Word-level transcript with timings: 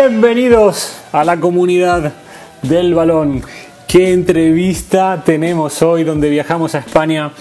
Bienvenidos 0.00 0.96
a 1.10 1.24
la 1.24 1.40
comunidad 1.40 2.12
del 2.62 2.94
balón. 2.94 3.42
¿Qué 3.88 4.12
entrevista 4.12 5.24
tenemos 5.26 5.82
hoy 5.82 6.04
donde 6.04 6.30
viajamos 6.30 6.76
a 6.76 6.78
España 6.78 7.32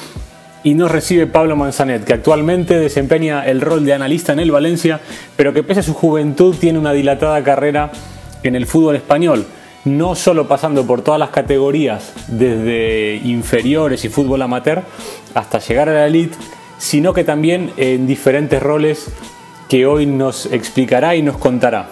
y 0.64 0.74
nos 0.74 0.90
recibe 0.90 1.28
Pablo 1.28 1.56
Manzanet, 1.56 2.04
que 2.04 2.14
actualmente 2.14 2.80
desempeña 2.80 3.46
el 3.46 3.62
rol 3.62 3.86
de 3.86 3.94
analista 3.94 4.34
en 4.34 4.40
el 4.40 4.50
Valencia, 4.50 5.00
pero 5.36 5.54
que 5.54 5.62
pese 5.62 5.82
a 5.82 5.84
su 5.84 5.94
juventud 5.94 6.56
tiene 6.60 6.80
una 6.80 6.94
dilatada 6.94 7.44
carrera 7.44 7.92
en 8.42 8.56
el 8.56 8.66
fútbol 8.66 8.96
español, 8.96 9.46
no 9.86 10.16
solo 10.16 10.48
pasando 10.48 10.84
por 10.88 11.04
todas 11.04 11.20
las 11.20 11.30
categorías, 11.30 12.12
desde 12.28 13.18
inferiores 13.24 14.04
y 14.04 14.10
fútbol 14.10 14.42
amateur 14.42 14.82
hasta 15.36 15.60
llegar 15.60 15.90
a 15.90 15.94
la 15.94 16.08
elite, 16.08 16.36
sino 16.80 17.14
que 17.14 17.24
también 17.24 17.72
en 17.78 18.08
diferentes 18.08 18.64
roles 18.64 19.12
que 19.70 19.86
hoy 19.86 20.08
nos 20.08 20.48
explicará 20.48 21.16
y 21.16 21.22
nos 21.22 21.38
contará. 21.38 21.90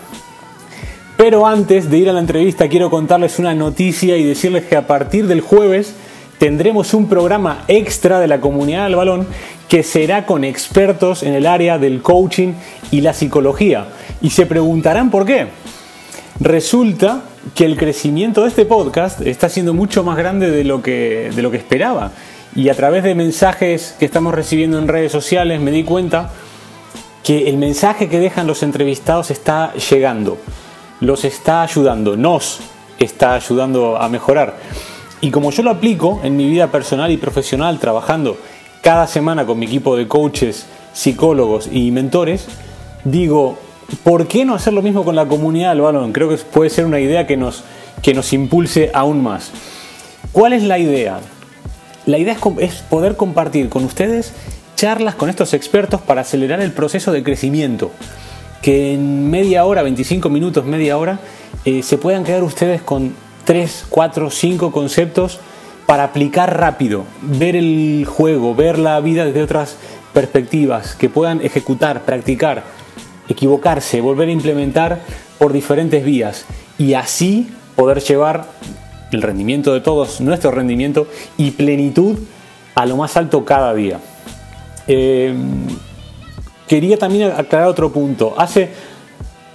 Pero 1.18 1.48
antes 1.48 1.90
de 1.90 1.98
ir 1.98 2.10
a 2.10 2.14
la 2.14 2.20
entrevista 2.20 2.68
quiero 2.68 2.90
contarles 2.90 3.40
una 3.40 3.56
noticia 3.56 4.18
y 4.18 4.24
decirles 4.24 4.66
que 4.66 4.76
a 4.76 4.86
partir 4.86 5.28
del 5.28 5.40
jueves 5.40 5.94
tendremos 6.40 6.94
un 6.94 7.08
programa 7.08 7.64
extra 7.70 8.20
de 8.20 8.28
la 8.28 8.42
comunidad 8.42 8.84
del 8.84 8.98
balón 8.98 9.26
que 9.70 9.82
será 9.84 10.26
con 10.26 10.44
expertos 10.44 11.24
en 11.24 11.34
el 11.34 11.46
área 11.46 11.78
del 11.78 12.02
coaching 12.02 12.54
y 12.92 13.00
la 13.00 13.14
psicología. 13.14 13.88
Y 14.22 14.32
se 14.32 14.46
preguntarán 14.46 15.10
por 15.10 15.26
qué. 15.26 15.48
Resulta 16.42 17.22
que 17.56 17.64
el 17.64 17.78
crecimiento 17.78 18.42
de 18.42 18.50
este 18.50 18.66
podcast 18.66 19.22
está 19.22 19.48
siendo 19.48 19.74
mucho 19.74 20.04
más 20.04 20.18
grande 20.18 20.52
de 20.52 20.66
lo 20.66 20.82
que, 20.82 21.32
de 21.34 21.42
lo 21.42 21.50
que 21.50 21.58
esperaba. 21.58 22.12
Y 22.56 22.68
a 22.68 22.76
través 22.76 23.04
de 23.04 23.16
mensajes 23.16 23.96
que 23.98 24.06
estamos 24.06 24.34
recibiendo 24.34 24.78
en 24.80 24.90
redes 24.90 25.14
sociales 25.14 25.62
me 25.62 25.72
di 25.72 25.84
cuenta 25.84 26.32
que 27.24 27.50
el 27.50 27.56
mensaje 27.56 28.10
que 28.10 28.20
dejan 28.20 28.48
los 28.48 28.64
entrevistados 28.64 29.32
está 29.32 29.74
llegando 29.76 30.38
los 31.00 31.26
está 31.26 31.62
ayudando, 31.62 32.16
nos 32.16 32.60
está 33.00 33.36
ayudando 33.36 33.98
a 33.98 34.08
mejorar. 34.10 34.56
Y 35.22 35.32
como 35.32 35.52
yo 35.52 35.64
lo 35.64 35.72
aplico 35.72 36.22
en 36.24 36.38
mi 36.38 36.50
vida 36.50 36.72
personal 36.72 37.12
y 37.12 37.18
profesional, 37.18 37.80
trabajando 37.80 38.38
cada 38.82 39.08
semana 39.08 39.46
con 39.46 39.58
mi 39.58 39.66
equipo 39.66 39.96
de 39.96 40.08
coaches, 40.08 40.66
psicólogos 40.94 41.68
y 41.72 41.92
mentores, 41.92 42.48
digo, 43.04 43.58
¿por 44.04 44.28
qué 44.28 44.46
no 44.46 44.56
hacer 44.56 44.74
lo 44.74 44.82
mismo 44.82 45.04
con 45.04 45.16
la 45.16 45.26
comunidad 45.26 45.70
del 45.70 45.82
balón? 45.82 46.14
Creo 46.14 46.30
que 46.30 46.38
puede 46.38 46.70
ser 46.70 46.86
una 46.86 47.00
idea 47.00 47.26
que 47.26 47.38
nos, 47.38 47.64
que 48.02 48.14
nos 48.14 48.32
impulse 48.34 48.92
aún 48.94 49.24
más. 49.24 49.52
¿Cuál 50.32 50.54
es 50.54 50.64
la 50.64 50.78
idea? 50.78 51.20
La 52.06 52.18
idea 52.18 52.34
es, 52.34 52.40
es 52.60 52.82
poder 52.84 53.16
compartir 53.16 53.70
con 53.70 53.84
ustedes 53.84 54.34
charlas 54.76 55.16
con 55.16 55.30
estos 55.30 55.54
expertos 55.54 56.02
para 56.02 56.22
acelerar 56.22 56.62
el 56.62 56.72
proceso 56.72 57.12
de 57.12 57.24
crecimiento 57.24 57.92
que 58.66 58.96
en 58.96 59.30
media 59.30 59.64
hora, 59.64 59.84
25 59.84 60.28
minutos, 60.28 60.66
media 60.66 60.98
hora, 60.98 61.20
eh, 61.66 61.84
se 61.84 62.00
puedan 62.00 62.24
quedar 62.24 62.42
ustedes 62.42 62.82
con 62.82 63.14
3, 63.44 63.86
4, 63.90 64.32
5 64.32 64.72
conceptos 64.72 65.40
para 65.86 66.06
aplicar 66.06 66.58
rápido, 66.58 67.04
ver 67.22 67.56
el 67.56 68.08
juego, 68.10 68.56
ver 68.56 68.80
la 68.80 69.00
vida 69.02 69.24
desde 69.24 69.44
otras 69.44 69.78
perspectivas, 70.16 70.96
que 70.96 71.10
puedan 71.10 71.46
ejecutar, 71.46 72.06
practicar, 72.06 72.64
equivocarse, 73.30 74.02
volver 74.02 74.30
a 74.30 74.32
implementar 74.32 75.00
por 75.38 75.54
diferentes 75.54 76.04
vías 76.04 76.48
y 76.80 76.96
así 76.96 77.52
poder 77.76 78.00
llevar 78.00 78.48
el 79.12 79.22
rendimiento 79.22 79.76
de 79.76 79.82
todos, 79.82 80.22
nuestro 80.22 80.50
rendimiento 80.50 81.08
y 81.38 81.52
plenitud 81.52 82.18
a 82.74 82.88
lo 82.88 82.98
más 82.98 83.16
alto 83.16 83.46
cada 83.46 83.76
día. 83.76 84.00
Eh, 84.88 85.36
quería 86.68 86.98
también 86.98 87.32
aclarar 87.32 87.68
otro 87.68 87.92
punto. 87.92 88.34
Hace 88.38 88.70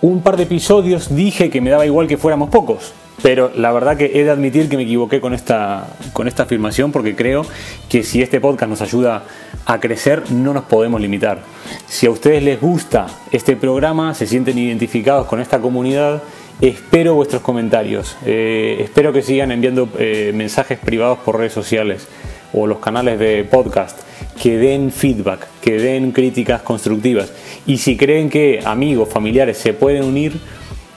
un 0.03 0.23
par 0.23 0.37
de 0.37 0.45
episodios 0.45 1.15
dije 1.15 1.51
que 1.51 1.61
me 1.61 1.71
daba 1.71 1.87
igual 1.87 2.07
que 2.07 2.17
fuéramos 2.17 2.51
pocos. 2.51 2.93
Pero 3.23 3.53
la 3.55 3.71
verdad 3.71 3.99
que 3.99 4.13
he 4.15 4.25
de 4.25 4.31
admitir 4.31 4.69
que 4.69 4.77
me 4.77 4.85
equivoqué 4.85 5.21
con 5.21 5.35
esta, 5.35 5.89
con 6.15 6.27
esta 6.27 6.45
afirmación 6.45 6.91
porque 6.91 7.15
creo 7.15 7.45
que 7.89 8.03
si 8.03 8.23
este 8.23 8.41
podcast 8.41 8.71
nos 8.71 8.81
ayuda 8.81 9.25
a 9.67 9.79
crecer 9.79 10.31
no 10.31 10.55
nos 10.55 10.65
podemos 10.65 11.01
limitar. 11.01 11.41
Si 11.87 12.07
a 12.07 12.11
ustedes 12.11 12.43
les 12.43 12.59
gusta 12.61 13.09
este 13.31 13.57
programa, 13.57 14.15
se 14.15 14.27
sienten 14.27 14.57
identificados 14.57 15.27
con 15.27 15.39
esta 15.39 15.61
comunidad, 15.61 16.23
espero 16.63 17.15
vuestros 17.15 17.43
comentarios. 17.43 18.17
Eh, 18.25 18.79
espero 18.81 19.13
que 19.13 19.21
sigan 19.21 19.53
enviando 19.53 19.87
eh, 19.99 20.33
mensajes 20.35 20.79
privados 20.79 21.19
por 21.19 21.37
redes 21.37 21.53
sociales 21.53 22.09
o 22.53 22.67
los 22.67 22.79
canales 22.79 23.19
de 23.19 23.45
podcast 23.45 23.99
que 24.41 24.57
den 24.57 24.91
feedback, 24.91 25.47
que 25.61 25.79
den 25.79 26.13
críticas 26.13 26.63
constructivas. 26.63 27.33
Y 27.67 27.79
si 27.79 27.97
creen 27.97 28.31
que 28.31 28.61
amigos, 28.65 29.09
familiares 29.09 29.59
se 29.59 29.73
pueden 29.73 30.05
unir, 30.05 30.41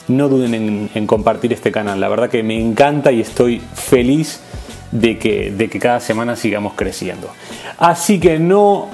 no 0.07 0.29
duden 0.29 0.89
en, 0.93 1.07
compartir 1.07 1.53
este 1.53 1.71
canal. 1.71 1.99
La 1.99 2.09
verdad 2.09 2.29
que 2.29 2.43
me 2.43 2.59
encanta 2.59 3.11
y 3.11 3.21
estoy 3.21 3.61
feliz 3.73 4.41
de 4.91 5.17
que, 5.17 5.51
de 5.51 5.69
que 5.69 5.79
cada 5.79 5.99
semana 5.99 6.35
sigamos 6.35 6.73
creciendo. 6.75 7.29
Así 7.77 8.19
que 8.19 8.39
no 8.39 8.89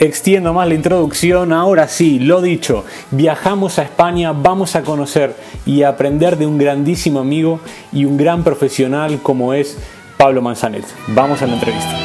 extiendo 0.00 0.54
más 0.54 0.66
la 0.66 0.74
introducción, 0.74 1.52
ahora 1.52 1.86
sí, 1.86 2.18
lo 2.18 2.40
dicho, 2.40 2.86
viajamos 3.10 3.78
a 3.78 3.82
España, 3.82 4.32
vamos 4.32 4.74
a 4.74 4.82
conocer 4.82 5.36
y 5.66 5.82
aprender 5.82 6.38
de 6.38 6.46
un 6.46 6.56
grandísimo 6.56 7.20
amigo 7.20 7.60
y 7.92 8.06
un 8.06 8.16
gran 8.16 8.42
profesional 8.42 9.20
como 9.22 9.52
es 9.52 9.76
Pablo 10.20 10.42
Manzanet. 10.42 10.84
Vamos 11.14 11.40
a 11.40 11.46
la 11.46 11.54
entrevista. 11.54 11.96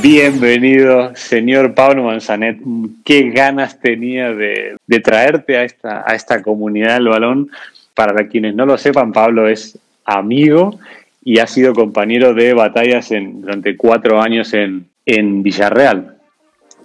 Bienvenido, 0.00 1.10
señor 1.16 1.74
Pablo 1.74 2.04
Manzanet. 2.04 2.60
Qué 3.04 3.30
ganas 3.30 3.80
tenía 3.80 4.32
de, 4.32 4.76
traerte 5.02 5.56
a 5.56 5.64
esta, 5.64 6.08
a 6.08 6.14
esta 6.14 6.40
comunidad 6.40 6.94
del 6.94 7.08
balón. 7.08 7.50
Para 7.94 8.28
quienes 8.28 8.54
no 8.54 8.64
lo 8.64 8.78
sepan, 8.78 9.12
Pablo 9.12 9.48
es 9.48 9.76
amigo 10.04 10.78
y 11.24 11.40
ha 11.40 11.48
sido 11.48 11.74
compañero 11.74 12.32
de 12.32 12.54
batallas 12.54 13.08
durante 13.10 13.76
cuatro 13.76 14.22
años 14.22 14.54
en, 14.54 14.86
en 15.04 15.42
Villarreal. 15.42 16.16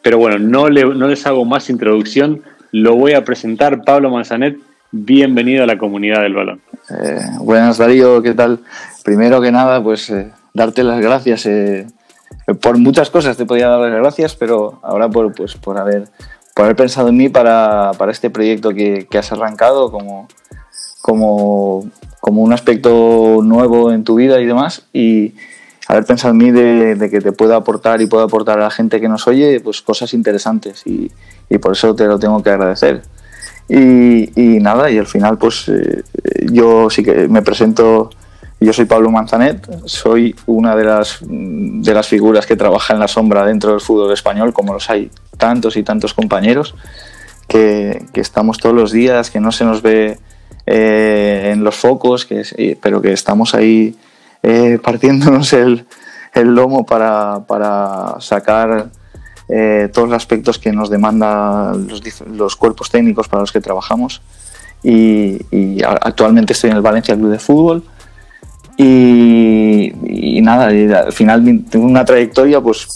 Pero 0.02 0.18
bueno, 0.18 0.40
no, 0.40 0.70
no 0.70 1.08
les 1.08 1.28
hago 1.28 1.46
más 1.46 1.70
introducción. 1.70 2.42
Lo 2.72 2.96
voy 2.96 3.14
a 3.14 3.24
presentar. 3.24 3.84
Pablo 3.84 4.10
Manzanet, 4.10 4.58
bienvenido 4.92 5.64
a 5.64 5.68
la 5.68 5.78
comunidad 5.78 6.22
del 6.22 6.34
balón. 6.34 6.62
Eh, 6.90 7.20
buenas, 7.40 7.78
Darío, 7.78 8.22
¿qué 8.22 8.34
tal? 8.34 8.60
Primero 9.04 9.42
que 9.42 9.52
nada, 9.52 9.82
pues 9.84 10.10
eh, 10.10 10.32
darte 10.54 10.84
las 10.84 11.02
gracias. 11.02 11.46
Eh, 11.46 11.88
por 12.62 12.78
muchas 12.78 13.10
cosas 13.10 13.38
te 13.38 13.46
podía 13.46 13.68
dar 13.68 13.80
las 13.80 14.00
gracias, 14.00 14.36
pero 14.36 14.80
ahora 14.84 15.10
por, 15.10 15.34
pues, 15.34 15.56
por, 15.56 15.78
haber, 15.78 16.08
por 16.56 16.66
haber 16.66 16.76
pensado 16.76 17.10
en 17.10 17.18
mí 17.18 17.30
para, 17.30 17.92
para 17.98 18.12
este 18.12 18.30
proyecto 18.30 18.72
que, 18.72 19.08
que, 19.10 19.18
has 19.18 19.32
arrancado 19.32 19.92
como, 19.92 20.28
como, 21.02 21.90
como 22.20 22.42
un 22.42 22.54
aspecto 22.54 23.40
nuevo 23.44 23.92
en 23.92 24.04
tu 24.04 24.16
vida 24.16 24.40
y 24.40 24.46
demás. 24.46 24.88
Y 24.94 25.36
haber 25.88 26.06
pensado 26.06 26.32
en 26.32 26.38
mí 26.38 26.52
de, 26.52 27.10
que 27.10 27.22
te 27.22 27.32
pueda 27.32 27.58
aportar 27.58 28.02
y 28.02 28.08
pueda 28.08 28.26
aportar 28.26 28.60
a 28.60 28.64
la 28.64 28.72
gente 28.72 29.00
que 29.00 29.08
nos 29.08 29.28
oye 29.28 29.60
pues 29.62 29.82
cosas 29.82 30.14
interesantes 30.14 30.86
y, 30.86 31.12
y 31.50 31.58
por 31.60 31.74
eso 31.74 31.96
te 31.96 32.06
lo 32.06 32.20
tengo 32.20 32.42
que 32.44 32.50
agradecer. 32.50 33.04
Y, 33.70 34.60
nada, 34.62 34.90
y 34.90 34.98
al 34.98 35.08
final 35.08 35.38
pues 35.38 35.68
eh, 35.68 36.04
yo 36.52 36.90
sí 36.90 37.04
que 37.04 37.28
me 37.28 37.42
presento, 37.42 38.10
yo 38.62 38.72
soy 38.72 38.86
Pablo 38.86 39.12
Manzanet, 39.12 39.68
soy 39.86 40.36
una 40.46 40.76
de 40.76 40.86
las, 40.86 41.20
de 41.22 41.94
las 41.94 42.08
figuras 42.08 42.46
que 42.46 42.56
trabaja 42.56 42.94
en 42.94 43.00
la 43.00 43.10
sombra 43.10 43.46
dentro 43.46 43.72
del 43.72 43.82
fútbol 43.82 44.14
español, 44.14 44.54
como 44.54 44.74
los 44.74 44.90
hay 44.90 45.12
tantos 45.38 45.76
y 45.76 45.84
tantos 45.84 46.14
compañeros, 46.14 46.76
que, 47.48 48.06
estamos 48.14 48.58
todos 48.58 48.76
los 48.76 48.92
días, 48.92 49.30
que 49.30 49.42
no 49.42 49.52
se 49.52 49.66
nos 49.66 49.82
ve 49.82 50.18
eh, 50.66 51.52
en 51.54 51.64
los 51.64 51.76
focos, 51.76 52.26
que, 52.26 52.78
pero 52.82 53.02
que 53.02 53.12
estamos 53.12 53.54
ahí 53.54 53.96
eh, 54.44 54.80
partiéndonos 54.84 55.52
el, 55.52 55.86
el 56.34 56.56
lomo 56.56 56.86
para, 56.86 57.42
para 57.48 58.16
sacar 58.20 58.90
eh, 59.50 59.90
todos 59.94 60.10
los 60.10 60.18
aspectos 60.18 60.60
que 60.60 60.74
nos 60.74 60.90
demandan 60.90 61.88
los, 62.34 62.56
cuerpos 62.58 62.90
técnicos 62.90 63.28
para 63.28 63.42
los 63.42 63.52
que 63.52 63.62
trabajamos. 63.62 64.22
Y, 64.84 65.40
actualmente 65.84 66.54
estoy 66.54 66.70
en 66.70 66.76
el 66.76 66.82
Valencia 66.82 67.16
Club 67.16 67.32
de 67.32 67.40
Fútbol. 67.40 67.84
Y, 68.78 69.92
nada, 70.42 70.68
al 70.68 71.12
final 71.12 71.66
tengo 71.70 71.86
una 71.86 72.06
trayectoria, 72.06 72.62
pues 72.62 72.88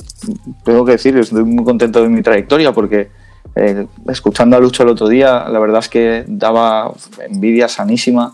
tengo 0.64 0.86
que 0.86 0.94
decir, 0.94 1.18
estoy 1.18 1.44
muy 1.44 1.64
contento 1.66 2.02
de 2.02 2.10
mi 2.10 2.22
trayectoria 2.22 2.72
porque 2.72 3.10
eh, 3.56 3.88
escuchando 4.08 4.56
a 4.56 4.60
Lucho 4.60 4.84
el 4.84 4.90
otro 4.90 5.10
día, 5.10 5.50
la 5.50 5.60
verdad 5.60 5.80
es 5.80 5.90
que 5.90 6.24
daba 6.28 6.94
envidia 7.28 7.68
sanísima 7.68 8.34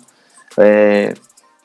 eh, 0.57 1.15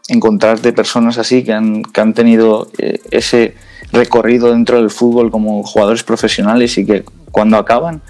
encontrarte 0.08 0.72
personas 0.72 1.19
así 1.19 1.43
que 1.43 1.52
han, 1.52 1.82
que 1.82 2.00
han 2.00 2.14
tenido 2.14 2.69
ese 3.10 3.55
recorrido 3.92 4.50
dentro 4.50 4.78
del 4.78 4.90
fútbol 4.90 5.30
como 5.30 5.62
jugadores 5.62 6.02
profesionales 6.02 6.76
y 6.78 6.86
que 6.86 7.04
cuando 7.30 7.56
acaban 7.56 8.00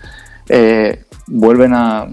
eh, 0.48 1.04
vuelven 1.26 1.74
a 1.74 2.08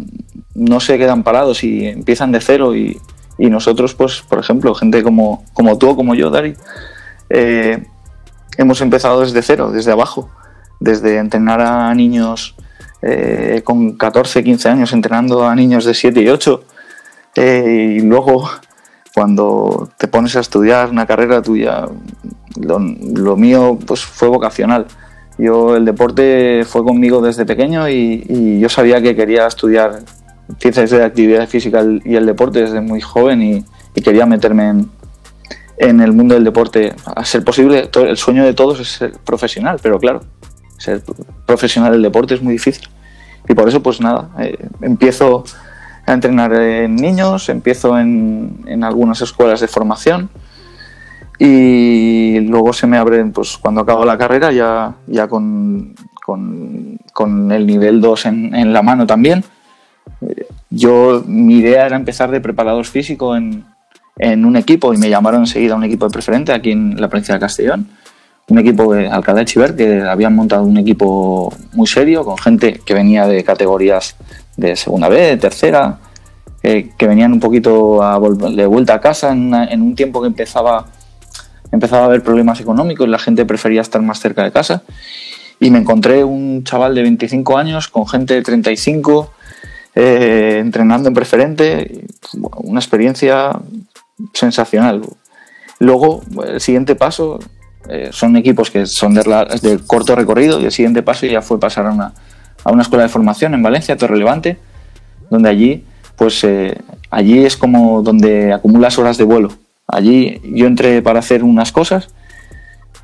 no 0.56 0.80
se 0.80 0.98
quedan 0.98 1.24
parados 1.24 1.64
y 1.64 1.88
empiezan 1.88 2.32
de 2.32 2.42
cero 2.42 2.76
y, 2.76 3.00
nosotros 3.38 3.96
pues 3.96 4.22
por 4.22 4.38
ejemplo 4.40 4.76
gente 4.76 5.02
como, 5.02 5.46
como 5.54 5.78
tú 5.78 5.92
o 5.92 5.96
como 5.96 6.14
yo 6.14 6.30
Dari 6.30 6.56
eh, 7.30 7.86
hemos 8.58 8.82
empezado 8.82 9.22
desde 9.22 9.42
cero 9.42 9.72
desde 9.72 9.94
abajo 9.94 10.30
desde 10.82 11.18
entrenar 11.18 11.62
a 11.62 11.94
niños 11.96 12.56
eh, 13.02 13.62
con 13.64 13.96
14, 13.96 14.44
15 14.44 14.70
años 14.70 14.92
entrenando 14.92 15.48
a 15.48 15.56
niños 15.56 15.86
de 15.86 15.94
7 15.94 16.22
y 16.22 16.28
8 16.28 16.64
eh, 17.36 17.96
y 17.98 18.02
luego 18.02 18.50
cuando 19.14 19.90
te 19.98 20.08
pones 20.08 20.36
a 20.36 20.40
estudiar 20.40 20.90
una 20.90 21.06
carrera 21.06 21.42
tuya, 21.42 21.88
lo, 22.60 23.38
mío 23.38 23.78
pues 23.86 24.02
fue 24.02 24.28
vocacional. 24.28 24.86
Yo 25.38 25.76
el 25.76 25.86
deporte 25.86 26.64
fue 26.66 26.84
conmigo 26.84 27.22
desde 27.22 27.46
pequeño 27.46 27.88
y, 27.90 28.60
yo 28.60 28.70
sabía 28.70 29.02
que 29.02 29.16
quería 29.16 29.48
estudiar 29.48 30.00
ciencias 30.60 30.90
de 30.90 31.04
actividad 31.04 31.48
física 31.48 31.84
y 32.04 32.16
el 32.16 32.26
deporte 32.26 32.62
desde 32.62 32.82
muy 32.82 33.02
joven 33.02 33.42
y, 33.42 33.66
quería 34.02 34.26
meterme 34.26 34.70
en, 34.70 34.90
en, 35.78 36.00
el 36.00 36.14
mundo 36.14 36.34
del 36.34 36.46
deporte. 36.46 36.96
A 37.06 37.26
ser 37.26 37.44
posible, 37.44 37.90
el 37.94 38.16
sueño 38.16 38.46
de 38.46 38.54
todos 38.54 38.80
es 38.80 38.88
ser 38.88 39.12
profesional, 39.26 39.78
pero 39.84 40.00
claro, 40.00 40.22
ser 40.78 41.04
profesional 41.46 41.92
del 41.92 42.02
deporte 42.02 42.36
es 42.36 42.42
muy 42.42 42.54
difícil. 42.54 42.88
Y 43.50 43.54
por 43.54 43.68
eso, 43.68 43.84
pues 43.84 44.00
nada, 44.00 44.30
eh, 44.40 44.58
empiezo 44.82 45.44
a 46.10 46.14
entrenar 46.14 46.54
en 46.54 46.96
niños, 46.96 47.50
empiezo 47.50 47.98
en, 48.00 48.64
en, 48.66 48.84
algunas 48.84 49.22
escuelas 49.22 49.60
de 49.60 49.68
formación 49.68 50.30
y 51.38 52.40
luego 52.42 52.74
se 52.74 52.88
me 52.88 52.98
abren, 52.98 53.32
pues 53.32 53.58
cuando 53.58 53.82
acabo 53.82 54.04
la 54.06 54.18
carrera, 54.18 54.52
ya, 54.52 54.96
ya 55.08 55.28
con, 55.28 55.96
con, 57.14 57.52
el 57.52 57.66
nivel 57.66 58.02
2 58.02 58.26
en, 58.26 58.56
en, 58.56 58.74
la 58.74 58.82
mano 58.82 59.06
también. 59.06 59.44
Yo, 60.70 61.24
mi 61.26 61.58
idea 61.58 61.86
era 61.86 61.96
empezar 61.96 62.32
de 62.32 62.42
preparador 62.42 62.86
físico 62.86 63.36
en, 63.36 63.64
en 64.18 64.46
un 64.46 64.56
equipo 64.56 64.94
y 64.94 64.98
me 64.98 65.10
llamaron 65.10 65.42
enseguida 65.42 65.74
a 65.74 65.78
un 65.78 65.84
equipo 65.84 66.06
de 66.06 66.12
preferente 66.12 66.52
aquí 66.52 66.72
en 66.72 67.00
la 67.00 67.08
provincia 67.08 67.36
de 67.36 67.40
Castellón 67.40 67.88
un 68.50 68.58
equipo 68.58 68.94
de 68.94 69.08
Alcalá 69.08 69.40
de 69.40 69.46
Chiver 69.46 69.76
que 69.76 70.02
habían 70.02 70.36
montado 70.36 70.64
un 70.64 70.78
equipo 70.78 71.54
muy 71.74 71.88
serio 71.88 72.26
con 72.26 72.38
gente 72.38 72.82
que 72.86 72.94
venía 72.94 73.28
de 73.28 73.44
categorías 73.44 74.16
de 74.60 74.76
segunda 74.76 75.08
B, 75.08 75.20
de 75.20 75.38
tercera, 75.38 76.00
que 76.62 77.08
venían 77.08 77.32
un 77.32 77.40
poquito 77.40 78.02
de 78.52 78.66
vuelta 78.66 78.96
a 78.96 79.02
casa 79.02 79.32
en, 79.32 79.82
un 79.82 79.96
tiempo 79.96 80.22
que 80.22 80.28
empezaba, 80.28 80.88
empezaba 81.72 82.04
a 82.04 82.06
haber 82.06 82.22
problemas 82.22 82.60
económicos 82.60 83.08
y 83.08 83.10
la 83.10 83.20
gente 83.20 83.46
prefería 83.46 83.82
estar 83.82 84.02
más 84.02 84.20
cerca 84.20 84.44
de 84.44 84.52
casa. 84.52 84.84
Y 85.60 85.72
me 85.72 85.80
encontré 85.80 86.24
un 86.24 86.64
chaval 86.64 86.96
de 86.96 87.02
25 87.02 87.58
años 87.58 87.88
con 87.88 88.08
gente 88.08 88.34
de 88.34 88.42
35 88.42 89.32
eh, 89.96 90.60
entrenando 90.60 91.08
en 91.08 91.14
preferente, 91.14 92.06
una 92.64 92.80
experiencia 92.80 93.52
sensacional. 94.34 95.02
Luego, 95.80 96.22
el 96.46 96.62
siguiente 96.62 96.96
paso, 96.96 97.40
eh, 97.90 98.10
son 98.12 98.36
equipos 98.38 98.70
que 98.70 98.86
son 98.86 99.14
de, 99.14 99.80
corto 99.88 100.16
recorrido 100.16 100.60
y 100.60 100.66
el 100.66 100.72
siguiente 100.72 101.02
paso 101.02 101.26
ya 101.26 101.42
fue 101.42 101.60
pasar 101.60 101.88
a 101.88 101.92
una, 101.92 102.14
a 102.64 102.72
una 102.72 102.82
escuela 102.82 103.04
de 103.04 103.10
formación 103.10 103.54
en 103.54 103.64
Valencia, 103.64 103.98
Torrelevante, 103.98 104.58
donde 105.30 105.50
allí, 105.50 105.84
pues 106.16 106.44
eh, 106.44 106.78
allí 107.10 107.46
es 107.46 107.56
como 107.58 108.02
donde 108.02 108.54
acumulas 108.54 108.98
horas 108.98 109.18
de 109.18 109.24
vuelo. 109.24 109.50
Allí 109.88 110.42
yo 110.44 110.68
entré 110.68 111.02
para 111.02 111.20
hacer 111.20 111.44
unas 111.44 111.72
cosas, 111.72 112.10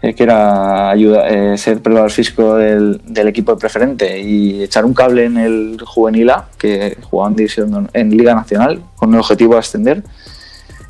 eh, 0.01 0.13
que 0.13 0.23
era 0.23 0.89
ayuda, 0.89 1.57
ser 1.57 1.81
preparador 1.81 2.11
físico 2.11 2.55
del, 2.55 3.01
equipo 3.27 3.53
de 3.53 3.59
preferente 3.59 4.21
y 4.21 4.61
echar 4.61 4.85
un 4.85 4.93
cable 4.93 5.25
en 5.25 5.37
el 5.37 5.77
juvenil 5.83 6.29
A, 6.29 6.47
que 6.57 6.97
jugaban 7.03 7.35
división 7.35 7.89
en 7.93 8.09
Liga 8.15 8.35
Nacional, 8.35 8.81
con 8.95 9.13
el 9.13 9.19
objetivo 9.19 9.53
de 9.53 9.59
ascender. 9.59 10.03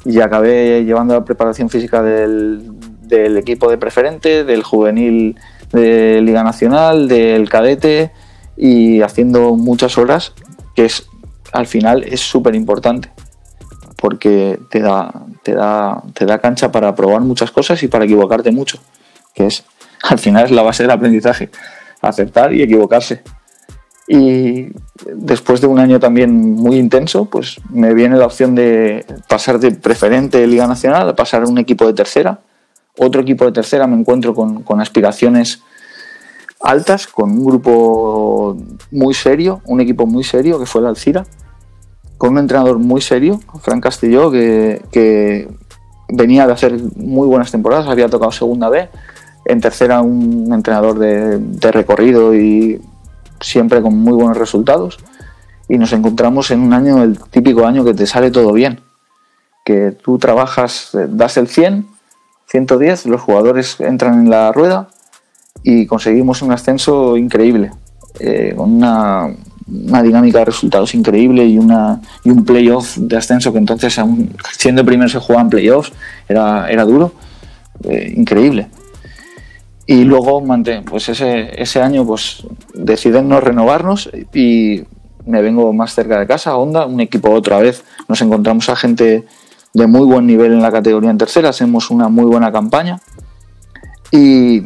Y 0.03 0.19
acabé 0.19 0.83
llevando 0.83 1.15
la 1.15 1.25
preparación 1.25 1.69
física 1.69 2.03
del, 2.03 2.71
del 3.01 3.37
equipo 3.37 3.69
de 3.69 3.77
preferente, 3.77 4.43
del 4.43 4.63
juvenil 4.63 5.35
de 5.71 6.21
Liga 6.21 6.43
Nacional, 6.43 7.07
del 7.07 7.49
cadete 7.49 8.11
y 8.57 9.01
haciendo 9.01 9.55
muchas 9.55 9.97
horas, 9.97 10.33
que 10.75 10.85
es 10.85 11.07
al 11.51 11.67
final 11.67 12.03
es 12.03 12.21
súper 12.21 12.55
importante 12.55 13.11
porque 13.97 14.59
te 14.69 14.79
da, 14.79 15.25
te, 15.43 15.53
da, 15.53 16.03
te 16.13 16.25
da 16.25 16.39
cancha 16.39 16.71
para 16.71 16.93
probar 16.95 17.21
muchas 17.21 17.51
cosas 17.51 17.81
y 17.83 17.87
para 17.87 18.05
equivocarte 18.05 18.51
mucho, 18.51 18.79
que 19.33 19.47
es 19.47 19.63
al 20.03 20.19
final 20.19 20.45
es 20.45 20.51
la 20.51 20.61
base 20.61 20.83
del 20.83 20.91
aprendizaje, 20.91 21.49
aceptar 22.01 22.53
y 22.53 22.61
equivocarse. 22.61 23.23
Y 24.07 24.67
después 25.15 25.61
de 25.61 25.67
un 25.67 25.79
año 25.79 25.99
también 25.99 26.53
muy 26.53 26.77
intenso, 26.77 27.25
pues 27.25 27.59
me 27.71 27.95
viene 27.95 28.17
la 28.17 28.27
opción 28.27 28.53
de 28.53 29.03
pasar 29.27 29.57
de 29.57 29.71
preferente 29.71 30.39
de 30.39 30.45
Liga 30.45 30.67
Nacional 30.67 31.09
a 31.09 31.15
pasar 31.15 31.41
a 31.41 31.47
un 31.47 31.57
equipo 31.57 31.87
de 31.87 31.93
tercera 31.93 32.39
otro 32.97 33.21
equipo 33.21 33.45
de 33.45 33.51
tercera 33.51 33.87
me 33.87 33.97
encuentro 33.97 34.33
con, 34.33 34.81
aspiraciones 34.81 35.61
altas, 36.65 37.07
con 37.07 37.31
un 37.31 37.45
grupo 37.45 38.57
muy 38.91 39.13
serio, 39.13 39.61
un 39.65 39.81
equipo 39.81 40.05
muy 40.05 40.23
serio 40.23 40.59
que 40.59 40.65
fue 40.65 40.81
el 40.81 40.87
Alcira, 40.87 41.25
con 42.17 42.31
un 42.31 42.39
entrenador 42.39 42.79
muy 42.79 43.01
serio, 43.01 43.39
Fran 43.61 43.81
Castillo, 43.81 44.31
que, 44.31 45.47
venía 46.07 46.45
de 46.45 46.53
hacer 46.53 46.79
muy 46.95 47.27
buenas 47.27 47.51
temporadas, 47.51 47.87
había 47.87 48.09
tocado 48.09 48.31
segunda 48.31 48.69
B, 48.69 48.89
en 49.45 49.59
tercera 49.59 50.01
un 50.01 50.51
entrenador 50.53 50.99
de, 50.99 51.39
de 51.39 51.71
recorrido 51.71 52.35
y 52.35 52.79
siempre 53.39 53.81
con 53.81 53.97
muy 53.97 54.13
buenos 54.13 54.37
resultados. 54.37 54.97
Y 55.67 55.77
nos 55.77 55.93
encontramos 55.93 56.51
en 56.51 56.61
un 56.61 56.73
año, 56.73 57.01
el 57.01 57.19
típico 57.19 57.65
año 57.65 57.83
que 57.83 57.95
te 57.95 58.05
sale 58.05 58.29
todo 58.29 58.53
bien, 58.53 58.81
que 59.63 59.91
tú 59.91 60.19
trabajas, 60.19 60.93
eh, 60.93 61.07
das 61.09 61.37
el 61.37 61.47
100 61.47 61.95
110, 62.47 63.07
los 63.07 63.21
jugadores 63.21 63.79
entran 63.79 64.21
en 64.21 64.29
la 64.29 64.51
rueda 64.51 64.89
y 65.67 65.87
conseguimos 65.87 66.43
un 66.43 66.51
ascenso 66.51 67.17
increíble, 67.17 67.71
eh, 68.19 68.53
con 68.55 68.71
una, 68.71 69.33
dinámica 69.65 70.37
de 70.37 70.45
resultados 70.45 70.93
increíble 70.93 71.43
y, 71.43 71.57
una, 71.57 71.99
y 72.23 72.29
un 72.29 72.45
playoff 72.45 72.97
de 72.97 73.17
ascenso 73.17 73.51
que 73.51 73.57
entonces, 73.57 73.97
aún 73.97 74.29
siendo 74.55 74.85
primero 74.85 75.09
se 75.09 75.17
jugaban 75.17 75.49
playoffs, 75.49 75.91
era, 76.29 76.69
era 76.69 76.85
duro, 76.85 77.13
eh, 77.83 78.13
increíble. 78.15 78.67
Y 79.87 80.03
luego 80.03 80.43
pues 80.87 81.09
ese, 81.09 81.59
ese 81.59 81.81
año 81.81 82.05
pues 82.05 82.45
deciden 82.75 83.27
no 83.27 83.39
renovarnos 83.39 84.11
y 84.35 84.83
me 85.25 85.41
vengo 85.41 85.73
más 85.73 85.95
cerca 85.95 86.19
de 86.19 86.27
casa, 86.27 86.55
Honda, 86.55 86.85
un 86.85 86.99
equipo 86.99 87.31
otra 87.31 87.57
vez, 87.57 87.83
nos 88.07 88.21
encontramos 88.21 88.69
a 88.69 88.75
gente 88.75 89.25
de 89.73 89.87
muy 89.87 90.05
buen 90.05 90.27
nivel 90.27 90.53
en 90.53 90.61
la 90.61 90.71
categoría 90.71 91.09
en 91.09 91.17
tercera, 91.17 91.49
hacemos 91.49 91.89
una 91.89 92.07
muy 92.07 92.25
buena 92.25 92.51
campaña 92.51 92.99
y 94.11 94.61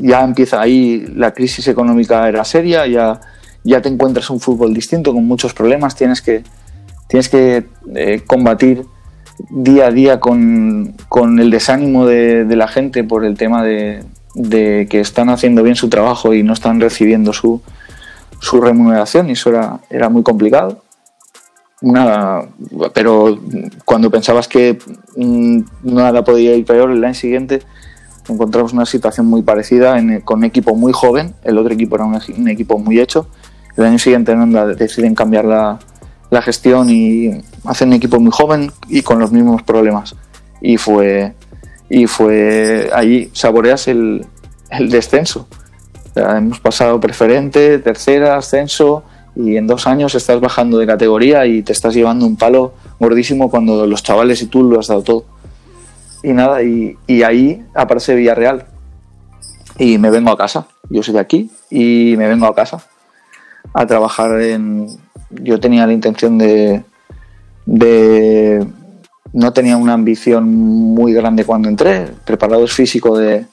ya 0.00 0.22
empieza 0.22 0.60
ahí 0.60 1.06
la 1.14 1.32
crisis 1.32 1.68
económica 1.68 2.28
era 2.28 2.44
seria, 2.44 2.86
ya, 2.86 3.20
ya 3.64 3.80
te 3.80 3.88
encuentras 3.88 4.30
un 4.30 4.40
fútbol 4.40 4.74
distinto 4.74 5.12
con 5.12 5.26
muchos 5.26 5.54
problemas, 5.54 5.94
tienes 5.94 6.22
que, 6.22 6.42
tienes 7.08 7.28
que 7.28 7.66
eh, 7.94 8.22
combatir 8.26 8.84
día 9.50 9.86
a 9.86 9.90
día 9.90 10.20
con, 10.20 10.94
el 11.38 11.50
desánimo 11.50 12.06
de, 12.06 12.44
la 12.56 12.68
gente 12.68 13.04
por 13.04 13.24
el 13.24 13.36
tema 13.36 13.62
de, 13.62 14.04
que 14.34 15.00
están 15.00 15.28
haciendo 15.28 15.62
bien 15.62 15.76
su 15.76 15.88
trabajo 15.88 16.34
y 16.34 16.42
no 16.42 16.52
están 16.52 16.80
recibiendo 16.80 17.32
su, 17.32 17.60
su 18.40 18.60
remuneración 18.60 19.28
y 19.28 19.32
eso 19.32 19.50
era, 19.50 19.80
era 19.90 20.08
muy 20.08 20.22
complicado. 20.22 20.82
Una, 21.82 22.42
pero 22.92 23.38
cuando 23.86 24.10
pensabas 24.10 24.46
que 24.46 24.78
mm, 25.16 25.60
nada 25.84 26.22
podía 26.22 26.54
ir 26.54 26.66
peor, 26.66 26.90
el 26.90 27.02
año 27.02 27.14
siguiente 27.14 27.62
encontramos 28.30 28.72
una 28.72 28.86
situación 28.86 29.26
muy 29.26 29.42
parecida 29.42 29.96
con 30.24 30.38
un 30.38 30.44
equipo 30.44 30.74
muy 30.74 30.92
joven, 30.92 31.34
el 31.44 31.58
otro 31.58 31.72
equipo 31.74 31.96
era 31.96 32.04
un, 32.04 32.48
equipo 32.48 32.78
muy 32.78 33.00
hecho. 33.00 33.26
El 33.76 33.84
año 33.84 33.98
siguiente 33.98 34.34
deciden 34.76 35.14
cambiar 35.14 35.44
la, 35.44 35.78
gestión 36.42 36.88
y 36.90 37.42
hacen 37.64 37.88
un 37.88 37.94
equipo 37.94 38.20
muy 38.20 38.30
joven 38.32 38.70
y 38.88 39.02
con 39.02 39.18
los 39.18 39.32
mismos 39.32 39.62
problemas. 39.62 40.14
Y 40.60 40.76
fue, 40.76 41.34
y 41.88 42.06
fue 42.06 42.90
allí, 42.92 43.30
saboreas 43.32 43.88
el, 43.88 44.26
el 44.70 44.90
descenso. 44.90 45.46
hemos 46.14 46.60
pasado 46.60 47.00
preferente, 47.00 47.78
tercera, 47.78 48.36
ascenso, 48.36 49.04
y 49.36 49.56
en 49.56 49.66
dos 49.66 49.86
años 49.86 50.14
estás 50.14 50.40
bajando 50.40 50.78
de 50.78 50.86
categoría 50.86 51.46
y 51.46 51.62
te 51.62 51.72
estás 51.72 51.94
llevando 51.94 52.26
un 52.26 52.36
palo 52.36 52.74
gordísimo 52.98 53.50
cuando 53.50 53.86
los 53.86 54.02
chavales 54.02 54.42
y 54.42 54.46
tú 54.46 54.62
lo 54.64 54.80
has 54.80 54.88
dado 54.88 55.02
todo. 55.02 55.24
Y 56.22 56.32
nada, 56.32 56.62
y, 56.62 56.96
ahí 57.22 57.64
aparece 57.74 58.14
Villarreal. 58.14 58.66
Y 59.78 59.98
me 59.98 60.10
vengo 60.10 60.30
a 60.30 60.36
casa. 60.36 60.66
Yo 60.90 61.02
soy 61.02 61.14
de 61.14 61.20
aquí 61.20 61.50
y 61.70 62.14
me 62.16 62.28
vengo 62.28 62.46
a 62.46 62.54
casa 62.54 62.82
a 63.72 63.86
trabajar 63.86 64.40
en... 64.40 64.86
Yo 65.30 65.60
tenía 65.60 65.86
la 65.86 65.92
intención 65.92 66.38
de... 66.38 66.82
de 67.66 68.66
no 69.32 69.52
tenía 69.52 69.76
una 69.76 69.92
ambición 69.92 70.48
muy 70.48 71.12
grande 71.12 71.44
cuando 71.44 71.68
entré. 71.68 72.08
Preparado 72.24 72.66
físico 72.66 73.16
de, 73.16 73.46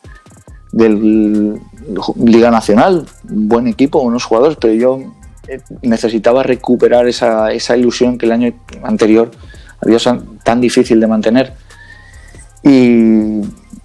Liga 2.16 2.52
Nacional, 2.52 3.06
buen 3.24 3.68
equipo, 3.68 4.00
unos 4.00 4.26
jugadores, 4.26 4.58
pero 4.60 4.74
yo 4.74 5.00
necesitaba 5.82 6.44
recuperar 6.44 7.08
esa, 7.08 7.52
esa, 7.54 7.78
ilusión 7.78 8.18
que 8.18 8.26
el 8.26 8.34
año 8.34 8.54
anterior 8.84 9.32
había 9.82 9.98
tan 10.44 10.60
difícil 10.60 11.00
de 11.00 11.08
mantener. 11.08 11.54
Y 12.68 13.42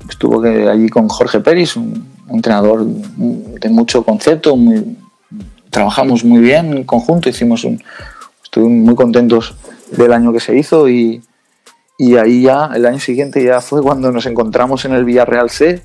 estuve 0.09 0.69
allí 0.69 0.89
con 0.89 1.09
Jorge 1.09 1.39
Peris, 1.41 1.77
un 1.77 2.05
entrenador 2.29 2.85
de 2.85 3.69
mucho 3.69 4.03
concepto, 4.03 4.57
trabajamos 5.71 6.25
muy 6.25 6.41
bien 6.41 6.77
en 6.77 6.85
conjunto, 6.85 7.29
hicimos 7.29 7.65
un, 7.65 7.81
estuvimos 8.43 8.85
muy 8.85 8.95
contentos 8.97 9.55
del 9.93 10.13
año 10.13 10.33
que 10.33 10.41
se 10.41 10.57
hizo 10.57 10.89
y, 10.89 11.23
y 11.97 12.17
ahí 12.17 12.43
ya, 12.43 12.71
el 12.75 12.85
año 12.85 12.99
siguiente 12.99 13.45
ya 13.45 13.61
fue 13.61 13.83
cuando 13.83 14.11
nos 14.11 14.27
encontramos 14.27 14.85
en 14.85 14.93
el 14.93 15.05
Villarreal 15.05 15.49
C, 15.49 15.83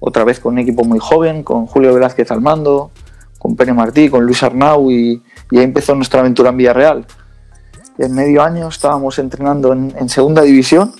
otra 0.00 0.24
vez 0.24 0.40
con 0.40 0.54
un 0.54 0.60
equipo 0.60 0.84
muy 0.84 0.98
joven, 0.98 1.42
con 1.42 1.66
Julio 1.66 1.92
Velázquez 1.92 2.30
al 2.30 2.40
mando, 2.40 2.90
con 3.38 3.56
Pene 3.56 3.74
Martí, 3.74 4.08
con 4.08 4.24
Luis 4.24 4.42
Arnau 4.42 4.90
y, 4.90 5.22
y 5.50 5.58
ahí 5.58 5.64
empezó 5.64 5.94
nuestra 5.94 6.20
aventura 6.20 6.48
en 6.48 6.56
Villarreal. 6.56 7.06
En 7.98 8.14
medio 8.14 8.42
año 8.42 8.68
estábamos 8.68 9.18
entrenando 9.18 9.72
en, 9.72 10.08
segunda 10.08 10.42
división 10.42 10.92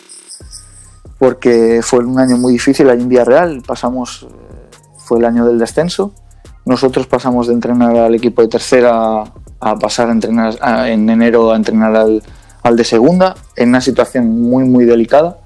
porque 1.19 1.81
fue 1.83 2.01
un 2.01 2.19
año 2.19 2.37
muy 2.37 2.53
difícil 2.53 2.89
ahí 2.91 3.01
en 3.01 3.09
Villarreal. 3.09 3.63
Pasamos, 3.67 4.27
eh, 4.29 4.35
fue 4.99 5.19
el 5.19 5.25
año 5.25 5.47
del 5.47 5.59
descenso. 5.59 6.13
Nosotros 6.65 7.07
pasamos 7.07 7.47
de 7.47 7.55
entrenar 7.55 7.97
al 7.97 8.15
equipo 8.15 8.43
de 8.43 8.49
tercera 8.49 9.25
a 9.59 9.79
pasar 9.79 10.09
a 10.09 10.13
entrenar 10.13 10.59
en 10.87 11.09
enero 11.09 11.53
a 11.53 11.57
entrenar 11.57 11.97
al, 11.97 12.23
al 12.63 12.77
de 12.77 12.85
segunda 12.85 13.35
en 13.55 13.71
una 13.71 13.81
situación 13.81 14.29
muy 14.29 14.65
muy 14.65 14.85
delicada. 14.85 15.39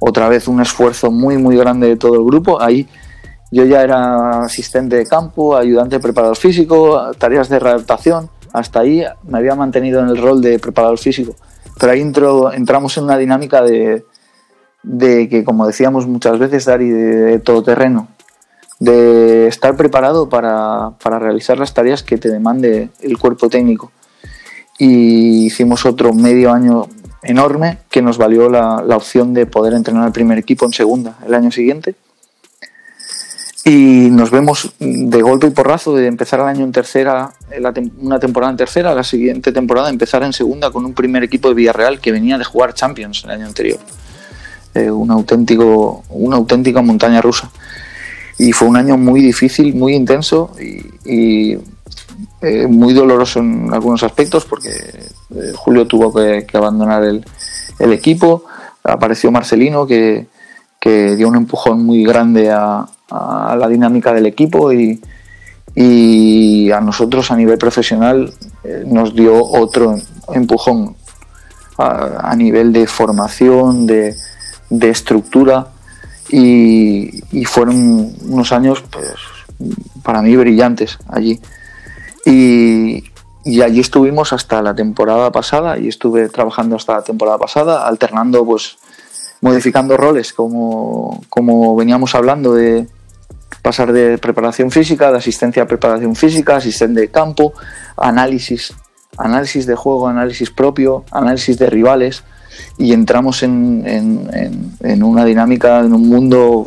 Otra 0.00 0.28
vez 0.28 0.48
un 0.48 0.60
esfuerzo 0.60 1.10
muy 1.10 1.38
muy 1.38 1.56
grande 1.56 1.88
de 1.88 1.96
todo 1.96 2.14
el 2.14 2.24
grupo. 2.24 2.60
Ahí 2.60 2.88
yo 3.50 3.64
ya 3.64 3.82
era 3.82 4.44
asistente 4.44 4.96
de 4.96 5.06
campo, 5.06 5.56
ayudante 5.56 5.96
de 5.96 6.00
preparador 6.00 6.36
físico, 6.36 7.12
tareas 7.18 7.48
de 7.48 7.58
readaptación 7.58 8.30
hasta 8.52 8.80
ahí 8.80 9.02
me 9.24 9.38
había 9.38 9.54
mantenido 9.54 10.00
en 10.00 10.08
el 10.08 10.18
rol 10.18 10.40
de 10.40 10.58
preparador 10.58 10.98
físico. 10.98 11.34
Pero 11.78 11.92
ahí 11.92 12.00
entramos 12.00 12.96
en 12.96 13.04
una 13.04 13.16
dinámica 13.16 13.62
de, 13.62 14.04
que, 14.82 15.44
como 15.44 15.66
decíamos 15.66 16.06
muchas 16.06 16.38
veces, 16.38 16.64
Dari, 16.64 16.88
de, 16.88 17.14
de 17.16 17.38
todoterreno, 17.38 18.08
de 18.78 19.46
estar 19.46 19.76
preparado 19.76 20.28
para, 20.28 20.92
realizar 21.18 21.58
las 21.58 21.74
tareas 21.74 22.02
que 22.02 22.18
te 22.18 22.28
demande 22.28 22.90
el 23.00 23.18
cuerpo 23.18 23.48
técnico. 23.48 23.92
Y 24.78 25.46
hicimos 25.46 25.86
otro 25.86 26.12
medio 26.12 26.52
año 26.52 26.86
enorme 27.22 27.78
que 27.90 28.02
nos 28.02 28.18
valió 28.18 28.48
la, 28.48 28.82
la 28.84 28.96
opción 28.96 29.32
de 29.34 29.46
poder 29.46 29.74
entrenar 29.74 30.04
al 30.04 30.12
primer 30.12 30.38
equipo 30.38 30.66
en 30.66 30.72
segunda 30.72 31.16
el 31.24 31.34
año 31.34 31.52
siguiente 31.52 31.94
y 33.64 34.08
nos 34.10 34.30
vemos 34.30 34.74
de 34.80 35.22
golpe 35.22 35.46
y 35.46 35.50
porrazo 35.50 35.94
de 35.94 36.08
empezar 36.08 36.40
el 36.40 36.46
año 36.46 36.64
en 36.64 36.72
tercera, 36.72 37.32
una 38.00 38.18
temporada 38.18 38.50
en 38.50 38.56
tercera, 38.56 38.94
la 38.94 39.04
siguiente 39.04 39.52
temporada 39.52 39.88
empezar 39.88 40.24
en 40.24 40.32
segunda 40.32 40.70
con 40.70 40.84
un 40.84 40.94
primer 40.94 41.22
equipo 41.22 41.48
de 41.48 41.54
Villarreal 41.54 42.00
que 42.00 42.10
venía 42.10 42.38
de 42.38 42.44
jugar 42.44 42.74
Champions 42.74 43.22
el 43.24 43.30
año 43.30 43.46
anterior. 43.46 43.78
Eh, 44.74 44.90
un 44.90 45.10
auténtico, 45.10 46.02
una 46.08 46.36
auténtica 46.36 46.80
montaña 46.80 47.20
rusa. 47.20 47.50
Y 48.38 48.52
fue 48.52 48.68
un 48.68 48.76
año 48.76 48.96
muy 48.96 49.20
difícil, 49.20 49.74
muy 49.74 49.94
intenso 49.94 50.50
y, 51.04 51.58
eh, 52.40 52.66
muy 52.66 52.94
doloroso 52.94 53.40
en 53.40 53.72
algunos 53.72 54.02
aspectos 54.02 54.46
porque 54.46 54.70
eh, 54.70 55.52
Julio 55.54 55.86
tuvo 55.86 56.12
que, 56.14 56.46
abandonar 56.54 57.04
el, 57.04 57.22
equipo. 57.92 58.44
Apareció 58.82 59.30
Marcelino 59.30 59.86
que, 59.86 60.26
que 60.80 61.16
dio 61.16 61.28
un 61.28 61.36
empujón 61.36 61.84
muy 61.84 62.04
grande 62.04 62.50
a, 62.50 62.86
la 63.10 63.68
dinámica 63.68 64.14
del 64.14 64.24
equipo 64.24 64.72
y, 64.72 65.02
y 65.74 66.70
a 66.70 66.80
nosotros 66.80 67.30
a 67.30 67.36
nivel 67.36 67.58
profesional 67.58 68.32
nos 68.86 69.14
dio 69.14 69.44
otro 69.44 69.96
empujón 70.32 70.96
a, 71.76 72.34
nivel 72.36 72.72
de 72.72 72.86
formación, 72.86 73.86
de, 73.86 74.14
de 74.72 74.88
estructura 74.88 75.68
y, 76.30 77.44
fueron 77.44 78.14
unos 78.28 78.52
años 78.52 78.82
pues, 78.90 79.14
para 80.02 80.22
mí 80.22 80.34
brillantes 80.34 80.98
allí. 81.08 81.40
Y, 82.24 83.04
y, 83.44 83.60
allí 83.60 83.80
estuvimos 83.80 84.32
hasta 84.32 84.62
la 84.62 84.74
temporada 84.74 85.30
pasada 85.30 85.78
y 85.78 85.88
estuve 85.88 86.28
trabajando 86.28 86.76
hasta 86.76 86.94
la 86.94 87.02
temporada 87.02 87.38
pasada, 87.38 87.86
alternando, 87.86 88.44
pues 88.46 88.78
modificando 89.42 89.96
roles, 89.96 90.32
como, 90.32 91.22
como 91.28 91.76
veníamos 91.76 92.14
hablando 92.14 92.54
de, 92.54 92.86
pasar 93.60 93.92
de 93.92 94.16
preparación 94.18 94.70
física, 94.70 95.10
de 95.10 95.18
asistencia 95.18 95.64
a 95.64 95.66
preparación 95.66 96.16
física, 96.16 96.56
asistente 96.56 97.00
de 97.00 97.10
campo, 97.10 97.52
análisis, 97.96 98.72
análisis 99.18 99.66
de 99.66 99.74
juego, 99.74 100.08
análisis 100.08 100.50
propio, 100.50 101.04
análisis 101.10 101.58
de 101.58 101.68
rivales 101.68 102.24
y 102.78 102.92
entramos 102.92 103.42
en, 103.42 103.84
en, 104.80 105.02
una 105.02 105.24
dinámica, 105.24 105.80
en 105.80 105.92
un 105.92 106.08
mundo 106.08 106.66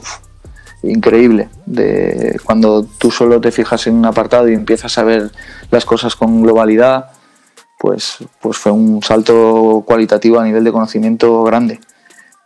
increíble, 0.84 1.50
de 1.65 2.39
cuando 2.44 2.84
tú 2.84 3.12
solo 3.12 3.42
te 3.42 3.51
fijas 3.51 3.88
en 3.88 3.96
un 3.96 4.06
apartado 4.06 4.50
y 4.50 4.54
empiezas 4.54 4.98
a 4.98 5.04
ver 5.04 5.32
las 5.72 5.86
cosas 5.86 6.15
con 6.15 6.42
globalidad, 6.42 7.12
pues, 7.80 8.18
pues 8.42 8.58
fue 8.58 8.72
un 8.72 9.01
salto 9.01 9.84
cualitativo 9.86 10.39
a 10.39 10.44
nivel 10.44 10.63
de 10.63 10.72
conocimiento 10.72 11.44
grande. 11.44 11.80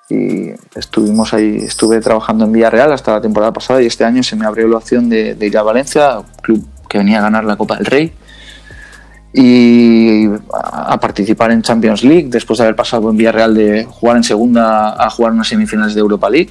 Y 0.09 0.49
estuvimos 0.75 1.33
ahí, 1.33 1.57
estuve 1.57 2.01
trabajando 2.01 2.45
en 2.45 2.51
Villarreal 2.51 2.91
hasta 2.91 3.13
la 3.13 3.21
temporada 3.21 3.53
pasada 3.53 3.81
y 3.81 3.85
este 3.85 4.05
año 4.05 4.23
se 4.23 4.35
me 4.35 4.45
abrió 4.45 4.67
la 4.67 4.77
opción 4.77 5.07
de, 5.07 5.37
ir 5.39 5.57
a 5.57 5.61
Valencia, 5.61 6.17
club 6.41 6.65
que 6.87 6.97
venía 6.97 7.19
a 7.19 7.21
ganar 7.21 7.43
la 7.43 7.55
Copa 7.55 7.75
del 7.75 7.85
Rey 7.85 8.13
y 9.33 10.25
a, 10.53 10.99
participar 10.99 11.51
en 11.51 11.61
Champions 11.61 12.03
League 12.03 12.27
después 12.29 12.57
de 12.57 12.63
haber 12.63 12.75
pasado 12.75 13.09
en 13.09 13.17
Villarreal 13.17 13.53
de 13.53 13.85
jugar 13.85 14.17
en 14.17 14.23
segunda 14.23 14.95
a 15.01 15.09
jugar 15.09 15.33
unas 15.33 15.47
semifinales 15.47 15.93
de 15.93 16.01
Europa 16.01 16.29
League. 16.29 16.49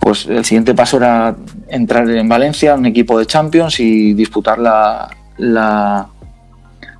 Pues 0.00 0.26
el 0.26 0.44
siguiente 0.44 0.74
paso 0.74 0.98
era 0.98 1.36
entrar 1.68 2.08
en 2.08 2.28
Valencia, 2.28 2.74
un 2.74 2.86
equipo 2.86 3.18
de 3.18 3.26
Champions 3.26 3.80
y 3.80 4.14
disputar 4.14 4.58
la, 4.58 5.08
la, 5.38 6.06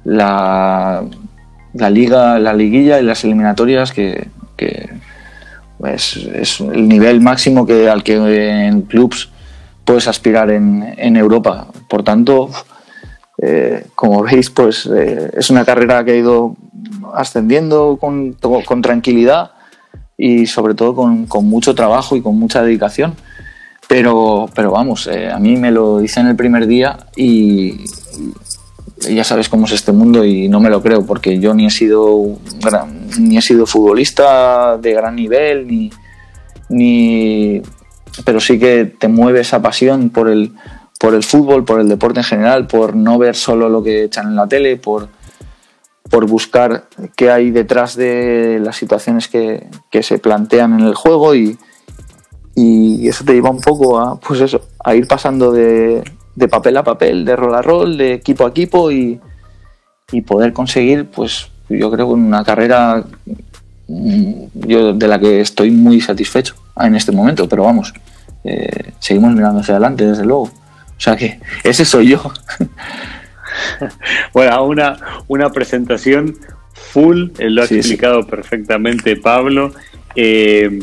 la, 0.05 1.90
liga, 1.90 2.38
la 2.38 2.52
liguilla 2.52 2.99
y 2.99 3.05
las 3.05 3.23
eliminatorias 3.25 3.93
que, 3.93 4.28
que 4.57 4.90
es, 5.85 6.61
el 6.61 6.88
nivel 6.88 7.21
máximo 7.21 7.67
que, 7.67 7.88
al 7.88 8.02
que 8.02 8.67
en 8.67 8.83
clubs 8.83 9.31
puedes 9.85 10.09
aspirar 10.09 10.50
en 10.50 11.17
Europa. 11.17 11.69
Por 11.88 12.02
tanto, 12.02 12.50
eh, 13.40 13.87
como 13.95 14.23
veis, 14.23 14.50
pues 14.50 14.87
eh, 14.87 15.30
es 15.35 15.50
una 15.50 15.64
carrera 15.64 16.04
que 16.04 16.12
ha 16.12 16.16
ido 16.16 16.57
ascendiendo 17.14 17.97
con, 18.00 18.33
con 18.33 18.83
tranquilidad 18.83 19.52
y 20.16 20.47
sobre 20.47 20.75
todo 20.75 20.95
con, 20.95 21.26
con, 21.26 21.47
mucho 21.47 21.75
trabajo 21.75 22.16
y 22.16 22.23
con 22.23 22.37
mucha 22.37 22.62
dedicación. 22.62 23.14
Pero, 23.87 24.50
pero 24.54 24.73
vamos, 24.73 25.07
eh, 25.07 25.30
a 25.30 25.38
mí 25.38 25.57
me 25.57 25.71
lo 25.71 26.02
hice 26.02 26.21
en 26.21 26.26
el 26.26 26.37
primer 26.37 26.66
día 26.66 26.99
y, 27.16 27.85
ya 29.09 29.23
sabes 29.23 29.49
cómo 29.49 29.66
es 29.66 29.73
este 29.73 29.92
mundo 29.92 30.25
y 30.25 30.49
no 30.49 30.59
me 30.59 30.68
lo 30.68 30.83
creo 30.83 31.07
porque 31.07 31.38
yo 31.38 31.54
ni 31.54 31.66
he 31.66 31.71
sido 31.71 32.37
ni 33.21 33.38
he 33.38 33.40
sido 33.40 33.64
futbolista 33.64 34.76
de 34.76 34.92
gran 34.92 35.14
nivel 35.14 35.68
ni, 35.68 35.92
ni 36.68 37.62
pero 38.25 38.40
sí 38.40 38.59
que 38.59 38.87
te 38.87 39.07
mueve 39.07 39.40
esa 39.40 39.62
pasión 39.62 40.11
por 40.11 40.28
el 40.28 40.52
por 40.99 41.14
el 41.14 41.23
fútbol, 41.23 41.64
por 41.64 41.81
el 41.81 41.88
deporte 41.88 42.21
en 42.21 42.25
general, 42.25 42.67
por 42.67 42.97
no 42.97 43.19
ver 43.19 43.37
solo 43.37 43.69
lo 43.69 43.83
que 43.83 44.05
echan 44.05 44.28
en 44.28 44.37
la 44.37 44.47
tele, 44.47 44.76
por, 44.76 45.09
por 46.11 46.26
buscar 46.26 46.85
qué 47.17 47.31
hay 47.31 47.50
detrás 47.50 47.97
de 47.97 48.59
las 48.61 48.76
situaciones 48.76 49.28
que, 49.28 49.69
que 49.90 50.02
se 50.02 50.19
plantean 50.19 50.78
en 50.78 50.87
el 50.87 50.95
juego 50.95 51.35
y, 51.35 51.59
y 52.55 53.09
eso 53.09 53.25
te 53.25 53.35
lleva 53.35 53.50
un 53.50 53.61
poco 53.61 54.00
a 54.00 54.19
pues 54.19 54.40
eso, 54.40 54.62
a 54.85 54.95
ir 54.95 55.07
pasando 55.07 55.52
de, 55.52 56.02
de 56.38 56.49
papel 56.49 56.76
a 56.76 56.85
papel, 56.85 57.25
de 57.25 57.35
rol 57.37 57.55
a 57.55 57.62
rol, 57.62 57.97
de 57.97 58.14
equipo 58.14 58.47
a 58.47 58.50
equipo 58.50 58.90
y, 58.93 59.21
poder 60.26 60.52
conseguir, 60.55 61.07
pues 61.07 61.49
yo 61.69 61.90
creo, 61.90 62.07
una 62.09 62.43
carrera 62.43 63.05
mm, 63.88 64.33
yo 64.55 64.95
de 64.95 65.07
la 65.07 65.19
que 65.19 65.40
estoy 65.40 65.71
muy 65.71 66.00
satisfecho 66.00 66.55
en 66.81 66.95
este 66.95 67.12
momento, 67.12 67.47
pero 67.49 67.64
vamos, 67.64 67.93
eh, 68.43 68.93
seguimos 69.00 69.35
mirando 69.35 69.61
hacia 69.61 69.75
adelante, 69.75 70.07
desde 70.07 70.25
luego. 70.25 70.50
O 70.99 71.00
sea 71.00 71.17
que 71.17 71.40
ese 71.64 71.85
soy 71.85 72.09
yo. 72.09 72.33
bueno, 74.35 74.64
una, 74.64 74.97
una 75.28 75.50
presentación 75.50 76.37
full, 76.73 77.31
eh, 77.38 77.49
lo 77.49 77.62
ha 77.62 77.64
explicado 77.64 78.26
perfectamente 78.26 79.17
Pablo. 79.17 79.73
Eh, 80.14 80.78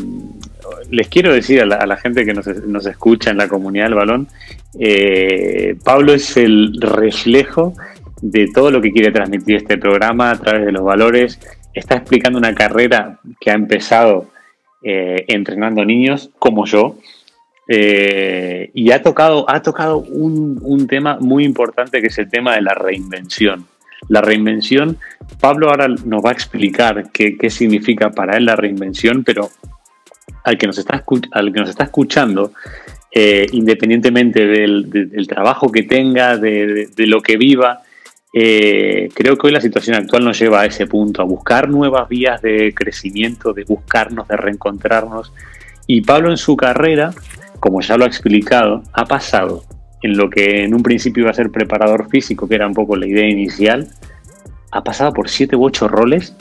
les 0.90 1.08
quiero 1.08 1.34
decir 1.34 1.62
a 1.62 1.66
la, 1.66 1.98
gente 1.98 2.26
que 2.26 2.34
nos, 2.34 2.48
nos, 2.48 2.86
escucha 2.86 3.32
en 3.32 3.38
la 3.38 3.48
comunidad 3.48 3.86
del 3.86 3.96
balón, 3.96 4.28
eh, 4.80 5.76
Pablo 5.84 6.14
es 6.14 6.38
el 6.38 6.76
reflejo 6.80 7.74
de 8.22 8.50
todo 8.54 8.72
lo 8.72 8.82
que 8.82 8.92
quiere 8.92 9.12
transmitir 9.12 9.58
este 9.58 9.78
programa 9.78 10.32
a 10.32 10.40
través 10.40 10.66
de 10.66 10.72
los 10.72 10.84
valores. 10.84 11.40
Está 11.74 11.96
explicando 11.96 12.40
una 12.40 12.56
carrera 12.56 13.20
que 13.40 13.52
ha 13.52 13.54
empezado 13.54 14.28
eh, 14.84 15.26
entrenando 15.28 15.84
niños 15.84 16.30
como 16.40 16.66
yo. 16.66 16.98
Eh, 17.68 18.70
y 18.74 18.92
ha 18.92 19.02
tocado, 19.02 19.50
ha 19.50 19.62
tocado 19.62 19.98
un, 19.98 20.60
un, 20.62 20.88
tema 20.88 21.18
muy 21.20 21.44
importante 21.44 22.00
que 22.00 22.08
es 22.08 22.18
el 22.20 22.30
tema 22.30 22.56
de 22.56 22.62
la 22.62 22.74
reinvención. 22.76 23.66
La 24.08 24.22
reinvención, 24.22 24.98
Pablo 25.40 25.70
ahora 25.70 25.88
nos 25.88 26.24
va 26.24 26.30
a 26.30 26.34
explicar 26.34 27.12
qué, 27.12 27.38
qué 27.38 27.50
significa 27.50 28.12
para 28.12 28.38
él 28.38 28.46
la 28.46 28.56
reinvención, 28.56 29.24
pero 29.24 29.50
al 30.44 30.58
que 30.58 30.68
nos 30.68 30.78
está, 30.78 31.04
al 31.32 31.52
que 31.52 31.60
nos 31.60 31.70
está 31.70 31.86
escuchando, 31.86 32.52
eh, 33.12 33.48
independientemente 33.54 34.46
del, 34.46 35.26
trabajo 35.28 35.72
que 35.72 35.84
tenga, 35.84 36.38
de, 36.38 36.90
lo 36.98 37.22
que 37.22 37.38
viva. 37.38 37.82
Eh, 38.34 39.10
creo 39.14 39.38
que 39.38 39.48
hoy 39.48 39.54
la 39.54 39.62
situación 39.62 39.96
actual 39.96 40.26
nos 40.26 40.38
lleva 40.38 40.62
a 40.62 40.66
ese 40.66 40.86
punto, 40.86 41.22
a 41.22 41.26
buscar 41.26 41.70
nuevas 41.70 42.10
vías 42.10 42.42
de 42.42 42.74
crecimiento, 42.76 43.54
de 43.54 43.64
buscarnos, 43.64 44.28
de 44.28 44.36
reencontrarnos. 44.36 45.32
Y 45.88 46.02
Pablo 46.02 46.30
en 46.30 46.38
su 46.38 46.58
carrera, 46.58 47.12
como 47.66 47.82
ya 47.82 47.98
lo 47.98 48.04
ha 48.04 48.08
explicado, 48.08 48.84
ha 48.94 49.06
pasado 49.06 49.64
en 50.04 50.16
lo 50.16 50.30
que 50.30 50.66
en 50.66 50.76
un 50.76 50.84
principio 50.84 51.24
iba 51.24 51.32
a 51.32 51.34
ser 51.34 51.50
preparador 51.50 52.08
físico, 52.10 52.48
que 52.48 52.54
era 52.54 52.68
un 52.68 52.76
poco 52.76 52.96
la 52.96 53.08
idea 53.08 53.28
inicial, 53.28 53.88
ha 54.70 54.84
pasado 54.84 55.12
por 55.14 55.30
siete 55.30 55.56
u 55.56 55.66
ocho 55.66 55.88
roles 55.88 56.36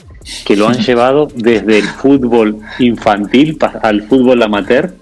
que 0.45 0.55
lo 0.55 0.67
han 0.67 0.77
llevado 0.85 1.27
desde 1.33 1.79
el 1.79 1.85
fútbol 1.85 2.59
infantil 2.77 3.57
al 3.81 4.03
fútbol 4.03 4.43
amateur 4.43 4.93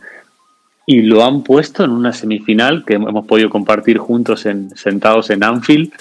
y 0.85 1.01
lo 1.01 1.25
han 1.25 1.43
puesto 1.43 1.83
en 1.83 1.91
una 1.91 2.13
semifinal 2.13 2.85
que 2.85 2.93
hemos 2.93 3.25
podido 3.27 3.49
compartir 3.49 3.97
juntos 3.97 4.45
en, 4.45 4.69
sentados 4.77 5.29
en 5.29 5.43
Anfield, 5.43 5.91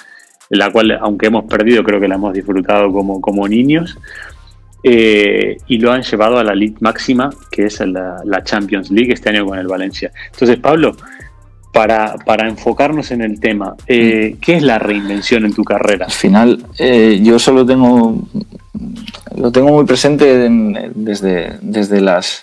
en 0.51 0.59
la 0.61 0.71
cual, 0.71 0.93
aunque 1.01 1.27
hemos 1.27 1.47
perdido, 1.47 1.83
creo 1.83 1.99
que 1.99 2.07
la 2.07 2.15
hemos 2.15 2.33
disfrutado 2.33 2.93
como, 2.93 3.21
como 3.21 3.49
niños. 3.49 3.99
Eh, 4.85 5.59
y 5.69 5.79
lo 5.79 5.93
han 5.93 6.03
llevado 6.03 6.39
a 6.39 6.45
la 6.45 6.55
League 6.55 6.75
máxima, 6.81 7.31
que 7.51 7.67
es 7.67 7.79
la, 7.81 8.17
la, 8.25 8.43
Champions 8.43 8.91
League 8.91 9.13
este 9.13 9.31
año 9.31 9.47
con 9.47 9.59
el 9.59 9.69
Valencia. 9.69 10.11
Entonces, 10.33 10.59
Pablo, 10.59 10.97
para, 11.73 12.17
para 12.27 12.49
enfocarnos 12.49 13.11
en 13.13 13.23
el 13.23 13.41
tema, 13.41 13.75
eh, 13.87 14.35
mm. 14.35 14.41
¿qué 14.41 14.57
es 14.57 14.63
la 14.63 14.79
reinvención 14.79 15.45
en 15.45 15.55
tu 15.55 15.65
carrera? 15.65 16.07
Al 16.07 16.13
final, 16.13 16.67
eh, 16.79 17.21
yo 17.23 17.39
solo 17.39 17.65
tengo, 17.65 18.23
lo 19.37 19.53
tengo 19.53 19.71
muy 19.71 19.85
presente 19.85 20.49
desde, 20.95 21.59
desde 21.63 22.01
las 22.01 22.43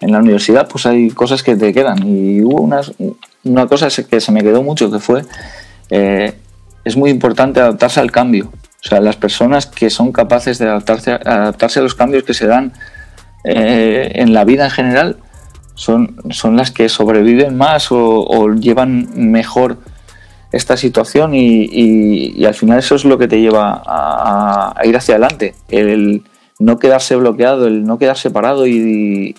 en 0.00 0.12
la 0.12 0.18
universidad 0.18 0.68
pues 0.68 0.84
hay 0.84 1.08
cosas 1.08 1.42
que 1.42 1.56
te 1.56 1.72
quedan 1.72 2.06
y 2.06 2.42
hubo 2.42 2.60
una, 2.60 2.82
una 3.44 3.66
cosa 3.66 3.88
que 4.04 4.20
se 4.20 4.32
me 4.32 4.42
quedó 4.42 4.62
mucho 4.62 4.90
que 4.90 4.98
fue 4.98 5.22
eh, 5.88 6.34
es 6.84 6.96
muy 6.96 7.10
importante 7.10 7.60
adaptarse 7.60 8.00
al 8.00 8.10
cambio 8.10 8.52
o 8.86 8.88
sea 8.88 9.00
las 9.00 9.16
personas 9.16 9.66
que 9.66 9.90
son 9.90 10.12
capaces 10.12 10.58
de 10.58 10.66
adaptarse, 10.66 11.10
adaptarse 11.10 11.80
a 11.80 11.82
los 11.82 11.96
cambios 11.96 12.22
que 12.22 12.34
se 12.34 12.46
dan 12.46 12.72
eh, 13.42 14.12
en 14.14 14.32
la 14.32 14.44
vida 14.44 14.64
en 14.64 14.70
general 14.70 15.16
son, 15.74 16.16
son 16.30 16.56
las 16.56 16.70
que 16.70 16.88
sobreviven 16.88 17.56
más 17.56 17.88
o, 17.90 18.54
llevan 18.54 19.08
mejor 19.14 19.78
esta 20.52 20.76
situación 20.76 21.32
y, 21.34 22.44
al 22.46 22.54
final 22.54 22.78
eso 22.78 22.94
es 22.94 23.04
lo 23.04 23.18
que 23.18 23.28
te 23.28 23.40
lleva 23.40 23.82
a, 23.84 24.72
a 24.74 24.86
ir 24.86 24.96
hacia 24.96 25.16
adelante. 25.16 25.54
El, 25.68 26.22
no 26.58 26.78
quedarse 26.78 27.16
bloqueado, 27.16 27.66
el 27.66 27.84
no 27.84 27.98
quedarse 27.98 28.30
parado 28.30 28.66
y, 28.66 29.34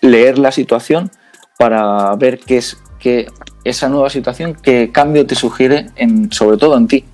leer 0.00 0.38
la 0.38 0.52
situación 0.52 1.10
para 1.58 2.14
ver 2.16 2.38
qué 2.38 2.58
es 2.58 2.78
que 3.00 3.26
esa 3.64 3.88
nueva 3.88 4.10
situación, 4.10 4.56
qué 4.60 4.90
cambio 4.92 5.26
te 5.26 5.34
sugiere, 5.34 5.86
en, 5.96 6.30
sobre 6.32 6.56
todo 6.56 6.76
en 6.76 6.86
ti, 6.86 7.04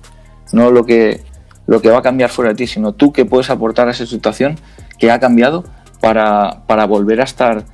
no 0.51 0.71
lo 0.71 0.85
que, 0.85 1.23
lo 1.67 1.81
que 1.81 1.89
va 1.89 1.99
a 1.99 2.01
cambiar 2.01 2.29
fuera 2.29 2.49
de 2.49 2.55
ti, 2.55 2.67
sino 2.67 2.93
tú 2.93 3.11
que 3.11 3.25
puedes 3.25 3.49
aportar 3.49 3.87
a 3.87 3.91
esa 3.91 4.05
situación 4.05 4.57
que 4.99 5.11
ha 5.11 5.19
cambiado 5.19 5.63
para, 6.01 6.85
volver 6.87 7.21
a 7.21 7.23
estar 7.23 7.65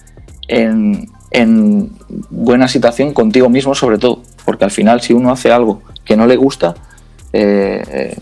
en, 0.47 1.09
buena 2.29 2.67
situación 2.67 3.13
contigo 3.13 3.49
mismo 3.49 3.75
sobre 3.75 3.97
todo, 3.97 4.21
porque 4.45 4.65
al 4.65 4.71
final 4.71 5.01
si 5.01 5.13
uno 5.13 5.31
hace 5.31 5.51
algo 5.51 5.81
que 6.05 6.15
no 6.15 6.25
le 6.25 6.35
gusta, 6.35 6.75
eh, 7.33 7.83
eh, 7.89 8.17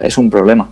es 0.00 0.18
un 0.18 0.30
problema. 0.30 0.70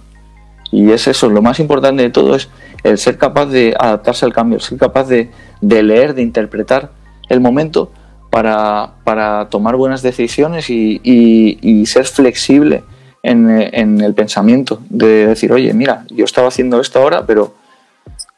Y 0.73 0.93
es 0.93 1.09
eso, 1.09 1.29
lo 1.29 1.43
más 1.43 1.59
importante 1.59 2.03
de 2.03 2.11
todo 2.11 2.37
es 2.37 2.49
el 2.85 2.99
ser 2.99 3.19
capaz 3.19 3.47
de 3.47 3.75
adaptarse 3.79 4.25
al 4.25 4.33
cambio, 4.33 4.61
ser 4.61 4.79
capaz 4.79 5.09
de, 5.09 5.31
leer, 5.61 6.15
de 6.15 6.23
interpretar 6.23 6.93
el 7.29 7.41
momento 7.41 7.91
para, 8.31 9.49
tomar 9.51 9.77
buenas 9.77 10.03
decisiones 10.03 10.71
y, 10.71 11.85
ser 11.87 12.07
flexible 12.07 12.85
en, 13.23 14.01
el 14.01 14.15
pensamiento, 14.15 14.81
de 14.89 15.27
decir, 15.27 15.53
oye, 15.53 15.73
mira, 15.75 16.05
yo 16.09 16.25
estaba 16.25 16.49
haciendo 16.49 16.81
esto 16.81 17.01
ahora, 17.01 17.27
pero 17.27 17.55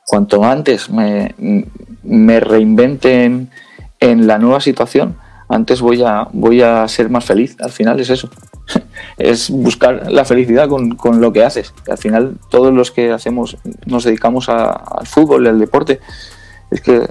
cuanto 0.06 0.44
antes 0.44 0.90
me, 0.90 1.34
me 2.02 2.40
reinventen 2.40 3.50
en 4.00 4.26
la 4.26 4.38
nueva 4.38 4.60
situación, 4.60 5.16
antes 5.52 5.80
voy 5.82 6.02
a, 6.02 6.28
voy 6.32 6.62
a 6.62 6.88
ser 6.88 7.10
más 7.10 7.24
feliz. 7.24 7.56
Al 7.60 7.70
final 7.70 8.00
es 8.00 8.08
eso. 8.10 8.30
es 9.18 9.50
buscar 9.50 10.10
la 10.10 10.24
felicidad 10.24 10.68
con, 10.68 11.20
lo 11.20 11.32
que 11.32 11.44
haces. 11.44 11.74
Al 11.90 11.98
final, 11.98 12.36
todos 12.50 12.72
los 12.72 12.90
que 12.90 13.12
hacemos, 13.12 13.58
nos 13.84 14.04
dedicamos 14.04 14.48
al 14.48 15.06
fútbol, 15.06 15.46
al 15.46 15.58
deporte, 15.58 16.00
es 16.70 16.80
que 16.80 16.96
eh, 16.96 17.08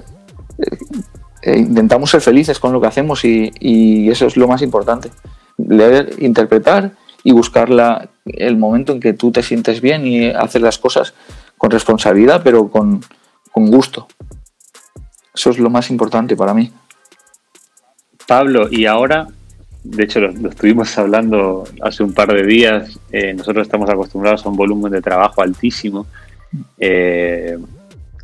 eh, 1.42 1.58
intentamos 1.58 2.10
ser 2.10 2.20
felices 2.20 2.58
con 2.58 2.72
lo 2.72 2.80
que 2.80 2.88
hacemos 2.88 3.24
y, 3.24 4.10
eso 4.10 4.26
es 4.26 4.36
lo 4.36 4.48
más 4.48 4.62
importante. 4.62 5.10
Leer, 5.56 6.16
interpretar 6.18 6.92
y 7.24 7.32
buscar 7.32 7.68
el 8.24 8.56
momento 8.56 8.92
en 8.92 9.00
que 9.00 9.12
tú 9.12 9.30
te 9.30 9.42
sientes 9.42 9.80
bien 9.80 10.06
y 10.06 10.28
hacer 10.28 10.62
las 10.62 10.78
cosas 10.78 11.14
con 11.56 11.70
responsabilidad, 11.70 12.42
pero 12.42 12.68
con, 12.68 13.00
gusto. 13.54 14.08
Eso 15.34 15.50
es 15.50 15.58
lo 15.58 15.70
más 15.70 15.90
importante 15.90 16.36
para 16.36 16.54
mí. 16.54 16.72
Pablo, 18.26 18.68
y 18.70 18.86
ahora 18.86 19.28
de 19.84 20.04
hecho 20.04 20.20
lo, 20.20 20.48
estuvimos 20.48 20.96
hablando 20.96 21.64
hace 21.82 22.02
un 22.02 22.12
par 22.12 22.32
de 22.32 22.44
días, 22.44 22.98
eh, 23.10 23.34
nosotros 23.34 23.66
estamos 23.66 23.90
acostumbrados 23.90 24.46
a 24.46 24.48
un 24.48 24.56
volumen 24.56 24.92
de 24.92 25.02
trabajo 25.02 25.42
altísimo 25.42 26.06
eh, 26.78 27.58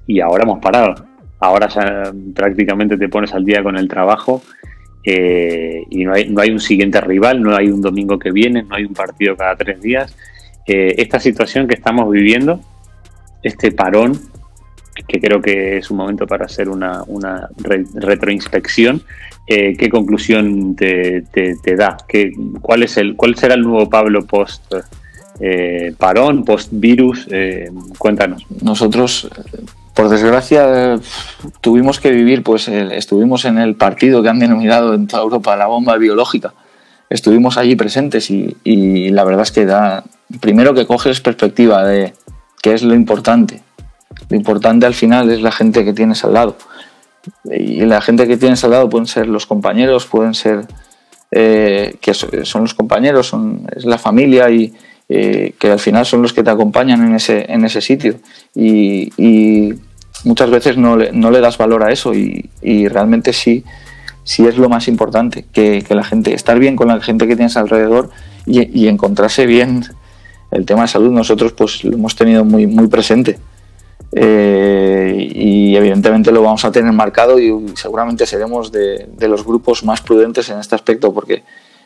y 0.06 0.20
ahora 0.20 0.44
hemos 0.44 0.60
parado. 0.60 1.04
Ahora 1.40 1.68
ya 1.68 2.12
prácticamente 2.34 2.96
te 2.96 3.08
pones 3.08 3.32
al 3.32 3.44
día 3.44 3.62
con 3.62 3.76
el 3.76 3.88
trabajo 3.88 4.42
eh, 5.04 5.84
y 5.90 6.04
no 6.04 6.12
hay, 6.12 6.28
no 6.28 6.40
hay 6.40 6.50
un 6.50 6.60
siguiente 6.60 7.00
rival, 7.00 7.42
no 7.42 7.56
hay 7.56 7.68
un 7.68 7.80
domingo 7.80 8.18
que 8.18 8.30
viene, 8.30 8.62
no 8.62 8.74
hay 8.74 8.84
un 8.84 8.94
partido 8.94 9.36
cada 9.36 9.56
tres 9.56 9.80
días. 9.80 10.14
esta 10.66 11.18
situación 11.18 11.66
que 11.66 11.74
estamos 11.74 12.10
viviendo, 12.10 12.60
este 13.42 13.72
parón, 13.72 14.20
que 15.06 15.20
creo 15.20 15.40
que 15.40 15.78
es 15.78 15.90
un 15.90 15.96
momento 15.96 16.26
para 16.26 16.46
hacer 16.46 16.68
una, 16.68 17.02
una 17.06 17.48
retroinspección, 17.94 19.02
eh, 19.50 19.74
¿qué 19.78 19.88
conclusión 19.88 20.76
te, 20.76 21.24
da? 21.76 21.96
¿Qué, 22.06 22.32
cuál, 22.60 22.82
es 22.82 22.98
el, 22.98 23.16
¿Cuál 23.16 23.34
será 23.36 23.54
el 23.54 23.62
nuevo 23.62 23.88
Pablo 23.88 24.26
post 24.26 24.74
eh, 25.40 25.94
parón, 25.96 26.44
post 26.44 26.68
virus? 26.72 27.26
Eh, 27.30 27.70
cuéntanos. 27.96 28.44
Nosotros, 28.62 29.30
por 29.98 30.10
desgracia, 30.10 31.00
tuvimos 31.60 31.98
que 31.98 32.12
vivir, 32.12 32.44
pues 32.44 32.68
estuvimos 32.68 33.44
en 33.46 33.58
el 33.58 33.74
partido 33.74 34.22
que 34.22 34.28
han 34.28 34.38
denominado 34.38 34.94
en 34.94 35.08
toda 35.08 35.24
Europa 35.24 35.56
la 35.56 35.66
bomba 35.66 35.96
biológica. 35.96 36.54
Estuvimos 37.10 37.58
allí 37.58 37.74
presentes 37.74 38.30
y, 38.30 39.10
la 39.10 39.24
verdad 39.24 39.42
es 39.42 39.50
que 39.50 39.66
da, 39.66 40.04
primero 40.38 40.72
que 40.72 40.86
coges 40.86 41.20
perspectiva 41.20 41.84
de 41.84 42.12
qué 42.62 42.74
es 42.74 42.84
lo 42.84 42.94
importante. 42.94 43.60
Lo 44.28 44.36
importante 44.36 44.86
al 44.86 44.94
final 44.94 45.30
es 45.30 45.42
la 45.42 45.50
gente 45.50 45.84
que 45.84 45.92
tienes 45.92 46.22
al 46.22 46.34
lado 46.34 46.56
y 47.50 47.80
la 47.84 48.00
gente 48.00 48.28
que 48.28 48.36
tienes 48.36 48.62
al 48.62 48.70
lado 48.70 48.88
pueden 48.88 49.08
ser 49.08 49.26
los 49.26 49.46
compañeros, 49.46 50.06
pueden 50.06 50.34
ser 50.34 50.64
eh, 51.32 51.96
que 52.00 52.14
son 52.14 52.62
los 52.62 52.74
compañeros, 52.74 53.26
son, 53.26 53.66
es 53.74 53.84
la 53.84 53.98
familia 53.98 54.48
y 54.48 54.72
eh, 55.10 55.54
que 55.58 55.70
al 55.70 55.78
final 55.78 56.04
son 56.04 56.20
los 56.20 56.34
que 56.34 56.42
te 56.42 56.50
acompañan 56.50 57.02
en 57.02 57.14
ese, 57.14 57.50
en 57.50 57.64
ese 57.64 57.80
sitio. 57.80 58.16
Y, 58.54 59.72
muchas 60.24 60.50
veces 60.50 60.76
no 60.76 60.96
le, 60.96 61.12
no 61.12 61.30
le, 61.30 61.40
das 61.40 61.58
valor 61.58 61.84
a 61.84 61.92
eso 61.92 62.14
y, 62.14 62.88
realmente 62.88 63.32
sí, 63.32 63.64
sí 64.24 64.46
es 64.46 64.56
lo 64.56 64.68
más 64.68 64.88
importante, 64.88 65.44
que, 65.52 65.84
la 65.90 66.04
gente, 66.04 66.34
estar 66.34 66.58
bien 66.58 66.76
con 66.76 66.88
la 66.88 67.00
gente 67.00 67.26
que 67.26 67.36
tienes 67.36 67.56
alrededor 67.56 68.10
y, 68.46 68.80
y 68.80 68.88
encontrarse 68.88 69.46
bien 69.46 69.84
el 70.50 70.64
tema 70.64 70.82
de 70.82 70.88
salud. 70.88 71.10
Nosotros 71.10 71.52
pues 71.52 71.84
lo 71.84 71.94
hemos 71.94 72.16
tenido 72.16 72.44
muy, 72.44 72.66
muy 72.66 72.88
presente. 72.88 73.38
Eh, 74.12 75.28
y 75.34 75.76
evidentemente 75.76 76.32
lo 76.32 76.42
vamos 76.42 76.64
a 76.64 76.72
tener 76.72 76.92
marcado 76.92 77.38
y 77.38 77.52
seguramente 77.74 78.24
seremos 78.24 78.72
de, 78.72 79.06
los 79.20 79.44
grupos 79.44 79.84
más 79.84 80.00
prudentes 80.00 80.48
en 80.48 80.58
este 80.58 80.74
aspecto 80.74 81.12
porque 81.12 81.42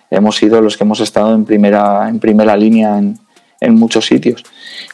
hemos 0.09 0.37
sido 0.37 0.61
los 0.61 0.77
que 0.77 0.85
hemos 0.85 1.01
estado 1.01 1.35
en 1.35 1.45
primera, 1.45 2.09
en 2.09 2.21
primera 2.21 2.57
línea 2.57 2.99
en, 2.99 3.19
muchos 3.75 4.07
sitios. 4.07 4.45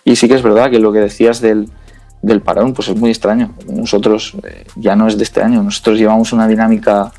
Y 0.04 0.16
sí 0.16 0.28
que 0.28 0.34
es 0.34 0.42
verdad 0.42 0.70
que 0.70 0.78
lo 0.78 0.92
que 0.92 1.00
decías 1.00 1.40
del, 1.40 1.68
del 2.22 2.40
parón 2.40 2.74
pues 2.74 2.88
es 2.88 2.96
muy 2.96 3.10
extraño. 3.10 3.54
Nosotros 3.68 4.34
eh, 4.44 4.64
ya 4.76 4.96
no 4.96 5.08
es 5.08 5.16
de 5.16 5.24
este 5.24 5.42
año, 5.42 5.62
nosotros 5.62 5.98
llevamos 5.98 6.32
una 6.32 6.48
dinámica 6.48 7.12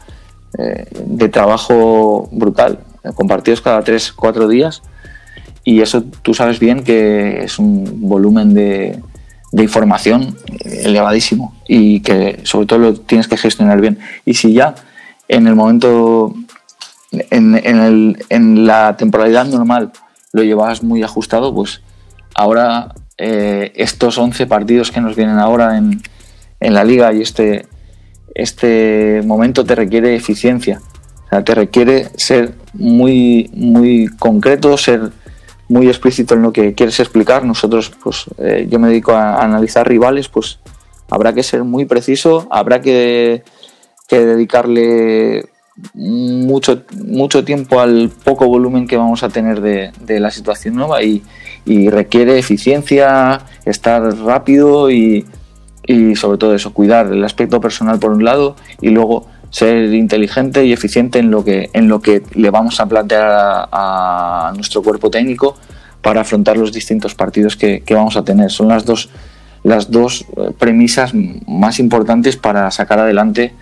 eh, 0.58 0.88
de 1.06 1.30
trabajo 1.30 2.28
brutal, 2.32 2.80
compartidos 3.16 3.62
cada 3.62 3.84
3, 3.84 4.14
4 4.14 4.48
días 4.48 4.82
y 5.64 5.82
eso 5.82 6.04
tú 6.22 6.34
sabes 6.34 6.60
bien 6.60 6.84
que 6.84 7.44
es 7.44 7.60
un 7.60 8.02
volumen 8.02 8.54
de, 8.54 9.00
información 9.52 10.38
elevadísimo 10.64 11.56
y 11.68 12.02
que 12.02 12.42
sobre 12.44 12.68
todo 12.68 12.80
lo 12.80 12.94
tienes 12.94 13.28
que 13.28 13.36
gestionar 13.36 13.82
bien. 13.82 13.98
Y 14.24 14.36
si 14.36 14.54
ya 14.54 14.76
en 15.28 15.48
el 15.48 15.56
momento, 15.56 16.36
en, 17.12 17.60
en 18.30 18.68
la 18.68 18.96
temporalidad 18.96 19.46
normal 19.46 19.92
lo 20.34 20.44
llevas 20.44 20.84
muy 20.84 21.02
ajustado, 21.02 21.54
pues 21.54 21.82
ahora 22.36 22.94
eh, 23.20 23.72
estos 23.76 24.18
11 24.18 24.48
partidos 24.48 24.92
que 24.92 25.02
nos 25.02 25.16
vienen 25.16 25.38
ahora 25.38 25.78
en, 25.78 26.02
en, 26.60 26.74
la 26.74 26.84
liga 26.84 27.14
y 27.14 27.22
este, 27.22 27.68
este 28.34 29.22
momento 29.26 29.64
te 29.66 29.76
requiere 29.76 30.16
eficiencia, 30.16 30.82
te 31.46 31.54
requiere 31.54 32.08
ser 32.16 32.56
muy, 32.74 33.50
muy 33.54 34.08
concreto, 34.08 34.78
ser 34.78 35.12
muy 35.70 35.88
explícito 35.88 36.34
en 36.34 36.42
lo 36.42 36.52
que 36.52 36.74
quieres 36.74 37.00
explicar. 37.00 37.46
Nosotros, 37.46 37.92
pues 38.04 38.26
eh, 38.40 38.68
yo 38.70 38.80
me 38.80 38.90
dedico 38.90 39.14
a, 39.14 39.42
analizar 39.44 39.88
rivales, 39.88 40.28
pues 40.28 40.60
habrá 41.10 41.34
que 41.34 41.44
ser 41.44 41.64
muy 41.64 41.86
preciso, 41.86 42.48
habrá 42.50 42.82
que, 42.82 43.44
dedicarle 44.10 45.46
mucho, 45.94 46.84
mucho 47.06 47.46
tiempo 47.46 47.80
al 47.80 48.10
poco 48.24 48.48
volumen 48.48 48.88
que 48.88 48.98
vamos 48.98 49.22
a 49.22 49.30
tener 49.30 49.62
de, 49.62 50.20
la 50.20 50.32
situación 50.32 50.76
nueva 50.76 51.04
y, 51.04 51.24
requiere 51.66 52.40
eficiencia, 52.40 53.42
estar 53.66 54.02
rápido 54.18 54.90
y, 54.90 55.26
y 55.86 56.16
sobre 56.16 56.38
todo 56.38 56.54
eso, 56.54 56.74
cuidar 56.74 57.08
el 57.08 57.24
aspecto 57.24 57.60
personal 57.60 58.00
por 58.00 58.12
un 58.12 58.24
lado 58.24 58.56
y 58.82 58.90
luego 58.90 59.28
ser 59.50 59.94
inteligente 59.94 60.66
y 60.66 60.74
eficiente 60.74 61.20
en 61.20 61.32
lo 61.32 61.44
que, 61.44 61.70
en 61.74 61.88
lo 61.88 62.02
que 62.02 62.22
le 62.34 62.50
vamos 62.50 62.80
a 62.80 62.86
plantear 62.86 63.68
a, 63.72 64.54
nuestro 64.56 64.84
cuerpo 64.84 65.10
técnico 65.10 65.56
para 66.02 66.22
afrontar 66.22 66.58
los 66.58 66.72
distintos 66.72 67.16
partidos 67.16 67.56
que, 67.56 67.84
vamos 67.90 68.16
a 68.16 68.24
tener. 68.24 68.52
Son 68.52 68.68
las 68.68 68.86
dos, 68.86 69.10
las 69.64 69.90
dos 69.92 70.26
eh, 70.38 70.52
premisas 70.58 71.14
más 71.48 71.80
importantes 71.80 72.38
para 72.38 72.70
sacar 72.72 73.00
adelante, 73.00 73.54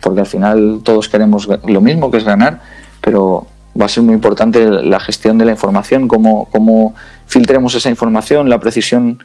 porque 0.00 0.20
al 0.20 0.26
final 0.26 0.80
todos 0.84 1.08
queremos 1.08 1.48
lo 1.66 1.80
mismo, 1.80 2.10
que 2.10 2.18
es 2.18 2.24
ganar, 2.24 2.60
pero 3.00 3.46
va 3.80 3.86
a 3.86 3.88
ser 3.88 4.02
muy 4.02 4.14
importante 4.14 4.68
la 4.68 5.00
gestión 5.00 5.38
de 5.38 5.44
la 5.44 5.52
información, 5.52 6.08
cómo, 6.08 6.48
cómo 6.50 6.94
filtremos 7.26 7.74
esa 7.74 7.90
información, 7.90 8.48
la 8.48 8.60
precisión 8.60 9.22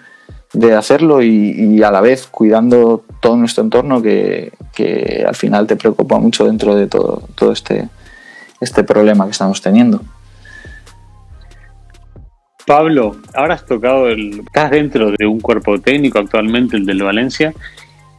de 0.53 0.73
hacerlo 0.73 1.21
y, 1.21 1.83
a 1.83 1.91
la 1.91 2.01
vez 2.01 2.27
cuidando 2.27 3.03
todo 3.19 3.35
nuestro 3.35 3.63
entorno 3.63 4.01
que, 4.01 4.53
al 5.27 5.35
final 5.35 5.67
te 5.67 5.75
preocupa 5.75 6.19
mucho 6.19 6.45
dentro 6.45 6.75
de 6.75 6.87
todo, 6.87 7.23
todo 7.35 7.51
este, 7.51 7.89
este 8.61 8.83
problema 8.83 9.25
que 9.25 9.31
estamos 9.31 9.61
teniendo. 9.61 10.01
Pablo, 12.65 13.15
ahora 13.33 13.55
has 13.55 13.65
tocado 13.65 14.09
el. 14.09 14.41
Estás 14.41 14.71
dentro 14.71 15.11
de 15.11 15.25
un 15.25 15.39
cuerpo 15.39 15.79
técnico 15.79 16.19
actualmente, 16.19 16.75
el 16.75 16.85
del 16.85 17.01
Valencia, 17.01 17.53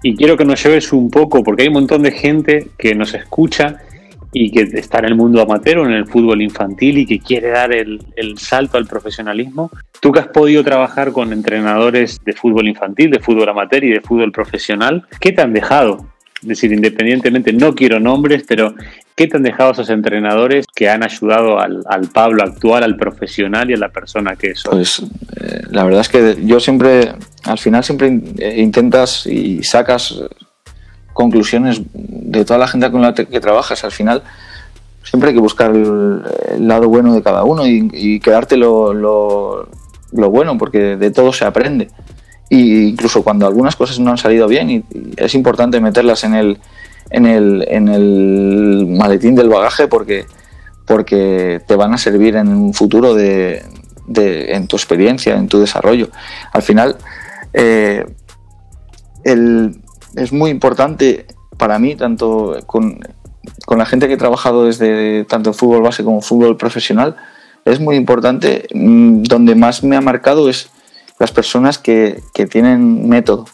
y 0.02 0.16
quiero 0.16 0.38
que 0.38 0.46
nos 0.46 0.62
lleves 0.62 0.90
un 0.92 1.10
poco, 1.10 1.42
porque 1.42 1.62
hay 1.62 1.68
un 1.68 1.74
montón 1.74 2.02
de 2.02 2.12
gente 2.12 2.68
que 2.78 2.94
nos 2.94 3.12
escucha 3.12 3.82
y 4.32 4.50
que 4.50 4.62
está 4.78 4.98
en 4.98 5.06
el 5.06 5.14
mundo 5.14 5.40
amateur, 5.40 5.78
en 5.86 5.92
el 5.92 6.06
fútbol 6.06 6.42
infantil 6.42 6.98
y 6.98 7.06
que 7.06 7.18
quiere 7.18 7.48
dar 7.48 7.72
el, 7.72 8.00
salto 8.36 8.76
al 8.76 8.86
profesionalismo. 8.86 9.70
Tú 10.00 10.12
que 10.12 10.20
has 10.20 10.28
podido 10.28 10.62
trabajar 10.62 11.12
con 11.12 11.32
entrenadores 11.32 12.20
de 12.24 12.32
fútbol 12.32 12.68
infantil, 12.68 13.10
de 13.10 13.20
fútbol 13.20 13.48
amateur 13.48 13.84
y 13.84 13.90
de 13.90 14.00
fútbol 14.00 14.32
profesional, 14.32 15.06
¿qué 15.20 15.32
te 15.32 15.42
han 15.42 15.52
dejado? 15.52 16.06
Es 16.42 16.48
decir, 16.48 16.72
independientemente, 16.72 17.52
no 17.52 17.74
quiero 17.74 17.98
nombres, 17.98 18.44
pero 18.46 18.72
¿qué 19.16 19.26
te 19.26 19.36
han 19.36 19.42
dejado 19.42 19.72
esos 19.72 19.90
entrenadores 19.90 20.66
que 20.72 20.88
han 20.88 21.02
ayudado 21.02 21.58
al, 21.58 21.82
Pablo 22.12 22.44
actual, 22.44 22.84
al 22.84 22.96
profesional 22.96 23.70
y 23.70 23.74
a 23.74 23.78
la 23.78 23.88
persona 23.88 24.36
que 24.36 24.50
es? 24.50 24.62
Pues 24.70 25.00
eh, 25.00 25.62
la 25.70 25.82
verdad 25.82 26.02
es 26.02 26.08
que 26.08 26.36
yo 26.44 26.60
siempre, 26.60 27.12
al 27.42 27.58
final 27.58 27.82
siempre 27.82 28.06
intentas 28.56 29.26
y 29.26 29.64
sacas 29.64 30.22
conclusiones 31.18 31.83
de 31.92 32.44
toda 32.44 32.61
la 32.61 32.68
gente 32.68 32.88
con 32.92 33.02
la 33.02 33.12
que 33.12 33.40
trabajas. 33.40 33.83
Al 33.83 33.90
final, 33.90 34.22
siempre 35.02 35.31
hay 35.31 35.35
que 35.35 35.40
buscar 35.40 35.72
el, 35.74 36.22
lado 36.61 36.88
bueno 36.88 37.12
de 37.12 37.24
cada 37.24 37.42
uno 37.42 37.66
y, 37.66 38.20
quedarte 38.20 38.57
lo, 38.57 38.94
lo, 38.94 40.31
bueno, 40.31 40.57
porque 40.57 40.96
de 40.96 41.11
todo 41.11 41.33
se 41.33 41.44
aprende. 41.44 41.88
Y 42.48 42.90
incluso 42.90 43.24
cuando 43.24 43.48
algunas 43.48 43.74
cosas 43.74 43.98
no 43.98 44.12
han 44.12 44.16
salido 44.16 44.46
bien, 44.46 44.70
y, 44.70 44.85
es 45.16 45.35
importante 45.35 45.81
meterlas 45.81 46.22
en 46.22 46.35
el, 46.35 46.59
en 47.11 47.26
el, 47.26 47.66
en 47.66 47.88
el 47.88 48.87
maletín 48.87 49.35
del 49.35 49.48
bagaje 49.48 49.88
porque, 49.88 50.24
porque 50.87 51.61
te 51.66 51.74
van 51.74 51.94
a 51.94 51.98
servir 51.98 52.37
en 52.37 52.46
un 52.46 52.74
futuro 52.74 53.12
de, 53.12 53.64
en 54.07 54.68
tu 54.68 54.76
experiencia, 54.76 55.35
en 55.35 55.48
tu 55.48 55.59
desarrollo. 55.59 56.11
Al 56.52 56.62
final, 56.62 56.96
eh, 57.54 58.07
el, 59.24 59.81
es 60.18 60.33
muy 60.33 60.50
importante 60.50 61.26
para 61.57 61.78
mí, 61.78 61.96
tanto 61.96 62.57
con, 62.66 63.00
la 63.68 63.87
gente 63.87 64.09
que 64.09 64.14
he 64.14 64.18
trabajado 64.18 64.64
desde 64.64 65.24
tanto 65.24 65.52
fútbol 65.52 65.83
base 65.83 66.04
como 66.04 66.20
fútbol 66.20 66.57
profesional, 66.57 67.16
es 67.64 67.81
muy 67.81 67.96
importante. 67.96 68.68
Mm, 68.72 69.22
donde 69.22 69.54
más 69.54 69.83
me 69.83 69.96
ha 69.96 70.00
marcado 70.00 70.48
es 70.48 70.70
las 71.18 71.33
personas 71.33 71.78
que, 71.78 72.22
tienen 72.50 73.09
método. 73.09 73.46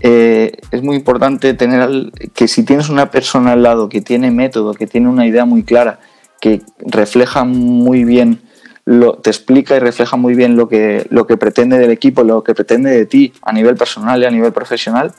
Eh, 0.00 0.52
es 0.70 0.82
muy 0.82 0.96
importante 0.96 1.54
tener 1.54 2.12
que 2.34 2.48
si 2.48 2.64
tienes 2.64 2.88
una 2.88 3.10
persona 3.10 3.52
al 3.52 3.62
lado 3.62 3.88
que 3.88 4.00
tiene 4.00 4.30
método, 4.30 4.74
que 4.74 4.86
tiene 4.86 5.08
una 5.08 5.26
idea 5.26 5.44
muy 5.44 5.62
clara, 5.64 6.00
que 6.40 6.62
refleja 6.78 7.44
muy 7.44 8.04
bien, 8.04 8.40
lo, 8.84 9.14
te 9.14 9.30
explica 9.30 9.76
y 9.76 9.80
refleja 9.80 10.16
muy 10.16 10.34
bien 10.34 10.56
lo 10.56 10.68
que, 10.68 11.06
lo 11.10 11.26
que 11.26 11.36
pretende 11.36 11.78
del 11.78 11.90
equipo, 11.90 12.24
lo 12.24 12.42
que 12.42 12.54
pretende 12.54 12.90
de 12.90 13.06
ti 13.06 13.32
a 13.42 13.52
nivel 13.52 13.76
personal 13.76 14.20
y 14.22 14.24
a 14.24 14.30
nivel 14.30 14.52
profesional, 14.52 15.12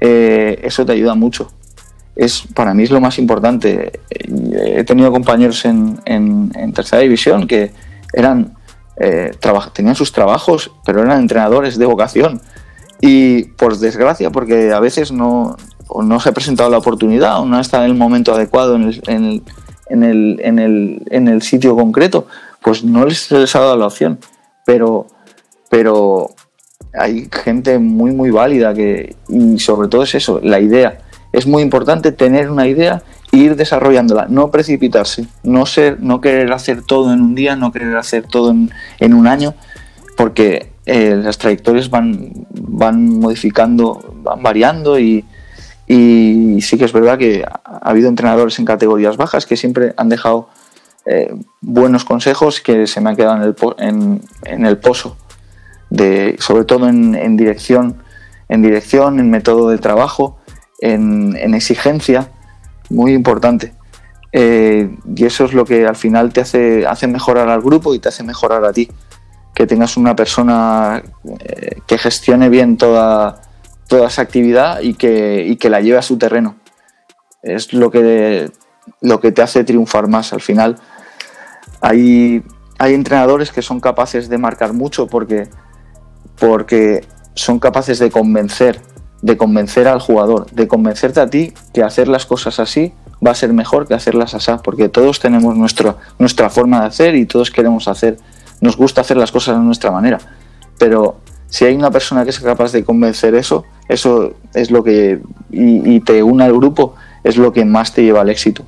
eh, 0.00 0.58
eso 0.62 0.84
te 0.84 0.92
ayuda 0.92 1.14
mucho. 1.14 1.50
Es, 2.16 2.42
para 2.54 2.74
mí 2.74 2.82
es 2.82 2.90
lo 2.90 3.00
más 3.00 3.18
importante. 3.18 4.00
He 4.10 4.84
tenido 4.84 5.12
compañeros 5.12 5.64
en, 5.64 6.50
tercera 6.74 7.02
división 7.02 7.46
que 7.46 7.72
eran, 8.12 8.54
eh, 8.98 9.32
tenían 9.72 9.94
sus 9.94 10.12
trabajos, 10.12 10.70
pero 10.84 11.02
eran 11.02 11.20
entrenadores 11.20 11.78
de 11.78 11.86
vocación. 11.86 12.40
Y 13.00 13.44
por 13.44 13.78
desgracia, 13.78 14.30
porque 14.30 14.72
a 14.72 14.80
veces 14.80 15.12
no, 15.12 15.56
no 16.02 16.20
se 16.20 16.28
ha 16.28 16.32
presentado 16.32 16.68
la 16.68 16.78
oportunidad 16.78 17.40
o 17.40 17.46
no 17.46 17.58
está 17.58 17.78
en 17.78 17.90
el 17.90 17.96
momento 17.96 18.34
adecuado 18.34 18.76
en 18.76 18.84
el, 18.84 19.02
en 19.06 20.02
el, 20.04 20.40
en 20.42 20.58
el, 20.58 21.02
en 21.10 21.28
el 21.28 21.42
sitio 21.42 21.74
concreto, 21.74 22.26
pues 22.62 22.84
no 22.84 23.06
les, 23.06 23.30
les, 23.30 23.56
ha 23.56 23.60
dado 23.60 23.76
la 23.76 23.86
opción. 23.86 24.18
Pero, 24.66 25.06
pero 25.70 26.30
hay 26.92 27.28
gente 27.32 27.78
muy, 27.78 28.12
muy 28.12 28.30
válida 28.30 28.74
que, 28.74 29.16
y 29.28 29.58
sobre 29.58 29.88
todo 29.88 30.02
es 30.02 30.14
eso, 30.14 30.40
la 30.42 30.60
idea. 30.60 30.98
Es 31.32 31.46
muy 31.46 31.62
importante 31.62 32.10
tener 32.10 32.50
una 32.50 32.66
idea 32.66 33.02
e 33.30 33.36
ir 33.36 33.56
desarrollándola, 33.56 34.26
no 34.28 34.50
precipitarse, 34.50 35.26
no, 35.44 35.66
ser, 35.66 36.00
no 36.00 36.20
querer 36.20 36.52
hacer 36.52 36.82
todo 36.82 37.12
en 37.12 37.20
un 37.20 37.34
día, 37.34 37.54
no 37.54 37.70
querer 37.70 37.96
hacer 37.96 38.26
todo 38.26 38.50
en, 38.50 39.14
un 39.14 39.26
año, 39.28 39.54
porque 40.16 40.72
eh, 40.86 41.14
las 41.22 41.38
trayectorias 41.38 41.90
van, 41.90 42.32
van 42.50 43.20
modificando, 43.20 44.14
van 44.22 44.42
variando 44.42 44.98
y, 44.98 45.24
sí 45.86 46.78
que 46.78 46.84
es 46.84 46.92
verdad 46.92 47.18
que 47.18 47.44
ha 47.44 47.78
habido 47.82 48.08
entrenadores 48.08 48.58
en 48.60 48.64
categorías 48.64 49.16
bajas 49.16 49.44
que 49.44 49.56
siempre 49.56 49.92
han 49.96 50.08
dejado 50.08 50.48
eh, 51.04 51.34
buenos 51.60 52.04
consejos 52.04 52.60
que 52.60 52.86
se 52.86 53.00
me 53.00 53.10
han 53.10 53.16
quedado 53.16 53.36
en 53.36 53.42
el, 53.42 53.54
en, 53.78 54.22
en 54.44 54.66
el 54.66 54.78
pozo 54.78 55.16
sobre 56.38 56.64
todo 56.64 56.88
en, 56.88 57.36
dirección, 57.36 58.02
en 58.48 58.62
dirección, 58.62 59.18
en 59.18 59.30
método 59.30 59.70
de 59.70 59.78
trabajo, 59.78 60.38
en, 60.80 61.54
exigencia, 61.54 62.30
muy 62.88 63.12
importante. 63.12 63.74
Eh, 64.32 64.96
y 65.16 65.24
eso 65.24 65.44
es 65.44 65.52
lo 65.52 65.64
que 65.64 65.86
al 65.86 65.96
final 65.96 66.32
te 66.32 66.40
hace, 66.40 67.06
mejorar 67.08 67.48
al 67.48 67.60
grupo 67.60 67.94
y 67.94 67.98
te 67.98 68.08
hace 68.08 68.22
mejorar 68.22 68.64
a 68.64 68.72
ti. 68.72 68.88
Que 69.54 69.66
tengas 69.66 69.96
una 69.96 70.14
persona 70.14 71.02
eh, 71.40 71.80
que 71.86 71.98
gestione 71.98 72.48
bien 72.48 72.76
toda, 72.76 73.42
toda 73.88 74.06
esa 74.06 74.22
actividad 74.22 74.80
y 74.80 74.94
que, 74.94 75.56
que 75.60 75.70
la 75.70 75.80
lleve 75.80 75.98
a 75.98 76.02
su 76.02 76.16
terreno. 76.16 76.56
Es 77.42 77.72
lo 77.72 77.90
que, 77.90 78.50
lo 79.00 79.20
que 79.20 79.32
te 79.32 79.42
hace 79.42 79.64
triunfar 79.64 80.08
más. 80.08 80.32
Al 80.32 80.40
final 80.40 80.76
hay, 81.80 82.44
hay 82.78 82.94
entrenadores 82.94 83.50
que 83.50 83.62
son 83.62 83.80
capaces 83.80 84.28
de 84.28 84.38
marcar 84.38 84.72
mucho 84.72 85.06
porque 85.08 85.48
porque 86.40 87.04
son 87.34 87.58
capaces 87.58 87.98
de 87.98 88.10
convencer, 88.10 88.80
de 89.22 89.36
convencer 89.36 89.86
al 89.86 90.00
jugador, 90.00 90.50
de 90.50 90.66
convencerte 90.66 91.20
a 91.20 91.28
ti 91.28 91.52
que 91.72 91.82
hacer 91.82 92.08
las 92.08 92.26
cosas 92.26 92.58
así 92.58 92.92
va 93.24 93.32
a 93.32 93.34
ser 93.34 93.52
mejor 93.52 93.86
que 93.86 93.94
hacerlas 93.94 94.34
así, 94.34 94.50
porque 94.64 94.88
todos 94.88 95.20
tenemos 95.20 95.54
nuestra 95.56 96.50
forma 96.50 96.80
de 96.80 96.86
hacer 96.86 97.14
y 97.14 97.26
todos 97.26 97.50
queremos 97.50 97.86
hacer, 97.86 98.16
nos 98.62 98.76
gusta 98.76 99.02
hacer 99.02 99.18
las 99.18 99.30
cosas 99.30 99.58
de 99.58 99.62
nuestra 99.62 99.90
manera, 99.90 100.18
pero 100.78 101.18
si 101.50 101.64
hay 101.64 101.74
una 101.74 101.90
persona 101.90 102.24
que 102.24 102.30
es 102.30 102.38
capaz 102.38 102.72
de 102.72 102.84
convencer 102.84 103.34
eso, 103.34 103.64
eso 103.88 104.34
es 104.54 104.70
lo 104.70 104.84
que, 104.84 105.20
y, 105.50 106.00
te 106.00 106.22
une 106.22 106.44
al 106.44 106.52
grupo, 106.52 106.94
es 107.24 107.36
lo 107.36 107.52
que 107.52 107.64
más 107.64 107.92
te 107.92 108.04
lleva 108.04 108.20
al 108.20 108.30
éxito. 108.30 108.64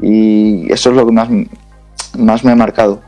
Y 0.00 0.72
eso 0.72 0.90
es 0.90 0.96
lo 0.96 1.04
que 1.04 1.12
más, 1.12 1.28
más 2.18 2.44
me 2.44 2.52
ha 2.52 2.56
marcado. 2.56 3.00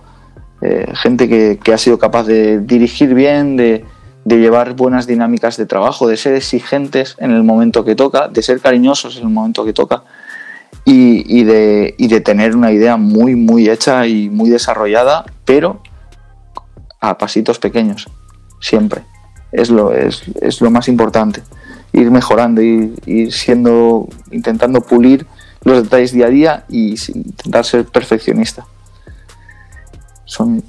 Eh, 0.61 0.87
gente 0.95 1.29
que, 1.29 1.73
ha 1.73 1.79
sido 1.79 1.99
capaz 1.99 2.25
de 2.25 2.61
dirigir 2.61 3.15
bien, 3.15 3.57
de, 3.57 3.87
de 4.27 4.39
llevar 4.39 4.75
buenas 4.75 5.07
dinámicas 5.07 5.57
de 5.57 5.67
trabajo, 5.67 6.09
de 6.09 6.17
ser 6.17 6.35
exigentes 6.35 7.15
en 7.19 7.31
el 7.31 7.45
momento 7.45 7.85
que 7.85 7.95
toca, 7.95 8.27
de 8.27 8.43
ser 8.43 8.61
cariñosos 8.61 9.19
en 9.19 9.23
el 9.23 9.29
momento 9.29 9.65
que 9.65 9.73
toca 9.73 10.03
y, 10.85 11.45
de, 11.45 11.95
de, 11.97 12.21
tener 12.21 12.57
una 12.57 12.73
idea 12.73 12.97
muy, 12.97 13.37
muy 13.37 13.69
hecha 13.69 14.05
y 14.09 14.29
muy 14.29 14.51
desarrollada, 14.51 15.25
pero 15.45 15.81
a 17.01 17.17
pasitos 17.19 17.61
pequeños, 17.61 18.09
siempre. 18.61 19.03
Es 19.53 19.71
lo, 19.71 19.93
es, 19.93 20.61
lo 20.61 20.73
más 20.73 20.89
importante. 20.89 21.45
ir 21.93 22.11
mejorando, 22.11 22.61
ir, 22.61 22.95
ir 23.07 23.33
siendo, 23.33 24.09
intentando 24.33 24.81
pulir 24.81 25.25
los 25.63 25.85
detalles 25.85 26.11
día 26.11 26.27
a 26.27 26.31
día 26.31 26.65
y 26.69 26.97
intentar 27.15 27.65
ser 27.65 27.85
perfeccionista. 27.85 28.67
Son, 30.25 30.65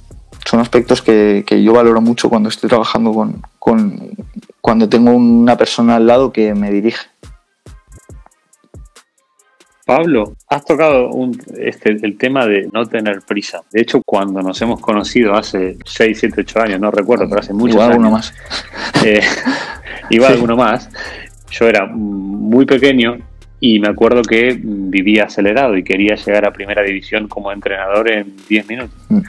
son 0.47 0.61
aspectos 0.61 1.01
que, 1.01 1.43
que 1.45 1.61
yo 1.61 1.73
valoro 1.73 1.99
mucho 1.99 2.29
cuando 2.29 2.47
estoy 2.47 2.69
trabajando 2.69 3.11
con, 3.11 3.41
con, 3.59 4.11
cuando 4.61 4.87
tengo 4.87 5.11
una 5.11 5.57
persona 5.57 5.97
al 5.97 6.07
lado 6.07 6.31
que 6.31 6.53
me 6.53 6.71
dirige. 6.71 7.05
Pablo, 9.85 10.33
has 10.49 10.63
tocado 10.65 11.09
este, 11.57 11.91
el 12.01 12.17
tema 12.17 12.45
de 12.45 12.69
no 12.73 12.85
tener 12.85 13.21
prisa. 13.21 13.61
De 13.71 13.81
hecho, 13.81 14.01
cuando 14.05 14.41
nos 14.41 14.61
hemos 14.61 14.79
conocido 14.79 15.33
hace 15.33 15.77
6, 15.85 16.17
7, 16.19 16.41
8 16.41 16.59
años, 16.61 16.79
no 16.79 16.91
recuerdo, 16.91 17.27
pero 17.27 17.41
hace 17.41 17.53
muchos 17.53 17.75
igual 17.75 17.91
años. 17.91 17.95
Alguno 17.95 18.11
más. 18.11 18.33
Eh, 19.05 19.21
igual 20.09 20.33
alguno 20.33 20.55
más. 20.55 20.89
Yo 21.51 21.67
era 21.67 21.85
muy 21.85 22.65
pequeño 22.65 23.17
y 23.59 23.79
me 23.79 23.87
acuerdo 23.87 24.21
que 24.21 24.57
vivía 24.61 25.25
acelerado 25.25 25.75
y 25.77 25.83
quería 25.83 26.15
llegar 26.15 26.45
a 26.45 26.51
primera 26.51 26.83
división 26.83 27.27
como 27.27 27.51
entrenador 27.51 28.11
en 28.11 28.35
10 28.47 28.67
minutos. 28.67 28.95
Mm. 29.09 29.21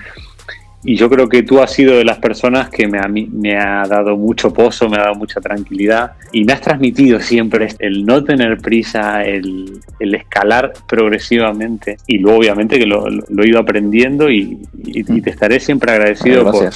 Y 0.84 0.94
yo 0.94 1.10
creo 1.10 1.28
que 1.28 1.42
tú 1.42 1.60
has 1.60 1.72
sido 1.72 1.96
de 1.96 2.04
las 2.04 2.18
personas 2.18 2.70
que 2.70 2.86
me 2.86 2.98
ha, 2.98 3.08
me 3.08 3.56
ha 3.56 3.82
dado 3.88 4.16
mucho 4.16 4.52
pozo, 4.52 4.88
me 4.88 4.96
ha 4.96 5.00
dado 5.00 5.16
mucha 5.16 5.40
tranquilidad 5.40 6.12
y 6.30 6.44
me 6.44 6.52
has 6.52 6.60
transmitido 6.60 7.20
siempre 7.20 7.68
el 7.80 8.06
no 8.06 8.22
tener 8.22 8.58
prisa, 8.58 9.24
el, 9.24 9.80
el 9.98 10.14
escalar 10.14 10.72
progresivamente. 10.86 11.98
Y 12.06 12.18
luego 12.18 12.38
obviamente 12.38 12.78
que 12.78 12.86
lo, 12.86 13.10
lo, 13.10 13.42
he 13.42 13.48
ido 13.48 13.58
aprendiendo 13.58 14.30
y, 14.30 14.58
y, 14.84 15.02
te 15.20 15.30
estaré 15.30 15.58
siempre 15.58 15.90
agradecido 15.90 16.50
por, 16.50 16.70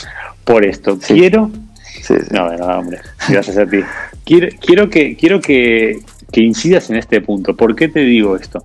por, 0.45 0.65
esto. 0.65 0.99
Quiero... 0.99 1.51
Sí, 1.85 2.15
no, 2.33 2.53
no, 2.57 2.67
hombre, 2.79 2.99
gracias 3.29 3.57
a 3.57 3.67
ti. 3.67 3.79
Quiero, 4.25 4.49
quiero, 4.61 4.89
que, 4.89 5.17
quiero 5.17 5.41
que, 5.41 5.99
que 6.31 6.41
incidas 6.41 6.89
en 6.91 6.97
este 6.97 7.21
punto. 7.21 7.57
¿Por 7.57 7.75
qué 7.75 7.89
te 7.89 8.01
digo 8.01 8.37
esto? 8.37 8.65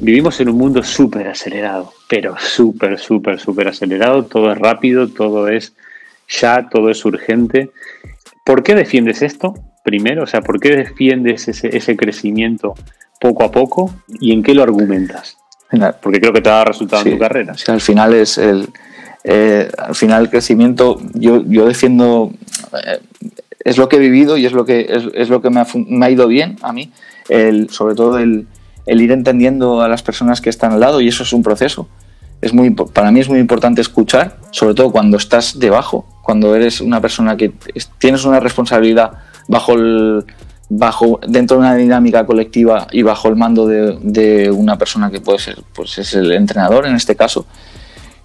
Vivimos 0.00 0.40
en 0.40 0.48
un 0.48 0.56
mundo 0.56 0.82
súper 0.82 1.28
acelerado, 1.28 1.92
pero 2.08 2.36
súper, 2.38 2.98
súper, 2.98 3.38
súper 3.38 3.68
acelerado. 3.68 4.24
Todo 4.24 4.50
es 4.50 4.58
rápido, 4.58 5.08
todo 5.08 5.48
es 5.48 5.74
ya, 6.28 6.68
todo 6.68 6.90
es 6.90 7.04
urgente. 7.04 7.70
¿Por 8.44 8.62
qué 8.62 8.74
defiendes 8.74 9.22
esto? 9.22 9.54
Primero, 9.84 10.24
o 10.24 10.26
sea, 10.26 10.40
¿por 10.40 10.58
qué 10.58 10.70
defiendes 10.70 11.48
ese, 11.48 11.76
ese 11.76 11.96
crecimiento 11.96 12.74
poco 13.20 13.44
a 13.44 13.50
poco 13.50 13.94
y 14.20 14.32
en 14.32 14.42
qué 14.42 14.54
lo 14.54 14.62
argumentas? 14.62 15.36
Porque 16.02 16.20
creo 16.20 16.32
que 16.32 16.40
te 16.40 16.48
ha 16.48 16.52
dado 16.52 16.64
resultado 16.66 17.04
en 17.04 17.12
tu 17.12 17.18
carrera. 17.18 17.54
al 17.66 17.80
final 17.80 18.14
es 18.14 18.38
el, 18.38 18.68
eh, 19.24 19.70
al 19.76 19.94
final 19.94 20.22
el 20.22 20.30
crecimiento, 20.30 20.98
yo, 21.12 21.44
yo 21.44 21.66
defiendo, 21.66 22.32
eh, 22.86 23.00
es 23.64 23.76
lo 23.76 23.88
que 23.88 23.96
he 23.96 23.98
vivido 24.00 24.38
y 24.38 24.46
es 24.46 24.52
lo 24.52 24.64
que, 24.64 24.86
es, 24.88 25.04
es 25.12 25.28
lo 25.28 25.42
que 25.42 25.50
me 25.50 25.60
ha, 25.60 25.66
me 25.74 26.06
ha, 26.06 26.10
ido 26.10 26.26
bien 26.26 26.56
a 26.62 26.72
mí, 26.72 26.90
el, 27.28 27.68
sobre 27.68 27.94
todo 27.94 28.18
el, 28.18 28.46
el 28.88 29.02
ir 29.02 29.12
entendiendo 29.12 29.82
a 29.82 29.88
las 29.88 30.02
personas 30.02 30.40
que 30.40 30.48
están 30.48 30.72
al 30.72 30.80
lado 30.80 31.00
y 31.00 31.08
eso 31.08 31.22
es 31.22 31.32
un 31.32 31.42
proceso. 31.42 31.88
Es 32.40 32.54
muy, 32.54 32.70
para 32.70 33.10
mí 33.12 33.20
es 33.20 33.28
muy 33.28 33.38
importante 33.38 33.80
escuchar, 33.80 34.38
sobre 34.50 34.74
todo 34.74 34.90
cuando 34.90 35.18
estás 35.18 35.58
debajo, 35.58 36.06
cuando 36.22 36.54
eres 36.56 36.80
una 36.80 37.00
persona 37.00 37.36
que 37.36 37.52
tienes 37.98 38.24
una 38.24 38.40
responsabilidad 38.40 39.12
bajo 39.46 39.74
el, 39.74 40.24
bajo, 40.70 41.20
dentro 41.26 41.56
de 41.56 41.60
una 41.60 41.74
dinámica 41.74 42.24
colectiva 42.24 42.86
y 42.90 43.02
bajo 43.02 43.28
el 43.28 43.36
mando 43.36 43.66
de, 43.66 44.50
una 44.50 44.78
persona 44.78 45.10
que 45.10 45.20
puede 45.20 45.38
ser, 45.38 45.58
pues 45.74 45.98
es 45.98 46.14
el 46.14 46.32
entrenador 46.32 46.86
en 46.86 46.94
este 46.94 47.14
caso. 47.14 47.44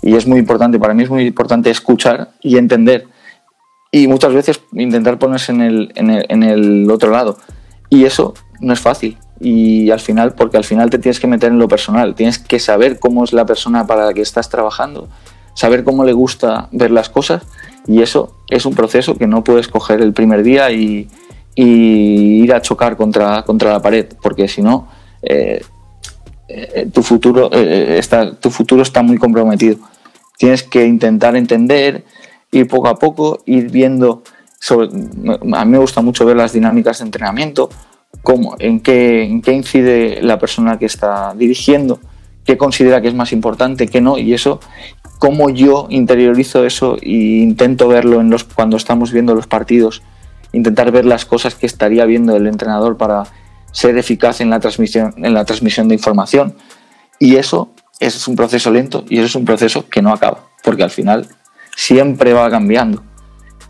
Y 0.01 0.15
es 0.15 0.25
muy 0.25 0.39
importante, 0.39 0.79
para 0.79 0.93
mí 0.93 1.03
es 1.03 1.09
muy 1.09 1.25
importante 1.25 1.69
escuchar 1.69 2.31
y 2.41 2.57
entender. 2.57 3.07
Y 3.91 4.07
muchas 4.07 4.33
veces 4.33 4.61
intentar 4.73 5.19
ponerse 5.19 5.51
en 5.51 5.61
el, 5.61 5.91
en 5.95 6.43
el 6.43 6.89
otro 6.89 7.11
lado. 7.11 7.37
Y 7.89 8.05
eso 8.05 8.33
no 8.59 8.73
es 8.73 8.79
fácil 8.79 9.17
y 9.43 9.91
al 9.91 9.99
final, 9.99 10.33
porque 10.33 10.55
al 10.55 10.63
final 10.63 10.89
te 10.89 10.99
tienes 10.99 11.19
que 11.19 11.27
meter 11.27 11.51
en 11.51 11.59
lo 11.59 11.67
personal, 11.67 12.15
tienes 12.15 12.39
que 12.39 12.59
saber 12.59 12.97
cómo 12.97 13.25
es 13.25 13.33
la 13.33 13.45
persona 13.45 13.85
para 13.85 14.05
la 14.05 14.13
que 14.13 14.21
estás 14.21 14.49
trabajando, 14.49 15.09
saber 15.53 15.83
cómo 15.83 16.05
le 16.05 16.13
gusta 16.13 16.69
ver 16.71 16.91
las 16.91 17.09
cosas 17.09 17.43
y 17.85 18.01
eso 18.01 18.37
es 18.49 18.65
un 18.65 18.73
proceso 18.73 19.15
que 19.15 19.27
no 19.27 19.43
puedes 19.43 19.67
coger 19.67 20.01
el 20.01 20.13
primer 20.13 20.43
día 20.43 20.71
y, 20.71 21.09
ir 21.55 22.51
a 22.53 22.61
chocar 22.61 22.95
contra, 22.97 23.43
contra 23.43 23.73
la 23.73 23.81
pared, 23.81 24.07
porque 24.21 24.47
si 24.47 24.63
no, 24.63 24.87
eh, 25.21 25.61
eh, 26.47 26.89
tu, 26.91 27.03
futuro, 27.03 27.51
eh, 27.51 27.97
está, 27.99 28.33
tu 28.33 28.49
futuro 28.49 28.81
está 28.81 29.03
muy 29.03 29.17
comprometido. 29.17 29.77
Tienes 30.37 30.63
que 30.63 30.83
intentar 30.85 31.35
entender, 31.35 32.05
ir 32.51 32.67
poco 32.67 32.87
a 32.87 32.95
poco, 32.95 33.43
ir 33.45 33.69
viendo... 33.69 34.23
Sobre, 34.59 34.87
a 34.87 35.65
mí 35.65 35.71
me 35.71 35.77
gusta 35.77 36.01
mucho 36.01 36.25
ver 36.25 36.37
las 36.37 36.53
dinámicas 36.53 36.99
de 36.99 37.05
entrenamiento, 37.05 37.69
cómo, 38.21 38.55
en, 38.59 38.79
qué, 38.79 39.23
en 39.23 39.41
qué 39.41 39.53
incide 39.53 40.21
la 40.21 40.39
persona 40.39 40.77
que 40.77 40.85
está 40.85 41.33
dirigiendo, 41.35 41.99
qué 42.45 42.57
considera 42.57 43.01
que 43.01 43.07
es 43.07 43.13
más 43.13 43.31
importante, 43.31 43.87
qué 43.87 44.01
no, 44.01 44.17
y 44.17 44.33
eso, 44.33 44.59
cómo 45.19 45.49
yo 45.49 45.87
interiorizo 45.89 46.65
eso 46.65 46.97
e 47.01 47.09
intento 47.09 47.87
verlo 47.87 48.21
en 48.21 48.29
los, 48.29 48.43
cuando 48.43 48.77
estamos 48.77 49.11
viendo 49.11 49.35
los 49.35 49.47
partidos, 49.47 50.01
intentar 50.51 50.91
ver 50.91 51.05
las 51.05 51.25
cosas 51.25 51.55
que 51.55 51.65
estaría 51.65 52.05
viendo 52.05 52.35
el 52.35 52.47
entrenador 52.47 52.97
para 52.97 53.23
ser 53.71 53.97
eficaz 53.97 54.39
en 54.39 54.49
la 54.49 54.59
transmisión, 54.59 55.13
en 55.17 55.33
la 55.33 55.45
transmisión 55.45 55.87
de 55.87 55.95
información. 55.95 56.55
Y 57.19 57.35
eso 57.35 57.71
es 57.99 58.27
un 58.27 58.35
proceso 58.35 58.71
lento 58.71 59.03
y 59.09 59.17
eso 59.17 59.25
es 59.25 59.35
un 59.35 59.45
proceso 59.45 59.89
que 59.89 60.01
no 60.01 60.13
acaba, 60.13 60.45
porque 60.63 60.83
al 60.83 60.91
final 60.91 61.27
siempre 61.75 62.33
va 62.33 62.49
cambiando. 62.49 63.03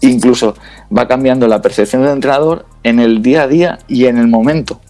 Incluso 0.03 0.55
va 0.95 1.07
cambiando 1.07 1.47
la 1.47 1.61
percepción 1.61 2.01
del 2.01 2.11
entrenador 2.11 2.65
en 2.83 2.99
el 2.99 3.21
día 3.21 3.43
a 3.43 3.47
día 3.47 3.79
y 3.87 4.05
en 4.05 4.17
el 4.17 4.27
momento, 4.27 4.81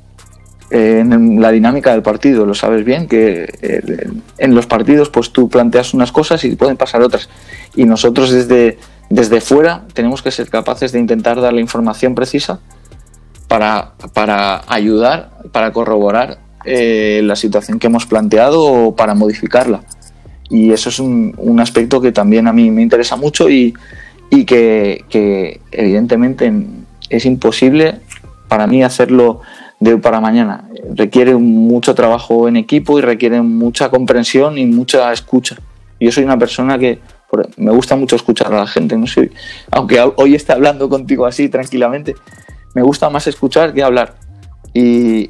eh, 0.72 1.00
en 1.02 1.40
la 1.40 1.52
dinámica 1.52 1.92
del 1.92 2.02
partido. 2.02 2.48
Lo 2.48 2.56
sabes 2.56 2.84
bien 2.84 3.08
que 3.08 3.48
eh, 3.62 4.10
en 4.40 4.56
los 4.56 4.66
partidos 4.66 5.10
pues 5.10 5.32
tú 5.32 5.50
planteas 5.50 5.94
unas 5.94 6.12
cosas 6.12 6.44
y 6.46 6.56
pueden 6.56 6.78
pasar 6.78 7.04
otras. 7.04 7.30
Y 7.76 7.86
nosotros 7.86 8.32
desde, 8.32 8.80
desde 9.12 9.40
fuera 9.40 9.84
tenemos 9.94 10.24
que 10.24 10.32
ser 10.32 10.50
capaces 10.50 10.92
de 10.92 11.00
intentar 11.00 11.40
dar 11.40 11.54
la 11.54 11.62
información 11.62 12.16
precisa 12.16 12.60
para, 13.48 13.92
para 14.14 14.64
ayudar, 14.68 15.30
para 15.52 15.72
corroborar 15.74 16.40
eh, 16.66 17.22
la 17.24 17.36
situación 17.36 17.78
que 17.78 17.86
hemos 17.86 18.08
planteado 18.08 18.64
o 18.64 18.96
para 18.96 19.14
modificarla. 19.14 19.84
Y 20.50 20.72
eso 20.72 20.90
es 20.90 20.98
un, 20.98 21.36
un 21.38 21.60
aspecto 21.60 22.02
que 22.02 22.12
también 22.12 22.48
a 22.48 22.54
mí 22.54 22.72
me 22.72 22.82
interesa 22.82 23.16
mucho 23.16 23.48
y, 23.48 23.76
y 24.36 24.46
que, 24.46 25.06
que 25.10 25.62
evidentemente 25.72 26.52
es 27.10 27.26
imposible 27.26 28.00
para 28.48 28.66
mí 28.66 28.84
hacerlo 28.84 29.42
de 29.80 29.94
hoy 29.94 30.00
para 30.00 30.20
mañana. 30.20 30.68
Requiere 30.96 31.36
mucho 31.36 31.94
trabajo 31.94 32.48
en 32.48 32.58
equipo 32.58 32.98
y 32.98 33.04
requiere 33.04 33.44
mucha 33.44 33.90
comprensión 33.92 34.58
y 34.58 34.66
mucha 34.66 35.14
escucha. 35.14 35.58
Yo 36.00 36.12
soy 36.12 36.24
una 36.24 36.40
persona 36.40 36.80
que 36.80 37.00
me 37.58 37.72
gusta 37.72 37.96
mucho 37.96 38.16
escuchar 38.16 38.52
a 38.52 38.58
la 38.58 38.68
gente, 38.68 38.98
no 38.98 39.06
sé, 39.06 39.30
aunque 39.70 40.00
hoy 40.16 40.34
esté 40.34 40.54
hablando 40.54 40.90
contigo 40.90 41.28
así 41.28 41.48
tranquilamente, 41.50 42.16
me 42.74 42.82
gusta 42.82 43.12
más 43.12 43.28
escuchar 43.28 43.72
que 43.72 43.84
hablar. 43.84 44.16
Y 44.74 45.30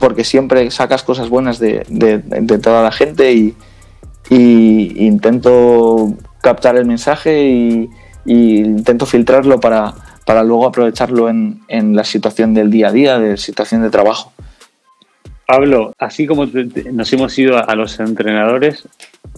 porque 0.00 0.24
siempre 0.24 0.70
sacas 0.70 1.02
cosas 1.02 1.28
buenas 1.28 1.58
de, 1.58 1.84
toda 2.62 2.82
la 2.82 2.92
gente 2.92 3.32
y, 3.34 3.54
y, 4.30 5.06
intento 5.06 6.14
captar 6.40 6.76
el 6.76 6.86
mensaje 6.86 7.46
y, 7.46 7.90
y 8.24 8.58
intento 8.58 9.06
filtrarlo 9.06 9.60
para, 9.60 9.94
para 10.24 10.42
luego 10.42 10.66
aprovecharlo 10.66 11.28
en, 11.28 11.60
en, 11.68 11.96
la 11.96 12.04
situación 12.04 12.54
del 12.54 12.70
día 12.70 12.88
a 12.88 12.92
día, 12.92 13.18
de 13.18 13.36
situación 13.36 13.82
de 13.82 13.90
trabajo. 13.90 14.32
Pablo, 15.46 15.92
así 15.98 16.26
como 16.26 16.46
nos 16.46 17.12
hemos 17.12 17.38
ido 17.38 17.58
a, 17.58 17.74
los 17.74 17.98
entrenadores, 18.00 18.88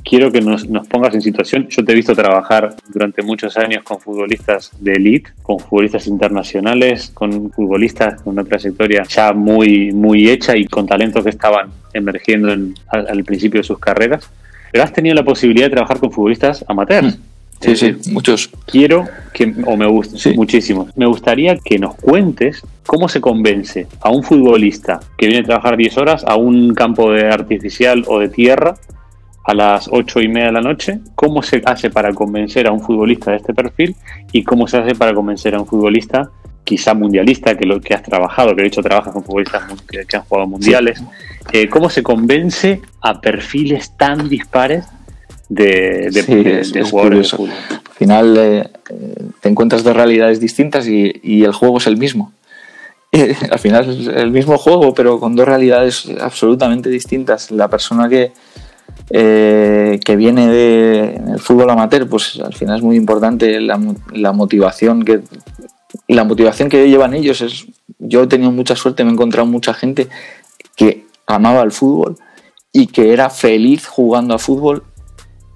quiero 0.04 0.30
que 0.30 0.40
nos, 0.40 0.68
nos, 0.68 0.86
pongas 0.86 1.14
en 1.14 1.22
situación. 1.22 1.66
Yo 1.68 1.84
te 1.84 1.92
he 1.92 1.94
visto 1.94 2.14
trabajar 2.14 2.76
durante 2.92 3.22
muchos 3.22 3.56
años 3.56 3.82
con 3.82 3.98
futbolistas 3.98 4.70
de 4.78 4.92
elite, 4.92 5.32
con 5.42 5.58
futbolistas 5.58 6.06
internacionales, 6.06 7.10
con 7.14 7.50
futbolistas 7.50 8.22
con 8.22 8.34
una 8.34 8.44
trayectoria 8.44 9.02
ya 9.08 9.32
muy, 9.32 9.92
muy 9.92 10.28
hecha 10.28 10.56
y 10.56 10.66
con 10.66 10.86
talentos 10.86 11.24
que 11.24 11.30
estaban 11.30 11.70
emergiendo 11.94 12.52
al, 12.52 12.74
al, 12.92 13.24
principio 13.24 13.60
de 13.60 13.64
sus 13.64 13.78
carreras. 13.78 14.30
Pero 14.70 14.84
has 14.84 14.92
tenido 14.92 15.14
la 15.14 15.24
posibilidad 15.24 15.66
de 15.66 15.70
trabajar 15.70 15.98
con 15.98 16.12
futbolistas 16.12 16.64
amateurs. 16.68 17.18
Mm 17.18 17.33
Sí, 17.64 17.76
sí, 17.76 18.12
muchos. 18.12 18.50
Quiero 18.66 19.04
que, 19.32 19.54
o 19.66 19.76
me 19.76 19.86
gusta, 19.86 20.16
muchísimo. 20.34 20.88
Me 20.96 21.06
gustaría 21.06 21.56
que 21.56 21.78
nos 21.78 21.94
cuentes 21.94 22.62
cómo 22.86 23.08
se 23.08 23.20
convence 23.20 23.86
a 24.00 24.10
un 24.10 24.22
futbolista 24.22 25.00
que 25.16 25.26
viene 25.26 25.42
a 25.42 25.46
trabajar 25.46 25.76
10 25.76 25.96
horas 25.98 26.24
a 26.26 26.36
un 26.36 26.74
campo 26.74 27.12
de 27.12 27.28
artificial 27.28 28.04
o 28.06 28.18
de 28.18 28.28
tierra 28.28 28.74
a 29.44 29.54
las 29.54 29.88
8 29.90 30.20
y 30.20 30.28
media 30.28 30.46
de 30.46 30.52
la 30.52 30.60
noche, 30.62 31.00
cómo 31.14 31.42
se 31.42 31.62
hace 31.64 31.90
para 31.90 32.12
convencer 32.12 32.66
a 32.66 32.72
un 32.72 32.80
futbolista 32.80 33.30
de 33.30 33.38
este 33.38 33.52
perfil 33.52 33.94
y 34.32 34.42
cómo 34.42 34.66
se 34.66 34.78
hace 34.78 34.94
para 34.94 35.12
convencer 35.14 35.54
a 35.54 35.60
un 35.60 35.66
futbolista 35.66 36.30
quizá 36.64 36.94
mundialista, 36.94 37.56
que 37.56 37.66
lo 37.66 37.80
que 37.80 37.94
has 37.94 38.02
trabajado, 38.02 38.56
que 38.56 38.62
de 38.62 38.68
hecho 38.68 38.82
trabajas 38.82 39.12
con 39.12 39.22
futbolistas 39.22 39.64
que, 39.86 40.16
han 40.16 40.22
jugado 40.22 40.48
mundiales, 40.48 41.02
eh, 41.52 41.68
cómo 41.68 41.90
se 41.90 42.02
convence 42.02 42.80
a 43.02 43.20
perfiles 43.20 43.94
tan 43.98 44.28
dispares 44.30 44.86
de, 45.48 46.10
de, 46.10 46.82
jugadores 46.82 47.34
Al 47.34 47.50
final 47.96 48.36
eh, 48.38 48.68
te 49.40 49.48
encuentras 49.48 49.84
dos 49.84 49.94
realidades 49.94 50.40
distintas 50.40 50.86
y, 50.88 51.44
el 51.44 51.52
juego 51.52 51.78
es 51.78 51.86
el 51.86 51.96
mismo. 51.96 52.32
al 53.50 53.58
final 53.58 53.90
es 53.90 54.08
el 54.08 54.30
mismo 54.30 54.58
juego, 54.58 54.94
pero 54.94 55.20
con 55.20 55.36
dos 55.36 55.46
realidades 55.46 56.08
absolutamente 56.20 56.88
distintas. 56.88 57.50
La 57.50 57.68
persona 57.68 58.08
que, 58.08 58.32
eh, 59.10 60.00
que 60.04 60.16
viene 60.16 60.48
del 60.48 61.38
fútbol 61.38 61.70
amateur, 61.70 62.08
pues 62.08 62.40
al 62.40 62.54
final 62.54 62.78
es 62.78 62.82
muy 62.82 62.96
importante 62.96 63.60
la, 63.60 63.80
la, 64.12 64.32
motivación 64.32 65.04
que 65.04 65.20
la 66.08 66.24
motivación 66.24 66.68
que 66.68 66.88
llevan 66.88 67.14
ellos 67.14 67.40
es 67.40 67.66
yo 67.98 68.22
he 68.22 68.26
tenido 68.26 68.50
mucha 68.50 68.74
suerte, 68.76 69.04
me 69.04 69.10
he 69.10 69.12
encontrado 69.12 69.46
mucha 69.46 69.72
gente 69.74 70.08
que 70.76 71.06
amaba 71.26 71.62
el 71.62 71.70
fútbol 71.70 72.16
y 72.72 72.88
que 72.88 73.12
era 73.12 73.30
feliz 73.30 73.86
jugando 73.86 74.34
a 74.34 74.38
fútbol 74.38 74.82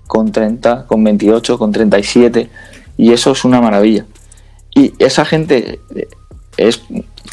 con 0.09 0.33
30, 0.33 0.87
con 0.87 1.05
28, 1.05 1.57
con 1.57 1.71
37 1.71 2.51
y 2.97 3.13
eso 3.13 3.31
es 3.31 3.45
una 3.45 3.61
maravilla. 3.61 4.07
Y 4.75 4.93
esa 4.99 5.25
gente 5.25 5.79
es, 6.57 6.83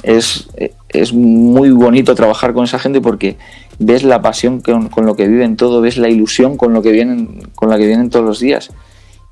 es, 0.03 0.47
es 0.89 1.13
muy 1.13 1.71
bonito 1.71 2.13
trabajar 2.13 2.53
con 2.53 2.65
esa 2.65 2.77
gente 2.77 3.01
porque 3.01 3.38
ves 3.79 4.03
la 4.03 4.21
pasión 4.21 4.61
con, 4.61 4.89
con, 4.89 5.07
lo 5.07 5.15
que 5.15 5.27
viven 5.27 5.55
todo, 5.57 5.81
ves 5.81 5.97
la 5.97 6.09
ilusión 6.09 6.57
con, 6.57 6.73
lo 6.73 6.83
que 6.83 6.91
vienen, 6.91 7.49
con 7.55 7.69
la 7.69 7.77
que 7.77 7.88
vienen 7.88 8.11
todos 8.11 8.25
los 8.25 8.39
días 8.39 8.69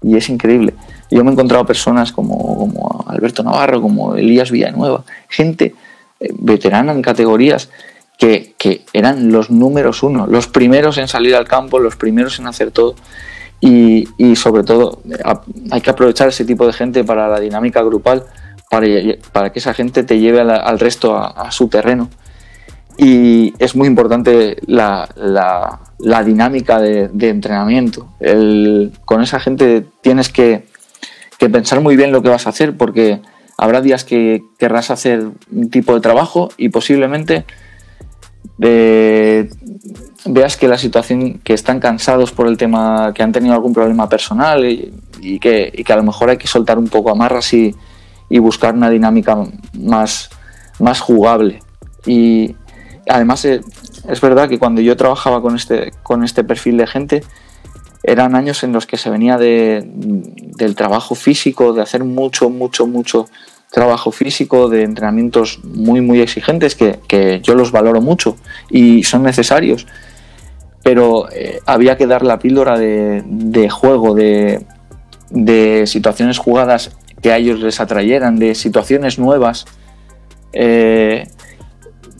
y 0.01 0.17
es 0.17 0.29
increíble. 0.29 0.73
Yo 1.09 1.23
me 1.23 1.29
he 1.29 1.33
encontrado 1.33 1.65
personas 1.65 2.11
como, 2.11 2.57
como 2.57 3.05
Alberto 3.07 3.43
Navarro, 3.43 3.81
como 3.81 4.15
Elías 4.15 4.51
Villanueva, 4.51 5.03
gente 5.29 5.75
eh, 6.19 6.29
veterana 6.37 6.91
en 6.91 7.01
categorías 7.01 7.69
que, 8.17 8.53
que, 8.57 8.85
eran 8.93 9.31
los 9.31 9.49
números 9.49 10.03
uno, 10.03 10.27
los 10.27 10.47
primeros 10.47 10.97
en 10.97 11.07
salir 11.07 11.35
al 11.35 11.47
campo, 11.47 11.79
los 11.79 11.95
primeros 11.95 12.39
en 12.39 12.47
hacer 12.47 12.71
todo. 12.71 12.95
Y, 13.65 14.07
y 14.17 14.35
sobre 14.35 14.63
todo 14.63 15.01
hay 15.71 15.79
que 15.79 15.89
aprovechar 15.89 16.27
ese 16.27 16.43
tipo 16.43 16.67
de 16.67 16.73
gente 16.73 17.05
para 17.05 17.29
la 17.29 17.39
dinámica 17.39 17.81
grupal, 17.81 18.25
para, 18.69 18.87
para 19.31 19.53
que 19.53 19.59
esa 19.59 19.73
gente 19.73 20.03
te 20.03 20.19
lleve 20.19 20.41
al 20.41 20.79
resto 20.79 21.15
a, 21.15 21.27
a 21.27 21.51
su 21.51 21.69
terreno 21.69 22.09
y 22.97 23.53
es 23.59 23.75
muy 23.75 23.87
importante 23.87 24.57
la, 24.67 25.09
la, 25.15 25.79
la 25.99 26.23
dinámica 26.23 26.79
de, 26.79 27.07
de 27.09 27.29
entrenamiento. 27.29 28.07
El, 28.19 28.91
con 29.05 29.21
esa 29.21 29.39
gente 29.39 29.85
tienes 30.01 30.29
que, 30.29 30.65
que, 31.37 31.49
pensar 31.49 31.81
muy 31.81 31.95
bien 31.95 32.11
lo 32.11 32.21
que 32.21 32.29
vas 32.29 32.45
a 32.45 32.51
hacer 32.51 32.77
porque 32.77 33.21
habrá 33.57 33.81
días 33.81 34.03
que 34.03 34.43
querrás 34.59 34.91
hacer 34.91 35.27
un 35.51 35.69
tipo 35.69 35.93
de 35.95 36.01
trabajo 36.01 36.49
y 36.57 36.69
posiblemente 36.69 37.45
eh, 38.61 39.49
veas 40.25 40.57
que 40.57 40.67
la 40.67 40.77
situación, 40.77 41.39
que 41.43 41.53
están 41.53 41.79
cansados 41.79 42.31
por 42.31 42.47
el 42.47 42.57
tema, 42.57 43.11
que 43.13 43.23
han 43.23 43.31
tenido 43.31 43.53
algún 43.53 43.73
problema 43.73 44.07
personal 44.07 44.65
y, 44.65 45.39
que, 45.39 45.83
a 45.87 45.95
lo 45.95 46.03
mejor 46.03 46.29
hay 46.29 46.37
que 46.37 46.47
soltar 46.47 46.77
un 46.77 46.87
poco 46.87 47.11
amarras 47.11 47.53
y, 47.53 47.75
buscar 48.39 48.73
una 48.73 48.89
dinámica 48.89 49.37
más, 49.73 50.29
más 50.79 50.99
jugable. 51.01 51.59
Y, 52.05 52.55
además 53.07 53.45
eh, 53.45 53.61
es 54.07 54.21
verdad 54.21 54.49
que 54.49 54.57
cuando 54.57 54.81
yo 54.81 54.97
trabajaba 54.97 55.41
con 55.41 55.55
este, 55.55 55.91
con 56.01 56.23
este 56.23 56.43
perfil 56.43 56.77
de 56.77 56.87
gente, 56.87 57.23
eran 58.03 58.35
años 58.35 58.63
en 58.63 58.73
los 58.73 58.85
que 58.85 58.97
se 58.97 59.09
venía 59.09 59.37
de, 59.37 59.83
del 59.85 60.75
trabajo 60.75 61.15
físico, 61.15 61.73
de 61.73 61.81
hacer 61.81 62.03
mucho, 62.03 62.49
mucho, 62.49 62.85
mucho 62.85 63.27
trabajo 63.73 64.11
físico, 64.11 64.69
de 64.69 64.83
entrenamientos 64.83 65.59
muy, 65.63 65.99
muy 65.99 66.21
exigentes, 66.21 66.75
que, 66.75 66.99
que 67.07 67.41
yo 67.41 67.55
los 67.55 67.71
valoro 67.71 68.01
mucho 68.01 68.37
y 68.69 69.03
son 69.03 69.23
necesarios. 69.23 69.87
Pero 70.83 71.27
eh, 71.31 71.59
había 71.65 71.97
que 71.97 72.05
dar 72.05 72.23
la 72.23 72.37
píldora 72.37 72.77
de, 72.77 73.23
de 73.25 73.69
juego, 73.71 74.13
de, 74.13 74.63
de, 75.31 75.87
situaciones 75.87 76.37
jugadas 76.37 76.95
que 77.23 77.31
a 77.31 77.37
ellos 77.37 77.61
les 77.61 77.79
atrayeran, 77.79 78.37
de 78.37 78.53
situaciones 78.53 79.17
nuevas. 79.17 79.65
Eh, 80.53 81.27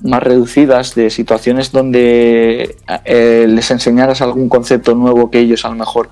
más 0.01 0.23
reducidas, 0.23 0.95
de 0.95 1.11
situaciones 1.11 1.71
donde 1.71 2.75
eh, 3.05 3.45
les 3.47 3.71
enseñaras 3.71 4.21
algún 4.21 4.49
concepto 4.49 4.95
nuevo 4.95 5.29
que 5.29 5.39
ellos 5.39 5.63
a 5.65 5.69
lo 5.69 5.75
mejor 5.75 6.09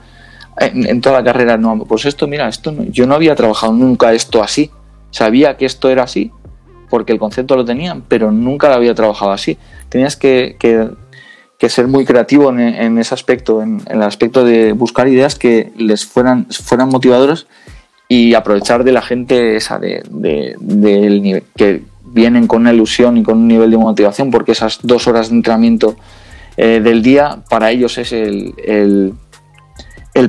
en, 0.57 1.01
toda 1.01 1.17
la 1.17 1.23
carrera 1.25 1.57
no. 1.57 1.77
Pues 1.85 2.05
esto, 2.05 2.27
mira, 2.27 2.47
esto 2.47 2.71
no, 2.71 2.83
yo 2.83 3.07
no 3.07 3.15
había 3.15 3.35
trabajado 3.35 3.73
nunca 3.73 4.13
esto 4.13 4.43
así. 4.43 4.69
Sabía 5.11 5.57
que 5.57 5.65
esto 5.65 5.89
era 5.89 6.03
así 6.03 6.31
porque 6.91 7.13
el 7.13 7.19
concepto 7.19 7.55
lo 7.55 7.65
tenían, 7.65 8.03
pero 8.07 8.31
nunca 8.31 8.67
lo 8.67 8.75
había 8.75 8.93
trabajado 8.93 9.31
así. 9.31 9.57
Tenías 9.89 10.17
que, 10.17 10.57
ser 11.69 11.87
muy 11.87 12.05
creativo 12.05 12.49
en, 12.49 12.97
ese 12.97 13.13
aspecto, 13.13 13.63
en, 13.63 13.81
el 13.87 14.03
aspecto 14.03 14.43
de 14.43 14.73
buscar 14.73 15.07
ideas 15.07 15.35
que 15.35 15.71
les 15.77 16.05
fueran, 16.05 16.47
fueran 16.51 16.89
motivadoras 16.89 17.47
y 18.09 18.33
aprovechar 18.33 18.83
de 18.83 18.91
la 18.91 19.01
gente 19.01 19.55
esa 19.55 19.79
de, 19.79 20.03
que 21.55 21.81
vienen 22.03 22.45
con 22.47 22.63
una 22.63 22.73
ilusión 22.73 23.15
y 23.15 23.23
con 23.23 23.37
un 23.37 23.47
nivel 23.47 23.71
de 23.71 23.77
motivación 23.77 24.29
porque 24.29 24.51
esas 24.51 24.79
dos 24.83 25.07
horas 25.07 25.29
de 25.29 25.35
entrenamiento 25.35 25.95
eh, 26.57 26.81
del 26.83 27.01
día 27.01 27.41
para 27.49 27.71
ellos 27.71 27.97
es 27.97 28.11
el 28.11 29.15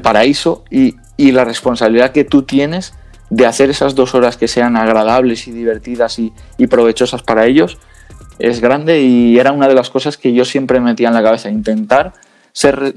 paraíso 0.00 0.62
y, 0.70 0.94
y, 1.16 1.32
la 1.32 1.44
responsabilidad 1.44 2.12
que 2.12 2.22
tú 2.22 2.42
tienes 2.44 2.94
de 3.32 3.46
hacer 3.46 3.70
esas 3.70 3.94
dos 3.94 4.14
horas 4.14 4.36
que 4.36 4.46
sean 4.46 4.76
agradables 4.76 5.48
y 5.48 5.52
divertidas 5.52 6.18
y, 6.18 6.32
provechosas 6.66 7.22
para 7.22 7.46
ellos 7.46 7.78
es 8.38 8.60
grande 8.60 9.00
y 9.00 9.38
era 9.38 9.52
una 9.52 9.68
de 9.68 9.74
las 9.74 9.88
cosas 9.88 10.18
que 10.18 10.34
yo 10.34 10.44
siempre 10.44 10.80
metía 10.80 11.08
en 11.08 11.14
la 11.14 11.22
cabeza, 11.22 11.48
intentar 11.48 12.12
ser, 12.52 12.94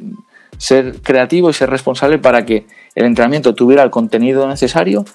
ser 0.57 1.01
creativo 1.01 1.49
y 1.49 1.53
ser 1.53 1.69
responsable 1.69 2.17
para 2.17 2.45
que 2.45 2.67
el 2.95 3.05
entrenamiento 3.05 3.55
tuviera 3.55 3.81
el 3.83 3.91
contenido 3.91 4.45
necesario 4.47 5.05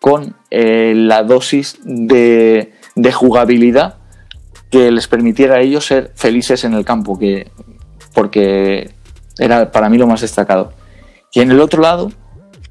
con 0.00 0.34
eh, 0.50 0.94
la 0.96 1.22
dosis 1.22 1.78
de, 1.84 2.72
de 2.96 3.12
jugabilidad 3.12 3.98
que 4.70 4.90
les 4.90 5.06
permitiera 5.06 5.56
a 5.56 5.60
ellos 5.60 5.86
ser 5.86 6.10
felices 6.16 6.64
en 6.64 6.74
el 6.74 6.84
campo, 6.84 7.18
que, 7.18 7.52
porque 8.14 8.90
era 9.38 9.70
para 9.70 9.88
mí 9.88 9.96
lo 9.96 10.08
más 10.08 10.22
destacado. 10.22 10.72
Y 11.32 11.40
en 11.40 11.52
el 11.52 11.60
otro 11.60 11.82
lado 11.82 12.10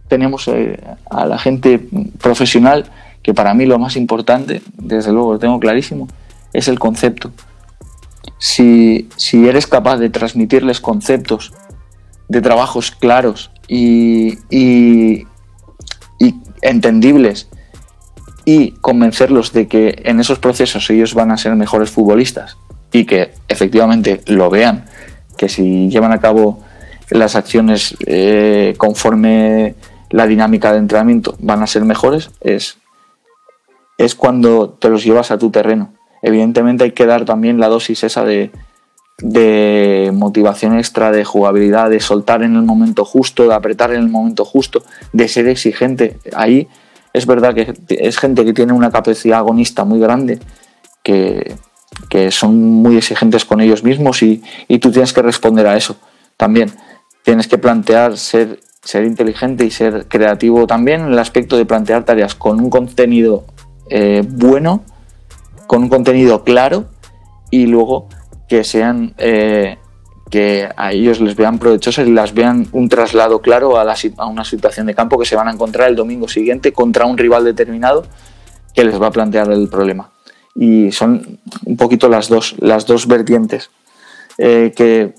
tenemos 0.07 0.47
eh, 0.47 0.79
a 1.09 1.25
la 1.25 1.37
gente 1.37 1.79
profesional, 2.21 2.85
que 3.21 3.33
para 3.33 3.53
mí 3.53 3.65
lo 3.65 3.79
más 3.79 3.95
importante, 3.95 4.61
desde 4.77 5.11
luego 5.11 5.33
lo 5.33 5.39
tengo 5.39 5.59
clarísimo, 5.59 6.07
es 6.53 6.67
el 6.67 6.79
concepto. 6.79 7.31
Si, 8.37 9.09
si 9.17 9.47
eres 9.47 9.67
capaz 9.67 9.97
de 9.97 10.09
transmitirles 10.09 10.79
conceptos 10.79 11.53
de 12.27 12.41
trabajos 12.41 12.91
claros 12.91 13.51
y, 13.67 14.37
y, 14.49 15.25
y 16.19 16.35
entendibles 16.61 17.47
y 18.45 18.71
convencerlos 18.71 19.53
de 19.53 19.67
que 19.67 20.01
en 20.05 20.19
esos 20.19 20.39
procesos 20.39 20.89
ellos 20.89 21.13
van 21.13 21.31
a 21.31 21.37
ser 21.37 21.55
mejores 21.55 21.89
futbolistas 21.89 22.57
y 22.91 23.05
que 23.05 23.33
efectivamente 23.47 24.21
lo 24.27 24.49
vean, 24.49 24.85
que 25.37 25.49
si 25.49 25.89
llevan 25.89 26.11
a 26.11 26.19
cabo 26.19 26.63
las 27.09 27.35
acciones 27.35 27.95
eh, 28.05 28.75
conforme 28.77 29.75
la 30.15 30.27
dinámica 30.27 30.71
de 30.71 30.77
entrenamiento 30.77 31.35
van 31.39 31.61
a 31.61 31.67
ser 31.67 31.83
mejores, 31.83 32.31
es, 32.39 32.77
es 33.97 34.15
cuando 34.15 34.69
te 34.69 34.87
los 34.87 35.03
llevas 35.03 35.29
a 35.29 35.37
tu 35.37 35.51
terreno. 35.51 35.93
Evidentemente 36.21 36.85
hay 36.85 36.91
que 36.93 37.05
dar 37.05 37.25
también 37.25 37.59
la 37.59 37.67
dosis 37.67 38.05
esa 38.05 38.23
de, 38.23 38.49
de 39.17 40.11
motivación 40.13 40.77
extra, 40.79 41.11
de 41.11 41.25
jugabilidad, 41.25 41.89
de 41.89 41.99
soltar 41.99 42.43
en 42.43 42.55
el 42.55 42.61
momento 42.61 43.03
justo, 43.03 43.45
de 43.49 43.55
apretar 43.55 43.91
en 43.91 43.99
el 43.99 44.07
momento 44.07 44.45
justo, 44.45 44.83
de 45.11 45.27
ser 45.27 45.49
exigente. 45.49 46.17
Ahí 46.33 46.69
es 47.11 47.25
verdad 47.25 47.53
que 47.53 47.73
es 47.89 48.17
gente 48.17 48.45
que 48.45 48.53
tiene 48.53 48.71
una 48.71 48.91
capacidad 48.91 49.39
agonista 49.39 49.83
muy 49.83 49.99
grande, 49.99 50.39
que, 51.03 51.57
que 52.07 52.31
son 52.31 52.57
muy 52.57 52.95
exigentes 52.95 53.43
con 53.43 53.59
ellos 53.59 53.83
mismos 53.83 54.23
y, 54.23 54.41
y, 54.69 54.79
tú 54.79 54.93
tienes 54.93 55.11
que 55.11 55.21
responder 55.21 55.67
a 55.67 55.75
eso 55.75 55.97
también. 56.37 56.71
Tienes 57.21 57.49
que 57.49 57.57
plantear 57.57 58.17
ser, 58.17 58.61
ser 58.85 59.03
inteligente 59.03 59.65
y 59.65 59.71
ser 59.71 60.05
creativo 60.07 60.67
también 60.67 61.01
en 61.01 61.13
el 61.13 61.19
aspecto 61.19 61.57
de 61.57 61.65
plantear 61.65 62.05
tareas 62.05 62.35
con 62.35 62.59
un 62.61 62.69
contenido 62.69 63.43
eh, 63.89 64.23
bueno, 64.25 64.83
con 65.67 65.83
un 65.83 65.89
contenido 65.89 66.43
claro 66.43 66.85
y 67.49 67.65
luego 67.65 68.07
que 68.47 68.63
sean 68.63 69.15
eh, 69.17 69.79
que 70.29 70.69
a 70.77 70.91
ellos 70.91 71.19
les 71.19 71.35
vean 71.35 71.57
provechosas 71.57 72.07
y 72.07 72.11
las 72.11 72.35
vean 72.35 72.67
un 72.73 72.87
traslado 72.87 73.41
claro 73.41 73.79
a, 73.79 73.83
la, 73.83 73.95
a, 74.17 74.25
una 74.27 74.45
situación 74.45 74.85
de 74.85 74.93
campo 74.93 75.17
que 75.17 75.25
se 75.25 75.35
van 75.35 75.47
a 75.47 75.51
encontrar 75.51 75.89
el 75.89 75.95
domingo 75.95 76.27
siguiente 76.27 76.71
contra 76.71 77.05
un 77.05 77.17
rival 77.17 77.43
determinado 77.43 78.05
que 78.75 78.83
les 78.83 79.01
va 79.01 79.07
a 79.07 79.11
plantear 79.11 79.51
el 79.51 79.67
problema. 79.67 80.11
Y 80.53 80.91
son 80.91 81.39
un 81.65 81.75
poquito 81.75 82.07
las 82.07 82.29
dos, 82.29 82.55
las 82.59 82.85
dos 82.85 83.07
vertientes 83.07 83.71
eh, 84.37 84.73
que, 84.75 85.13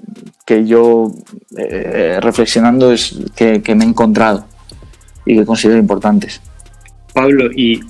que, 0.45 0.65
yo 0.67 1.11
eh, 1.57 2.19
reflexionando 2.21 2.93
es 2.93 3.19
que, 3.35 3.63
que 3.63 3.75
me 3.75 3.85
he 3.85 3.89
encontrado 3.89 4.47
y 5.25 5.37
que 5.37 5.45
considero 5.45 5.79
importantes. 5.79 6.41
Pablo, 7.13 7.51
y 7.51 7.81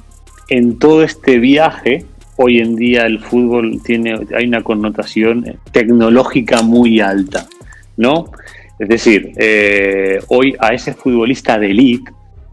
en 0.49 0.79
todo 0.79 1.03
este 1.03 1.39
viaje, 1.39 2.05
hoy 2.37 2.59
en 2.61 2.77
día 2.77 3.07
el 3.07 3.20
fútbol 3.20 3.81
tiene, 3.83 4.18
hay 4.37 4.47
una 4.47 4.62
connotación 4.62 5.59
tecnológica 5.72 6.62
muy 6.62 7.01
alta, 7.01 7.47
¿no? 7.97 8.31
Es 8.79 8.89
decir, 8.89 9.33
eh, 9.37 10.20
hoy 10.29 10.55
a 10.59 10.74
ese 10.74 10.93
futbolista 10.93 11.59
de 11.59 11.70
elite 11.70 12.12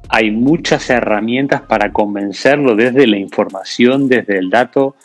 hay 0.10 0.32
muchas 0.32 0.90
herramientas 0.90 1.62
para 1.62 1.92
convencerlo 1.92 2.76
desde 2.76 3.08
la 3.08 3.18
información, 3.18 4.08
desde 4.08 4.38
el 4.38 4.50
dato, 4.50 4.96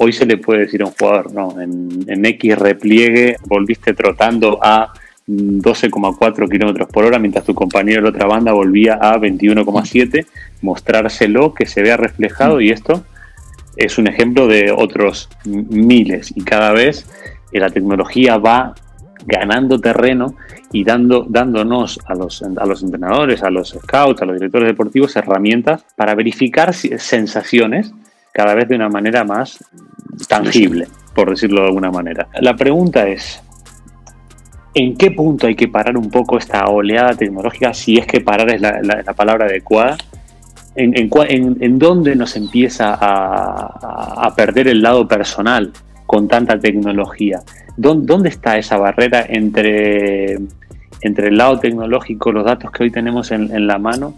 Hoy 0.00 0.12
se 0.12 0.26
le 0.26 0.38
puede 0.38 0.60
decir 0.60 0.82
a 0.82 0.86
un 0.86 0.92
jugador, 0.92 1.32
no, 1.32 1.60
en, 1.60 2.04
en 2.06 2.24
X 2.24 2.56
repliegue 2.56 3.36
volviste 3.46 3.94
trotando 3.94 4.60
a 4.62 4.92
12,4 5.26 6.48
kilómetros 6.48 6.88
por 6.88 7.04
hora, 7.04 7.18
mientras 7.18 7.44
tu 7.44 7.52
compañero 7.52 8.00
de 8.00 8.02
la 8.04 8.16
otra 8.16 8.26
banda 8.28 8.52
volvía 8.52 8.94
a 8.94 9.18
21,7, 9.18 10.24
mostrárselo, 10.62 11.52
que 11.52 11.66
se 11.66 11.82
vea 11.82 11.96
reflejado, 11.96 12.60
y 12.60 12.70
esto 12.70 13.04
es 13.76 13.98
un 13.98 14.06
ejemplo 14.06 14.46
de 14.46 14.70
otros 14.70 15.28
miles, 15.44 16.32
y 16.34 16.42
cada 16.42 16.72
vez 16.72 17.06
la 17.52 17.68
tecnología 17.68 18.38
va 18.38 18.74
ganando 19.26 19.80
terreno 19.80 20.36
y 20.72 20.84
dando, 20.84 21.26
dándonos 21.28 21.98
a 22.06 22.14
los, 22.14 22.42
a 22.42 22.66
los 22.66 22.82
entrenadores, 22.82 23.42
a 23.42 23.50
los 23.50 23.70
scouts, 23.70 24.22
a 24.22 24.24
los 24.24 24.36
directores 24.36 24.68
deportivos 24.68 25.16
herramientas 25.16 25.84
para 25.96 26.14
verificar 26.14 26.72
sensaciones 26.72 27.92
cada 28.38 28.54
vez 28.54 28.68
de 28.68 28.76
una 28.76 28.88
manera 28.88 29.24
más 29.24 29.58
tangible, 30.28 30.86
por 31.12 31.28
decirlo 31.28 31.62
de 31.62 31.66
alguna 31.66 31.90
manera. 31.90 32.28
La 32.40 32.54
pregunta 32.54 33.08
es, 33.08 33.42
¿en 34.74 34.96
qué 34.96 35.10
punto 35.10 35.48
hay 35.48 35.56
que 35.56 35.66
parar 35.66 35.96
un 35.96 36.08
poco 36.08 36.38
esta 36.38 36.66
oleada 36.66 37.14
tecnológica? 37.14 37.74
Si 37.74 37.98
es 37.98 38.06
que 38.06 38.20
parar 38.20 38.48
es 38.50 38.60
la, 38.60 39.12
palabra 39.16 39.46
adecuada. 39.46 39.96
¿En, 40.76 41.78
dónde 41.80 42.14
nos 42.14 42.36
empieza 42.36 42.96
a, 43.00 44.32
perder 44.36 44.68
el 44.68 44.82
lado 44.82 45.08
personal 45.08 45.72
con 46.06 46.28
tanta 46.28 46.60
tecnología? 46.60 47.40
¿Dónde, 47.76 48.28
está 48.28 48.56
esa 48.56 48.76
barrera 48.76 49.26
entre, 49.28 50.38
entre 51.00 51.26
el 51.26 51.36
lado 51.36 51.58
tecnológico, 51.58 52.30
los 52.30 52.44
datos 52.44 52.70
que 52.70 52.84
hoy 52.84 52.92
tenemos 52.92 53.32
en, 53.32 53.52
en 53.52 53.66
la 53.66 53.78
mano 53.78 54.14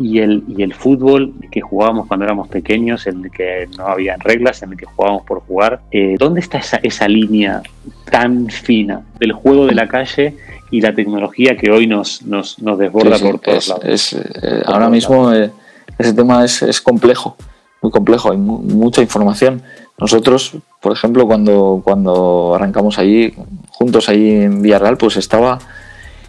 y 0.00 0.20
el, 0.20 0.44
y 0.48 0.62
el 0.62 0.72
fútbol 0.72 1.34
que 1.50 1.60
jugábamos 1.60 2.06
cuando 2.06 2.24
éramos 2.24 2.48
pequeños, 2.48 3.06
en 3.06 3.24
el 3.24 3.30
que 3.30 3.68
no 3.76 3.86
había 3.86 4.16
reglas, 4.16 4.62
en 4.62 4.72
el 4.72 4.78
que 4.78 4.86
jugábamos 4.86 5.26
por 5.26 5.40
jugar. 5.40 5.82
Eh, 5.90 6.16
¿Dónde 6.18 6.40
está 6.40 6.56
esa, 6.56 6.78
esa 6.82 7.06
línea 7.06 7.62
tan 8.10 8.48
fina 8.48 9.02
del 9.18 9.32
juego 9.32 9.66
de 9.66 9.74
la 9.74 9.88
calle 9.88 10.36
y 10.70 10.80
la 10.80 10.94
tecnología 10.94 11.54
que 11.54 11.70
hoy 11.70 11.86
nos, 11.86 12.22
nos, 12.22 12.58
nos 12.60 12.78
desborda 12.78 13.18
por 13.18 13.40
todos 13.40 13.68
lados? 13.68 14.14
Eh, 14.14 14.62
ahora 14.64 14.88
mismo 14.88 15.34
eh, 15.34 15.50
ese 15.98 16.14
tema 16.14 16.46
es, 16.46 16.62
es, 16.62 16.80
complejo, 16.80 17.36
muy 17.82 17.92
complejo, 17.92 18.30
hay 18.30 18.38
mucha 18.38 19.02
información. 19.02 19.62
Nosotros, 19.98 20.54
por 20.80 20.92
ejemplo, 20.92 21.26
cuando, 21.26 21.82
cuando 21.84 22.54
arrancamos 22.54 22.98
allí, 22.98 23.34
juntos 23.68 24.08
allí 24.08 24.30
en 24.30 24.62
Villarreal, 24.62 24.96
pues 24.96 25.18
estaba, 25.18 25.58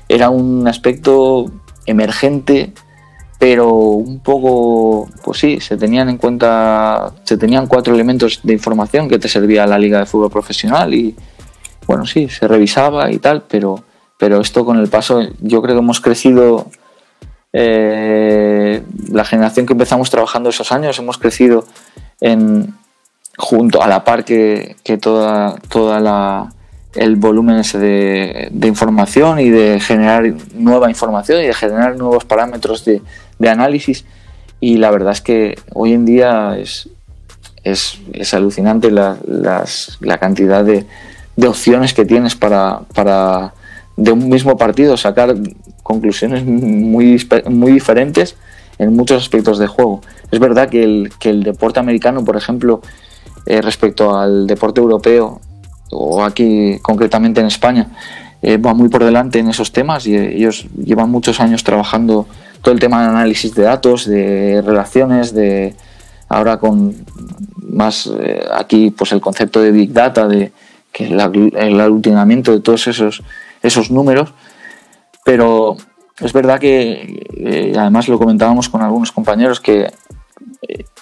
era 0.10 0.30
un 0.30 0.68
aspecto 0.68 1.46
emergente 1.86 2.74
pero 3.42 3.70
un 3.74 4.20
poco, 4.20 5.10
pues 5.24 5.40
sí, 5.40 5.60
se 5.60 5.76
tenían 5.76 6.10
en 6.10 6.18
cuenta, 6.20 7.12
se 7.24 7.38
tenían 7.38 7.66
cuatro 7.66 7.92
elementos 7.96 8.40
de 8.44 8.54
información 8.54 9.10
que 9.10 9.18
te 9.18 9.28
servía 9.28 9.66
la 9.66 9.80
Liga 9.80 9.98
de 9.98 10.06
Fútbol 10.06 10.30
Profesional 10.30 10.94
y, 10.94 11.16
bueno, 11.88 12.06
sí, 12.06 12.30
se 12.30 12.48
revisaba 12.48 13.12
y 13.12 13.18
tal, 13.18 13.42
pero, 13.50 13.84
pero 14.20 14.42
esto 14.42 14.64
con 14.64 14.78
el 14.78 14.90
paso, 14.90 15.24
yo 15.40 15.64
creo 15.64 15.74
que 15.74 15.80
hemos 15.80 16.02
crecido, 16.02 16.68
eh, 17.52 18.84
la 19.12 19.26
generación 19.26 19.66
que 19.66 19.74
empezamos 19.74 20.12
trabajando 20.12 20.52
esos 20.52 20.72
años, 20.72 21.00
hemos 21.00 21.18
crecido 21.18 21.66
en, 22.20 22.76
junto 23.40 23.82
a 23.82 23.88
la 23.88 24.04
par 24.04 24.24
que, 24.24 24.76
que 24.84 25.00
toda, 25.00 25.56
toda 25.68 26.00
la 26.00 26.52
el 26.96 27.16
volumen 27.16 27.58
ese 27.58 27.80
de, 27.80 28.68
información 28.68 29.40
y 29.40 29.50
de 29.50 29.80
generar 29.80 30.24
nueva 30.54 30.90
información 30.90 31.42
y 31.42 31.48
de 31.48 31.54
generar 31.54 31.96
nuevos 31.96 32.26
parámetros 32.26 32.84
de, 32.86 33.02
análisis. 33.50 34.06
Y 34.60 34.78
la 34.78 34.92
verdad 34.92 35.14
es 35.14 35.22
que 35.22 35.58
hoy 35.74 35.94
en 35.94 36.06
día 36.06 36.58
es, 36.58 36.90
es, 37.64 38.34
alucinante 38.34 38.92
la, 38.92 39.18
la 40.00 40.18
cantidad 40.18 40.64
de, 40.64 40.86
de, 41.36 41.48
opciones 41.48 41.94
que 41.94 42.06
tienes 42.06 42.36
para, 42.36 42.82
para, 42.94 43.54
de 43.98 44.12
un 44.12 44.30
mismo 44.30 44.58
partido 44.58 44.98
sacar 44.98 45.36
conclusiones 45.84 46.46
muy, 46.46 47.28
muy 47.50 47.72
diferentes 47.72 48.36
en 48.78 48.96
muchos 48.96 49.22
aspectos 49.22 49.60
de 49.60 49.68
juego. 49.68 50.02
Es 50.32 50.40
verdad 50.40 50.70
que 50.70 50.84
el, 50.84 51.12
que 51.20 51.30
el 51.30 51.44
deporte 51.44 51.80
americano, 51.80 52.24
por 52.24 52.38
ejemplo, 52.38 52.82
eh, 53.46 53.62
respecto 53.62 54.18
al 54.18 54.48
deporte 54.48 54.82
europeo, 54.82 55.42
o 55.92 56.24
aquí 56.24 56.80
concretamente 56.82 57.42
en 57.42 57.48
España, 57.48 57.90
eh, 58.42 58.58
va 58.58 58.74
muy 58.74 58.90
por 58.90 59.04
delante 59.04 59.40
en 59.40 59.50
esos 59.50 59.72
temas 59.72 60.08
y 60.08 60.16
ellos 60.16 60.66
llevan 60.76 61.10
muchos 61.10 61.40
años 61.40 61.64
trabajando 61.64 62.28
todo 62.62 62.74
el 62.74 62.80
tema 62.80 63.02
de 63.02 63.10
análisis 63.10 63.54
de 63.54 63.64
datos, 63.64 64.06
de 64.06 64.62
relaciones, 64.66 65.34
de 65.34 65.76
ahora 66.30 66.58
con 66.58 66.96
más 67.58 68.10
eh, 68.20 68.44
aquí 68.54 68.92
pues 68.92 69.12
el 69.12 69.22
concepto 69.22 69.62
de 69.62 69.72
big 69.72 69.94
data, 69.94 70.28
de 70.28 70.52
que 70.92 71.06
el, 71.06 71.20
el 71.56 71.80
aglutinamiento 71.80 72.52
de 72.52 72.60
todos 72.60 72.88
esos 72.88 73.24
esos 73.62 73.92
números, 73.92 74.34
pero 75.24 75.78
es 76.20 76.34
verdad 76.34 76.60
que 76.60 77.24
eh, 77.38 77.74
además 77.78 78.08
lo 78.08 78.18
comentábamos 78.18 78.70
con 78.70 78.82
algunos 78.82 79.12
compañeros 79.12 79.60
que 79.60 79.92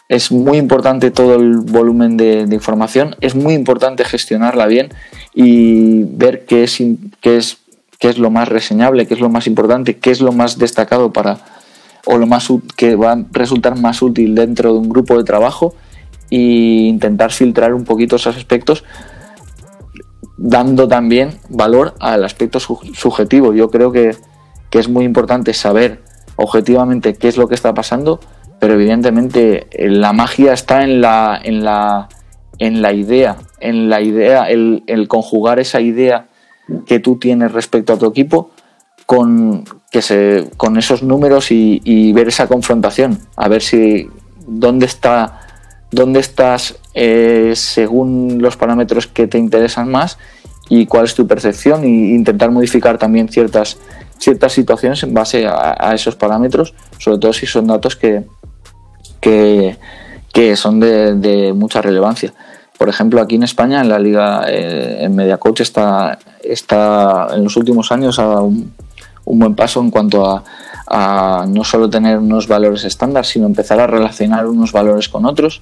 es 0.07 0.32
muy 0.32 0.57
importante 0.57 1.12
todo 1.12 1.36
el 1.36 1.57
volumen 1.57 2.18
de, 2.18 2.47
información, 2.51 3.16
es 3.22 3.36
muy 3.36 3.53
importante 3.53 4.03
gestionarla 4.05 4.66
bien 4.68 4.89
y 5.34 6.03
ver 6.03 6.45
qué 6.45 6.64
es, 6.64 6.82
qué, 7.22 7.38
es, 7.38 7.57
qué 7.99 8.10
es 8.10 8.18
lo 8.18 8.32
más 8.32 8.47
reseñable, 8.47 9.05
qué 9.07 9.14
es 9.14 9.20
lo 9.20 9.30
más 9.30 9.47
importante, 9.47 9.97
qué 9.97 10.12
es 10.12 10.22
lo 10.22 10.32
más 10.32 10.57
destacado 10.57 11.12
para 11.12 11.39
o 12.05 12.18
lo 12.18 12.26
más 12.26 12.47
que 12.76 12.95
va 12.95 13.12
a 13.12 13.26
resultar 13.32 13.78
más 13.78 14.01
útil 14.01 14.34
dentro 14.34 14.74
de 14.74 14.80
un 14.80 14.89
grupo 14.89 15.18
de 15.18 15.24
trabajo 15.24 15.76
e 16.32 16.38
intentar 16.38 17.32
filtrar 17.32 17.74
un 17.74 17.84
poquito 17.84 18.16
esos 18.16 18.36
aspectos 18.38 18.84
dando 20.38 20.88
también 20.88 21.38
valor 21.49 21.95
al 21.99 22.24
aspecto 22.24 22.60
subjetivo. 22.60 23.53
Yo 23.53 23.70
creo 23.70 23.91
que, 23.91 24.16
que 24.70 24.80
es 24.80 24.88
muy 24.88 25.03
importante 25.03 25.53
saber 25.53 26.01
objetivamente 26.38 27.14
qué 27.16 27.28
es 27.28 27.36
lo 27.36 27.47
que 27.49 27.55
está 27.55 27.74
pasando, 27.74 28.22
pero 28.60 28.74
evidentemente 28.74 29.68
eh, 29.72 29.89
la 29.89 30.14
magia 30.14 30.53
está 30.53 30.84
en 30.84 31.01
la, 31.01 31.39
en 31.41 31.64
la, 31.64 32.10
en 32.60 32.82
la 32.82 32.93
idea, 32.93 33.38
en 33.60 33.89
la 33.89 34.01
idea, 34.01 34.49
el, 34.49 34.84
conjugar 35.07 35.60
esa 35.60 35.82
idea 35.82 36.28
que 36.86 36.99
tú 36.99 37.18
tienes 37.18 37.51
respecto 37.51 37.93
a 37.93 37.97
tu 37.97 38.05
equipo 38.05 38.51
con, 39.05 39.64
que 39.89 40.01
se, 40.01 40.49
con 40.57 40.78
esos 40.78 41.01
números 41.01 41.51
y, 41.51 42.12
ver 42.14 42.28
esa 42.28 42.47
confrontación, 42.47 43.20
a 43.36 43.47
ver 43.47 43.62
si 43.62 44.07
dónde 44.45 44.86
está 44.86 45.41
dónde 45.91 46.20
estás 46.20 46.78
eh, 46.93 47.53
según 47.55 48.39
los 48.39 48.57
parámetros 48.57 49.07
que 49.07 49.26
te 49.26 49.39
interesan 49.39 49.89
más 49.89 50.20
y 50.70 50.86
cuál 50.86 51.05
es 51.05 51.16
tu 51.16 51.26
percepción 51.26 51.84
e 51.84 51.88
intentar 51.88 52.51
modificar 52.51 52.99
también 52.99 53.28
ciertas, 53.28 53.80
ciertas 54.20 54.53
situaciones 54.53 55.01
en 55.01 55.16
base 55.16 55.47
a 55.47 55.91
esos 55.95 56.16
parámetros, 56.16 56.76
sobre 56.99 57.18
todo 57.18 57.34
si 57.34 57.47
son 57.47 57.66
datos 57.66 57.95
que, 57.95 58.24
que, 59.20 59.78
son 60.56 60.80
de, 60.80 61.54
mucha 61.56 61.82
relevancia. 61.82 62.34
Por 62.78 62.88
ejemplo, 62.90 63.22
aquí 63.22 63.36
en 63.36 63.44
España, 63.44 63.82
en 63.82 63.90
la 63.90 64.00
liga, 64.00 64.46
eh, 64.48 65.00
en 65.02 65.16
MediaCoach 65.16 65.62
está, 65.62 66.18
está 66.42 67.28
en 67.34 67.44
los 67.44 67.58
últimos 67.58 67.92
años 67.92 68.20
ha 68.20 68.26
dado 68.26 68.44
un, 68.46 68.74
buen 69.26 69.56
paso 69.56 69.82
en 69.82 69.92
cuanto 69.92 70.26
a, 70.26 71.46
no 71.48 71.64
solo 71.64 71.90
tener 71.90 72.18
unos 72.18 72.48
valores 72.48 72.84
estándar, 72.84 73.26
sino 73.26 73.46
empezar 73.46 73.80
a 73.80 73.86
relacionar 73.86 74.48
unos 74.48 74.72
valores 74.72 75.08
con 75.08 75.26
otros, 75.26 75.62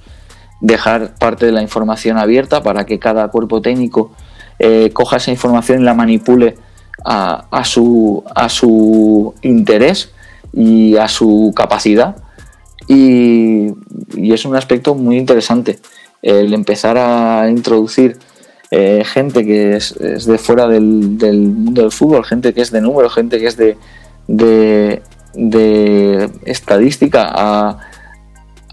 dejar 0.61 1.15
parte 1.15 1.47
de 1.47 1.51
la 1.51 1.61
información 1.61 2.17
abierta 2.17 2.63
para 2.63 2.85
que 2.85 2.97
cada 2.97 3.27
cuerpo 3.27 3.61
técnico 3.61 4.11
eh, 4.59 4.91
coja 4.93 5.17
esa 5.17 5.31
información 5.31 5.81
y 5.81 5.83
la 5.83 5.93
manipule 5.93 6.55
a, 7.03 7.45
a, 7.51 7.65
su, 7.65 8.23
a 8.33 8.47
su 8.47 9.33
interés 9.41 10.13
y 10.53 10.95
a 10.95 11.09
su 11.09 11.51
capacidad 11.53 12.15
y, 12.87 13.73
es 14.33 14.45
un 14.45 14.55
aspecto 14.55 14.95
muy 14.95 15.17
interesante 15.17 15.79
el 16.21 16.53
empezar 16.53 16.97
a 16.97 17.49
introducir 17.49 18.17
eh, 18.71 19.03
gente 19.05 19.45
que 19.45 19.77
es, 19.77 19.95
de 19.97 20.37
fuera 20.37 20.67
del, 20.67 20.83
mundo 20.83 21.81
del 21.81 21.91
fútbol, 21.91 22.25
gente 22.25 22.53
que 22.53 22.61
es 22.61 22.71
de 22.71 22.81
número, 22.81 23.09
gente 23.09 23.39
que 23.39 23.47
es 23.47 23.57
de, 23.57 23.77
estadística 26.45 27.29
a, 27.29 27.79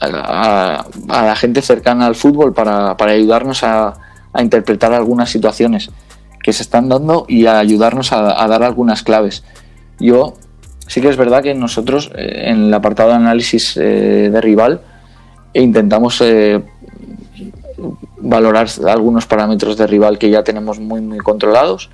a, 0.01 0.87
la 1.09 1.37
gente 1.37 1.63
cercana 1.63 2.07
al 2.07 2.15
fútbol 2.15 2.53
para, 2.53 2.97
ayudarnos 2.99 3.63
a, 3.63 3.95
interpretar 4.41 4.93
algunas 4.93 5.31
situaciones 5.31 5.91
que 6.43 6.53
se 6.53 6.65
están 6.65 6.89
dando 6.89 7.25
y 7.29 7.47
a 7.47 7.59
ayudarnos 7.59 8.13
a, 8.13 8.47
dar 8.49 8.63
algunas 8.65 9.03
claves. 9.05 9.45
Yo 10.01 10.35
Sí 10.87 11.01
que 11.01 11.09
es 11.09 11.17
verdad 11.17 11.43
que 11.43 11.55
nosotros 11.55 12.11
eh, 12.15 12.45
en 12.47 12.65
el 12.67 12.75
apartado 12.75 13.11
de 13.11 13.17
análisis 13.17 13.77
eh, 13.77 14.31
de 14.31 14.41
rival 14.41 14.81
intentamos 15.55 16.21
eh, 16.21 16.61
valorar 18.19 18.69
algunos 18.87 19.27
parámetros 19.27 19.77
de 19.77 19.87
rival 19.87 20.19
que 20.19 20.31
ya 20.31 20.43
tenemos 20.43 20.79
muy, 20.81 21.01
muy 21.01 21.19
controlados. 21.19 21.91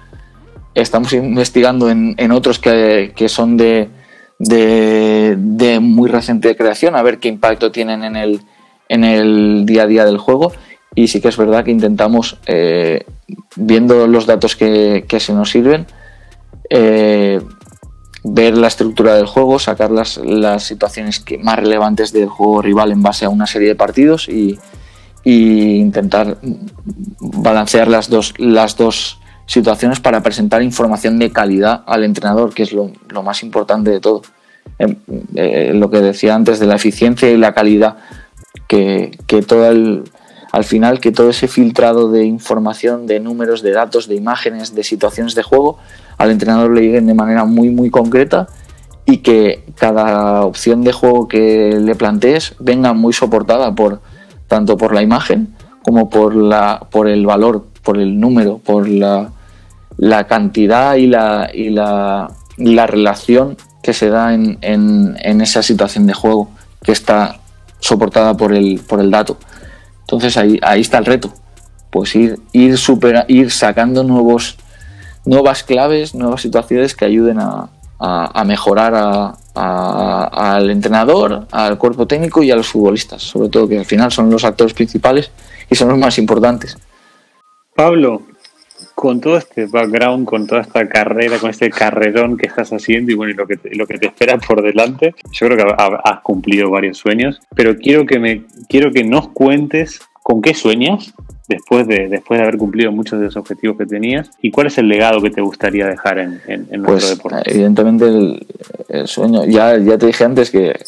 Estamos 0.75 1.13
investigando 1.13 1.91
en, 1.91 2.33
otros 2.33 2.59
que, 2.59 3.13
son 3.29 3.57
de, 3.57 3.89
muy 5.81 6.09
reciente 6.09 6.57
creación, 6.57 6.95
a 6.95 7.03
ver 7.03 7.19
qué 7.19 7.29
impacto 7.29 7.73
tienen 7.73 8.05
en 8.05 8.17
el, 8.17 8.41
en 8.89 9.05
el 9.05 9.67
día 9.67 9.83
a 9.83 9.87
día 9.87 10.05
del 10.05 10.19
juego. 10.19 10.53
y 10.95 11.09
sí 11.09 11.21
que 11.21 11.29
es 11.29 11.37
verdad 11.37 11.65
que 11.65 11.73
intentamos, 11.73 12.39
eh, 12.47 13.05
viendo 13.57 14.07
los 14.07 14.27
datos 14.27 14.55
que, 14.55 15.05
se 15.19 15.33
nos 15.33 15.51
sirven, 15.51 15.87
eh, 16.69 17.41
ver 18.23 18.57
la 18.57 18.69
estructura 18.69 19.15
del 19.15 19.27
juego, 19.27 19.59
sacar 19.59 19.91
las, 19.91 20.19
las, 20.19 20.65
situaciones 20.65 21.21
que, 21.21 21.39
más 21.39 21.57
relevantes 21.57 22.13
del 22.13 22.29
juego 22.29 22.63
rival 22.63 22.93
en 22.93 23.03
base 23.03 23.25
a 23.25 23.31
una 23.31 23.47
serie 23.47 23.69
de 23.69 23.75
partidos 23.75 24.29
y, 24.29 24.59
intentar 25.23 26.39
balancear 27.21 27.89
las 27.89 28.09
dos, 28.09 28.33
las 28.39 28.77
dos 28.79 29.21
situaciones 29.45 30.01
para 30.01 30.23
presentar 30.23 30.63
información 30.63 31.19
de 31.19 31.31
calidad 31.31 31.83
al 31.87 32.05
entrenador, 32.05 32.55
que 32.55 32.63
es 32.63 32.73
lo, 32.73 32.91
más 33.23 33.43
importante 33.43 33.91
de 33.91 34.01
todo. 34.01 34.23
Em, 34.79 34.97
eh, 35.35 35.73
lo 35.75 35.91
que 35.91 36.01
decía 36.01 36.35
antes 36.35 36.59
de 36.59 36.67
la 36.67 36.77
eficiencia 36.77 37.31
y 37.31 37.37
la 37.37 37.53
calidad, 37.53 37.99
que, 38.67 39.11
que 39.27 39.43
todo 39.43 39.69
el, 39.69 40.05
al 40.53 40.65
final 40.65 41.01
que 41.01 41.13
todo 41.13 41.31
ese 41.31 41.49
filtrado 41.49 42.11
de 42.11 42.25
información, 42.25 43.07
de 43.07 43.21
números, 43.21 43.63
de 43.63 43.73
datos, 43.73 44.09
de 44.09 44.17
imágenes, 44.17 44.75
de 44.75 44.85
situaciones 44.85 45.35
de 45.35 45.43
juego, 45.43 45.79
al 46.21 46.31
entrenador 46.31 46.73
le 46.73 46.83
lleguen 46.83 47.07
de 47.07 47.15
manera 47.15 47.45
muy 47.45 47.71
muy 47.71 47.91
concreta 47.91 48.47
y 49.07 49.19
que 49.19 49.65
cada 49.77 50.45
opción 50.45 50.83
de 50.83 50.93
juego 50.93 51.27
que 51.27 51.79
le 51.81 51.95
plantees 51.95 52.55
venga 52.61 52.93
muy 52.93 53.13
soportada 53.13 53.75
por 53.75 54.01
tanto 54.47 54.77
por 54.77 54.95
la 54.95 55.03
imagen 55.03 55.55
como 55.83 56.11
por 56.11 56.35
la 56.35 56.87
por 56.91 57.09
el 57.09 57.25
valor, 57.27 57.65
por 57.83 57.99
el 57.99 58.21
número, 58.21 58.59
por 58.59 58.89
la, 58.89 59.31
la 59.97 60.27
cantidad 60.27 60.95
y 60.97 61.07
la, 61.07 61.51
y 61.53 61.71
la, 61.71 62.31
la 62.59 62.87
relación 62.87 63.57
que 63.83 63.93
se 63.93 64.11
da 64.11 64.35
en, 64.35 64.59
en, 64.61 65.17
en, 65.21 65.41
esa 65.41 65.63
situación 65.63 66.07
de 66.07 66.13
juego 66.13 66.51
que 66.83 66.93
está 66.93 67.41
soportada 67.79 68.37
por 68.37 68.53
el, 68.53 68.81
por 68.81 69.01
el 69.01 69.11
dato. 69.11 69.39
Entonces 70.03 70.37
ahí, 70.37 70.59
ahí 70.63 70.83
está 70.83 70.99
el 70.99 71.07
reto. 71.07 71.33
Pues 71.91 72.15
ir, 72.15 72.39
ir, 72.53 72.77
ir 73.29 73.51
sacando 73.51 74.05
nuevos, 74.05 74.59
nuevas 75.25 75.63
claves, 75.63 76.15
nuevas 76.15 76.43
situaciones 76.43 76.95
que 76.95 77.05
ayuden 77.05 77.39
a, 77.41 77.69
mejorar 78.47 79.35
al 79.55 80.71
entrenador, 80.71 81.47
al 81.51 81.77
cuerpo 81.77 82.07
técnico 82.07 82.43
y 82.43 82.51
a 82.51 82.57
los 82.57 82.69
futbolistas, 82.69 83.23
sobre 83.23 83.51
todo 83.51 83.69
que 83.69 83.79
al 83.79 83.85
final 83.85 84.11
son 84.11 84.31
los 84.31 84.45
actores 84.45 84.73
principales 84.73 85.31
y 85.69 85.75
son 85.75 85.89
los 85.89 85.99
más 85.99 86.19
importantes. 86.19 86.79
Pablo, 87.75 88.23
con 88.95 89.21
todo 89.21 89.37
este 89.37 89.67
background, 89.67 90.27
con 90.27 90.47
toda 90.47 90.63
esta 90.63 90.89
carrera, 90.89 91.39
con 91.39 91.51
este 91.51 91.71
carrerón 91.71 92.37
que 92.37 92.47
estás 92.47 92.71
haciendo 92.73 93.13
y 93.13 93.15
bueno, 93.15 93.35
lo 93.35 93.47
que, 93.47 93.59
lo 93.73 93.87
que 93.87 93.99
te 93.99 94.07
espera 94.07 94.39
por 94.39 94.63
delante, 94.63 95.15
yo 95.33 95.47
creo 95.47 95.57
que 95.57 95.75
has 96.05 96.21
cumplido 96.21 96.71
varios 96.71 96.99
sueños, 96.99 97.41
pero 97.55 97.77
quiero 97.77 98.07
que 98.07 98.19
me 98.19 98.45
quiero 98.69 98.91
que 98.93 99.05
nos 99.05 99.29
cuentes 99.29 100.01
con 100.23 100.43
qué 100.43 100.55
sueñas 100.55 101.15
después 101.51 101.87
de, 101.87 102.09
después 102.09 102.39
de 102.39 102.45
haber 102.45 102.57
cumplido 102.57 102.93
muchos 102.93 103.19
de 103.19 103.27
los 103.27 103.37
objetivos 103.37 103.77
que 103.77 103.85
tenías 103.85 104.31
y 104.41 104.53
cuál 104.53 104.69
es 104.69 104.79
el 104.79 104.89
legado 104.89 105.21
que 105.21 105.31
te 105.31 105.41
gustaría 105.41 105.87
dejar 105.87 106.21
en, 106.21 106.41
en, 106.47 106.83
nuestro 106.83 106.93
pues, 106.93 107.11
deporte. 107.11 107.51
Evidentemente 107.51 108.07
el, 108.89 109.09
sueño, 109.09 109.45
ya, 109.45 109.77
ya 109.77 109.99
te 109.99 110.07
dije 110.07 110.25
antes 110.25 110.51
que, 110.51 110.79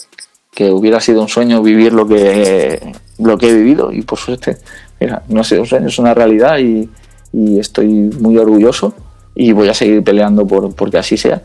que 0.53 0.71
hubiera 0.71 1.01
sido 1.01 1.21
un 1.21 1.29
sueño 1.29 1.63
vivir 1.63 1.93
lo 1.93 2.07
que, 2.07 2.93
lo 3.19 3.37
que 3.37 3.51
he 3.51 3.55
vivido 3.55 3.93
y 3.93 4.03
por 4.03 4.19
suerte, 4.19 4.57
mira, 5.01 5.23
no 5.29 5.41
ha 5.41 5.45
sido 5.45 5.63
un 5.63 5.67
sueño, 5.67 5.89
es 5.89 5.99
una 5.99 6.15
realidad 6.15 6.59
y, 6.59 6.89
y 7.33 7.59
estoy 7.59 7.89
muy 7.89 8.39
orgulloso 8.39 8.95
y 9.35 9.51
voy 9.53 9.69
a 9.69 9.75
seguir 9.75 10.05
peleando 10.05 10.47
por 10.47 10.75
porque 10.75 10.99
así 10.99 11.17
sea. 11.17 11.43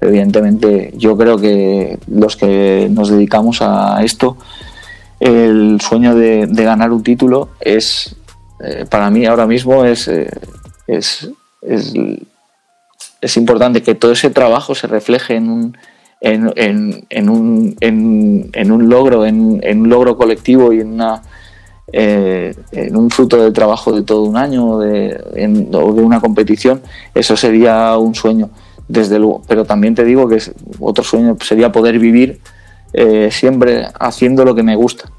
Evidentemente, 0.00 0.94
yo 0.96 1.16
creo 1.16 1.38
que 1.38 1.98
los 2.06 2.36
que 2.36 2.88
nos 2.90 3.10
dedicamos 3.10 3.60
a 3.60 4.02
esto, 4.02 4.38
el 5.20 5.78
sueño 5.82 6.14
de, 6.14 6.46
ganar 6.50 6.90
un 6.90 7.02
título 7.02 7.50
es, 7.60 8.16
eh, 8.62 8.84
para 8.88 9.10
mí 9.10 9.24
ahora 9.24 9.46
mismo 9.46 9.84
es, 9.84 10.06
eh, 10.08 10.28
es, 10.86 11.30
es, 11.62 11.94
es, 13.20 13.36
importante 13.36 13.82
que 13.82 13.94
todo 13.94 14.12
ese 14.12 14.28
trabajo 14.28 14.74
se 14.74 14.86
refleje 14.86 15.36
en 15.36 15.48
un, 15.48 15.78
en, 16.20 16.52
en, 16.56 17.06
en 17.08 17.30
un, 17.30 17.76
en, 17.80 18.72
un 18.72 18.88
logro, 18.88 19.24
en, 19.24 19.62
un 19.62 19.88
logro 19.88 20.16
colectivo 20.16 20.74
y 20.74 20.80
en 20.80 20.92
una 20.92 21.22
eh, 21.92 22.54
en 22.72 22.96
un 22.96 23.10
fruto 23.10 23.42
del 23.42 23.52
trabajo 23.52 23.92
de 23.92 24.02
todo 24.02 24.24
un 24.24 24.36
año 24.36 24.78
de, 24.78 25.18
o 25.72 25.92
de 25.94 26.02
una 26.02 26.20
competición, 26.20 26.82
eso 27.14 27.36
sería 27.36 27.96
un 27.96 28.14
sueño, 28.14 28.50
desde 28.86 29.18
luego. 29.18 29.42
Pero 29.48 29.64
también 29.64 29.94
te 29.94 30.04
digo 30.04 30.28
que 30.28 30.38
otro 30.80 31.02
sueño 31.02 31.36
sería 31.40 31.72
poder 31.72 31.98
vivir 31.98 32.40
siempre 33.30 33.86
haciendo 33.98 34.44
lo 34.44 34.54
que 34.54 34.62
me 34.62 34.76
gusta. 34.76 35.10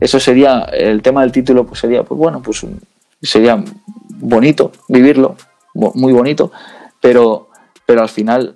Eso 0.00 0.18
sería, 0.18 0.62
el 0.72 1.02
tema 1.02 1.22
del 1.22 1.32
título, 1.32 1.66
pues 1.66 1.80
sería, 1.80 2.02
pues 2.02 2.18
bueno, 2.18 2.42
pues 2.42 2.66
sería 3.22 3.62
bonito 4.08 4.72
vivirlo, 4.88 5.36
muy 5.74 6.12
bonito, 6.12 6.50
pero, 7.00 7.48
pero 7.86 8.02
al 8.02 8.08
final 8.08 8.54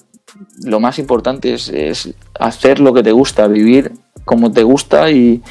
lo 0.64 0.80
más 0.80 0.98
importante 0.98 1.54
es, 1.54 2.14
hacer 2.40 2.80
lo 2.80 2.92
que 2.94 3.02
te 3.02 3.12
gusta, 3.12 3.46
vivir 3.46 3.92
como 4.24 4.50
te 4.50 4.62
gusta 4.62 5.10
y 5.10 5.42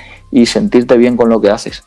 sentirte 0.46 0.98
bien 0.98 1.16
con 1.16 1.30
lo 1.30 1.40
que 1.40 1.52
haces 1.52 1.84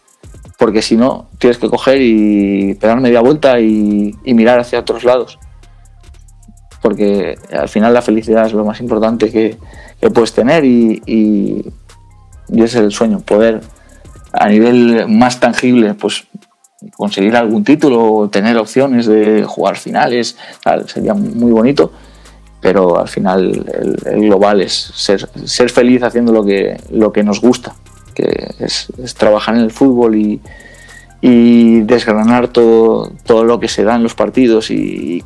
porque 0.58 0.82
si 0.82 0.96
no, 0.96 1.28
tienes 1.38 1.58
que 1.58 1.68
coger 1.68 1.98
y 2.00 2.74
pegar 2.74 3.00
media 3.00 3.20
vuelta 3.20 3.60
y, 3.60 4.14
mirar 4.24 4.58
hacia 4.58 4.80
otros 4.80 5.04
lados. 5.04 5.38
Porque 6.80 7.38
al 7.52 7.68
final 7.68 7.92
la 7.92 8.02
felicidad 8.02 8.46
es 8.46 8.52
lo 8.52 8.64
más 8.64 8.80
importante 8.80 9.30
que, 9.30 9.58
puedes 10.14 10.32
tener 10.32 10.64
y, 10.64 11.02
y, 11.06 11.72
es 12.62 12.74
el 12.74 12.90
sueño, 12.92 13.20
poder 13.20 13.60
a 14.38 14.48
nivel 14.48 15.08
más 15.08 15.40
tangible, 15.40 15.94
pues 15.94 16.24
conseguir 16.96 17.36
algún 17.36 17.64
título 17.64 18.28
tener 18.30 18.56
opciones 18.58 19.06
de 19.06 19.44
jugar 19.44 19.76
finales, 19.76 20.36
sería 20.86 21.14
muy 21.14 21.52
bonito, 21.52 21.92
pero 22.60 22.98
al 22.98 23.08
final 23.08 23.64
el, 24.04 24.20
global 24.22 24.60
es 24.60 24.72
ser, 24.94 25.70
feliz 25.70 26.02
haciendo 26.02 26.32
lo 26.32 26.44
que, 26.44 26.80
lo 26.90 27.12
que 27.12 27.22
nos 27.22 27.40
gusta 27.40 27.74
que 28.16 28.54
es, 28.58 28.88
trabajar 29.16 29.54
en 29.54 29.60
el 29.60 29.70
fútbol 29.70 30.16
y, 30.16 30.40
desgranar 31.82 32.48
todo, 32.48 33.10
todo 33.24 33.44
lo 33.44 33.58
que 33.58 33.66
se 33.66 33.82
da 33.82 33.96
en 33.96 34.04
los 34.04 34.14
partidos 34.14 34.70
y, 34.70 35.22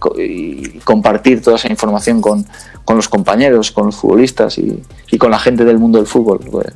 compartir 0.85 1.43
toda 1.43 1.57
esa 1.57 1.69
información 1.69 2.21
con, 2.23 2.47
los 2.89 3.09
compañeros, 3.09 3.71
con 3.71 3.87
los 3.87 3.97
futbolistas 3.97 4.59
y, 4.59 4.83
con 5.19 5.31
la 5.31 5.39
gente 5.39 5.65
del 5.65 5.79
mundo 5.79 5.99
del 5.99 6.07
fútbol, 6.07 6.41
pues, 6.51 6.69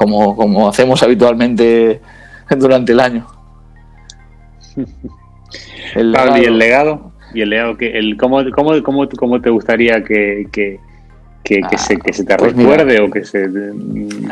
como, 0.00 0.34
como 0.34 0.66
hacemos 0.66 1.02
habitualmente 1.02 2.00
durante 2.56 2.92
el 2.92 3.00
año. 3.00 3.26
El 5.94 6.16
¿Y 6.40 6.44
el 6.46 6.58
legado? 6.58 7.12
¿Y 7.34 7.42
el 7.42 7.50
legado 7.50 7.76
que 7.76 7.98
el, 7.98 8.16
cómo, 8.16 8.42
cómo, 8.54 8.82
cómo, 8.82 9.06
cómo 9.10 9.40
te 9.42 9.50
gustaría 9.50 10.02
que, 10.02 10.46
que, 10.50 10.80
que, 11.44 11.60
se, 11.76 11.98
que 11.98 12.14
se 12.14 12.24
te 12.24 12.34
pues 12.36 12.56
recuerde 12.56 12.98
o 13.02 13.10
que 13.10 13.26
se... 13.26 13.46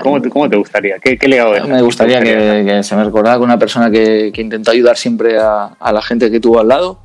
¿Cómo 0.02 0.22
te, 0.22 0.30
cómo 0.30 0.48
te 0.48 0.56
gustaría? 0.56 0.98
¿Qué, 1.00 1.18
qué 1.18 1.28
legado 1.28 1.52
Me 1.66 1.82
gustaría 1.82 2.22
que, 2.22 2.82
se 2.82 2.96
me 2.96 3.04
recordara 3.04 3.36
con 3.36 3.44
una 3.44 3.58
persona 3.58 3.90
que, 3.90 4.30
que 4.32 4.40
intentó 4.40 4.70
ayudar 4.70 4.96
siempre 4.96 5.38
a, 5.38 5.66
a, 5.78 5.92
la 5.92 6.00
gente 6.00 6.30
que 6.30 6.40
tuvo 6.40 6.60
al 6.60 6.68
lado 6.68 6.98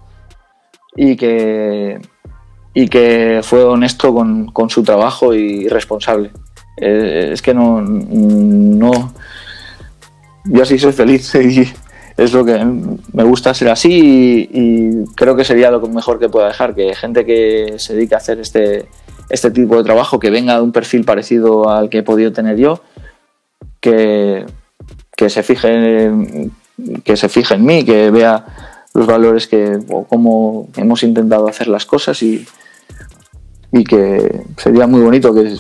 y 0.96 1.18
que, 1.18 2.00
y 2.74 2.88
que 2.88 3.42
fue 3.44 3.66
honesto 3.66 4.14
con, 4.14 4.46
con 4.52 4.70
su 4.70 4.84
trabajo 4.84 5.34
y 5.34 5.68
responsable. 5.68 6.32
Eh, 6.78 7.30
es 7.34 7.42
que 7.42 7.54
no, 7.54 7.82
no... 7.82 9.14
Yo 10.46 10.64
así 10.64 10.78
soy 10.78 10.92
feliz 10.92 11.34
y 11.36 11.72
es 12.18 12.34
lo 12.34 12.46
que 12.46 12.64
me 13.14 13.24
gusta 13.24 13.54
ser 13.54 13.70
así 13.70 14.50
y, 14.52 15.06
creo 15.16 15.36
que 15.36 15.46
sería 15.46 15.72
lo 15.72 15.82
mejor 15.88 16.20
que 16.20 16.30
pueda 16.30 16.48
dejar, 16.48 16.76
que 16.76 16.94
gente 16.96 17.26
que 17.26 17.76
se 17.78 17.96
dedique 17.96 18.16
a 18.16 18.18
hacer 18.18 18.40
este 18.40 18.88
este 19.30 19.52
tipo 19.52 19.78
de 19.78 19.84
trabajo, 19.84 20.20
que 20.20 20.30
venga 20.30 20.56
de 20.56 20.62
un 20.62 20.72
perfil 20.72 21.06
parecido 21.06 21.70
al 21.70 21.90
que 21.90 22.00
he 22.00 22.04
podido 22.04 22.34
tener 22.34 22.58
yo, 22.58 22.82
que, 23.80 24.46
que 25.16 25.30
se 25.30 25.44
fije 25.44 26.12
que 27.04 27.18
se 27.18 27.30
fije 27.30 27.56
en 27.56 27.66
mí, 27.66 27.86
que 27.86 28.12
vea 28.12 28.46
los 28.94 29.08
valores 29.08 29.48
que 29.48 29.80
o 29.90 30.06
cómo 30.06 30.70
hemos 30.76 31.04
intentado 31.04 31.48
hacer 31.48 31.68
las 31.68 31.86
cosas 31.86 32.22
y, 32.22 32.46
y 33.74 33.84
que 33.84 34.44
sería 34.58 34.86
muy 34.86 35.02
bonito 35.02 35.34
que, 35.34 35.56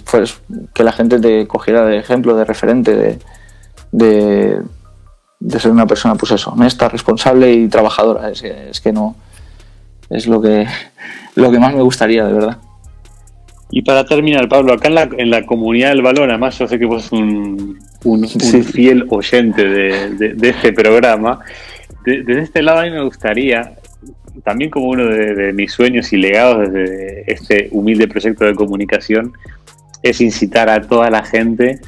que 0.72 0.84
la 0.84 0.92
gente 0.92 1.20
te 1.20 1.48
cogiera 1.48 1.84
de 1.84 1.98
ejemplo, 1.98 2.36
de 2.36 2.46
referente, 2.46 2.96
de, 2.96 3.20
de, 3.92 4.62
de, 5.40 5.60
ser 5.60 5.72
una 5.72 5.88
persona 5.88 6.14
pues 6.14 6.32
eso, 6.32 6.52
honesta, 6.52 6.88
responsable 6.90 7.52
y 7.52 7.68
trabajadora. 7.68 8.30
Es, 8.30 8.44
es 8.44 8.80
que 8.80 8.94
no 8.94 9.16
es 10.12 10.28
lo 10.28 10.40
que, 10.40 10.68
lo 11.36 11.52
que 11.52 11.60
más 11.60 11.74
me 11.74 11.82
gustaría, 11.82 12.26
de 12.26 12.34
verdad. 12.34 12.58
Y 13.72 13.82
para 13.82 14.06
terminar, 14.06 14.48
Pablo, 14.48 14.74
acá 14.74 14.90
en 14.90 14.96
la, 14.96 15.10
en 15.18 15.32
la 15.32 15.48
comunidad 15.48 15.90
del 15.90 16.04
balón, 16.04 16.30
además 16.30 16.60
yo 16.60 16.68
sé 16.68 16.78
que 16.78 16.86
vos 16.86 17.12
un, 17.12 17.80
un, 18.04 18.30
fiel 18.30 19.08
oyente 19.10 19.68
de, 19.68 20.36
de, 20.36 20.50
este 20.50 20.72
programa, 20.72 21.40
desde 22.06 22.42
este 22.42 22.62
lado 22.62 22.82
a 22.82 22.84
mí 22.84 22.92
me 22.92 23.04
gustaría, 23.04 23.74
también 24.44 24.70
como 24.70 24.88
uno 24.88 25.06
de, 25.06 25.54
mis 25.54 25.72
sueños 25.72 26.12
y 26.14 26.18
legados 26.18 26.72
desde 26.72 27.32
este 27.32 27.68
humilde 27.72 28.08
proyecto 28.08 28.46
de 28.46 28.56
comunicación, 28.56 29.34
es 30.02 30.22
incitar 30.22 30.70
a 30.70 30.82
toda 30.82 31.10
la 31.10 31.24
gente 31.24 31.80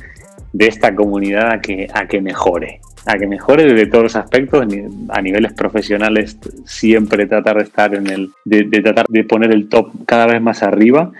de 0.53 0.67
esta 0.67 0.95
comunidad 0.95 1.51
a 1.51 1.61
que, 1.61 1.87
a 1.93 2.07
que 2.07 2.21
mejore, 2.21 2.79
a 3.05 3.17
que 3.17 3.27
mejore 3.27 3.65
desde 3.65 3.87
todos 3.87 4.03
los 4.03 4.15
aspectos, 4.15 4.65
a 5.09 5.21
niveles 5.21 5.53
profesionales 5.53 6.37
siempre 6.65 7.27
tratar 7.27 7.57
de 7.57 7.63
estar 7.63 7.93
en 7.93 8.07
el, 8.07 8.31
de, 8.45 8.63
tratar 8.81 9.05
de 9.09 9.23
poner 9.23 9.51
el 9.51 9.67
top 9.67 9.91
cada 10.05 10.27
vez 10.27 10.41
más 10.41 10.63
arriba 10.63 11.11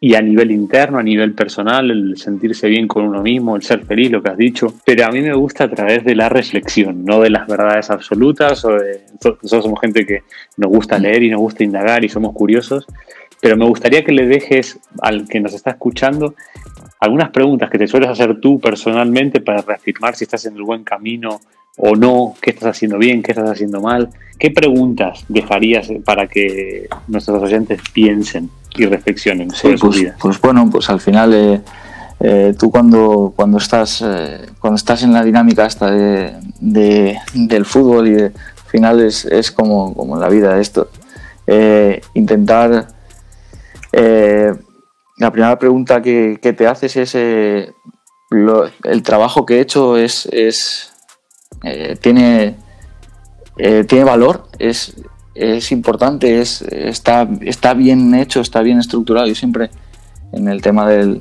y 0.00 0.14
a 0.14 0.22
nivel 0.22 0.52
interno, 0.52 0.98
a 0.98 1.02
nivel 1.02 1.34
personal, 1.34 1.90
el 1.90 2.16
sentirse 2.16 2.68
bien 2.68 2.86
con 2.86 3.04
uno 3.04 3.20
mismo, 3.20 3.56
el 3.56 3.62
ser 3.62 3.84
feliz, 3.84 4.10
lo 4.12 4.22
que 4.22 4.30
has 4.30 4.36
dicho. 4.36 4.74
Pero 4.84 5.06
a 5.06 5.10
mí 5.10 5.20
me 5.20 5.34
gusta 5.34 5.64
a 5.64 5.70
través 5.70 6.04
de 6.04 6.14
la 6.14 6.28
reflexión, 6.28 7.04
no 7.04 7.20
de 7.20 7.30
las 7.30 7.48
verdades 7.48 7.90
absolutas. 7.90 8.64
O 8.64 8.76
nosotros 8.76 9.62
somos 9.64 9.80
gente 9.80 10.06
que 10.06 10.22
nos 10.56 10.70
gusta 10.70 10.98
leer 10.98 11.24
y 11.24 11.30
nos 11.30 11.40
gusta 11.40 11.64
indagar 11.64 12.04
y 12.04 12.08
somos 12.08 12.32
curiosos. 12.32 12.86
Pero 13.40 13.56
me 13.56 13.66
gustaría 13.66 14.04
que 14.04 14.12
le 14.12 14.26
dejes 14.26 14.78
al 15.00 15.28
que 15.28 15.40
nos 15.40 15.54
está 15.54 15.70
escuchando 15.70 16.34
algunas 17.00 17.30
preguntas 17.30 17.70
que 17.70 17.78
te 17.78 17.86
sueles 17.86 18.08
hacer 18.08 18.40
tú 18.40 18.58
personalmente 18.58 19.40
para 19.40 19.62
reafirmar 19.62 20.16
si 20.16 20.24
estás 20.24 20.44
en 20.46 20.56
el 20.56 20.62
buen 20.62 20.84
camino 20.84 21.40
o 21.76 21.94
no, 21.94 22.34
qué 22.40 22.50
estás 22.50 22.76
haciendo 22.76 22.98
bien, 22.98 23.22
qué 23.22 23.32
estás 23.32 23.50
haciendo 23.50 23.80
mal. 23.80 24.10
¿Qué 24.38 24.50
preguntas 24.50 25.24
dejarías 25.28 25.88
para 26.04 26.26
que 26.26 26.88
nuestros 27.06 27.42
oyentes 27.42 27.80
piensen 27.92 28.50
y 28.76 28.86
reflexionen 28.86 29.50
sobre 29.50 29.78
su 29.78 29.86
pues, 29.86 30.00
vida? 30.00 30.16
Pues 30.20 30.40
bueno, 30.40 30.68
pues 30.70 30.90
al 30.90 31.00
final 31.00 31.34
eh, 31.34 31.60
eh, 32.20 32.54
tú 32.58 32.70
cuando, 32.70 33.32
cuando, 33.34 33.58
estás, 33.58 34.02
eh, 34.04 34.46
cuando 34.58 34.76
estás 34.76 35.04
en 35.04 35.12
la 35.12 35.22
dinámica 35.22 35.66
esta 35.66 35.90
de, 35.90 37.16
del 37.32 37.64
fútbol 37.64 38.08
y 38.08 38.22
al 38.22 38.32
final 38.66 39.00
es, 39.00 39.24
es 39.24 39.52
como, 39.52 39.94
como 39.94 40.16
en 40.16 40.20
la 40.20 40.28
vida 40.28 40.60
esto, 40.60 40.88
intentar 42.14 42.88
la 45.18 45.30
primera 45.32 45.58
pregunta 45.58 46.00
que, 46.00 46.38
te 46.38 46.66
haces 46.66 46.96
es, 46.96 47.14
eh, 47.14 47.72
¿el 48.84 49.02
trabajo 49.02 49.44
que 49.44 49.56
he 49.56 49.60
hecho 49.60 49.96
es, 49.96 50.28
eh, 51.64 51.96
tiene, 52.00 52.56
eh, 53.58 53.84
tiene 53.84 54.04
valor? 54.04 54.48
¿Es, 54.58 54.96
es 55.34 55.72
importante? 55.72 56.40
Es, 56.40 56.62
está, 56.62 57.28
¿Está 57.40 57.74
bien 57.74 58.14
hecho? 58.14 58.40
¿Está 58.40 58.62
bien 58.62 58.78
estructurado? 58.78 59.26
Yo 59.26 59.34
siempre 59.34 59.70
en 60.32 60.48
el 60.48 60.62
tema 60.62 60.88
del, 60.88 61.20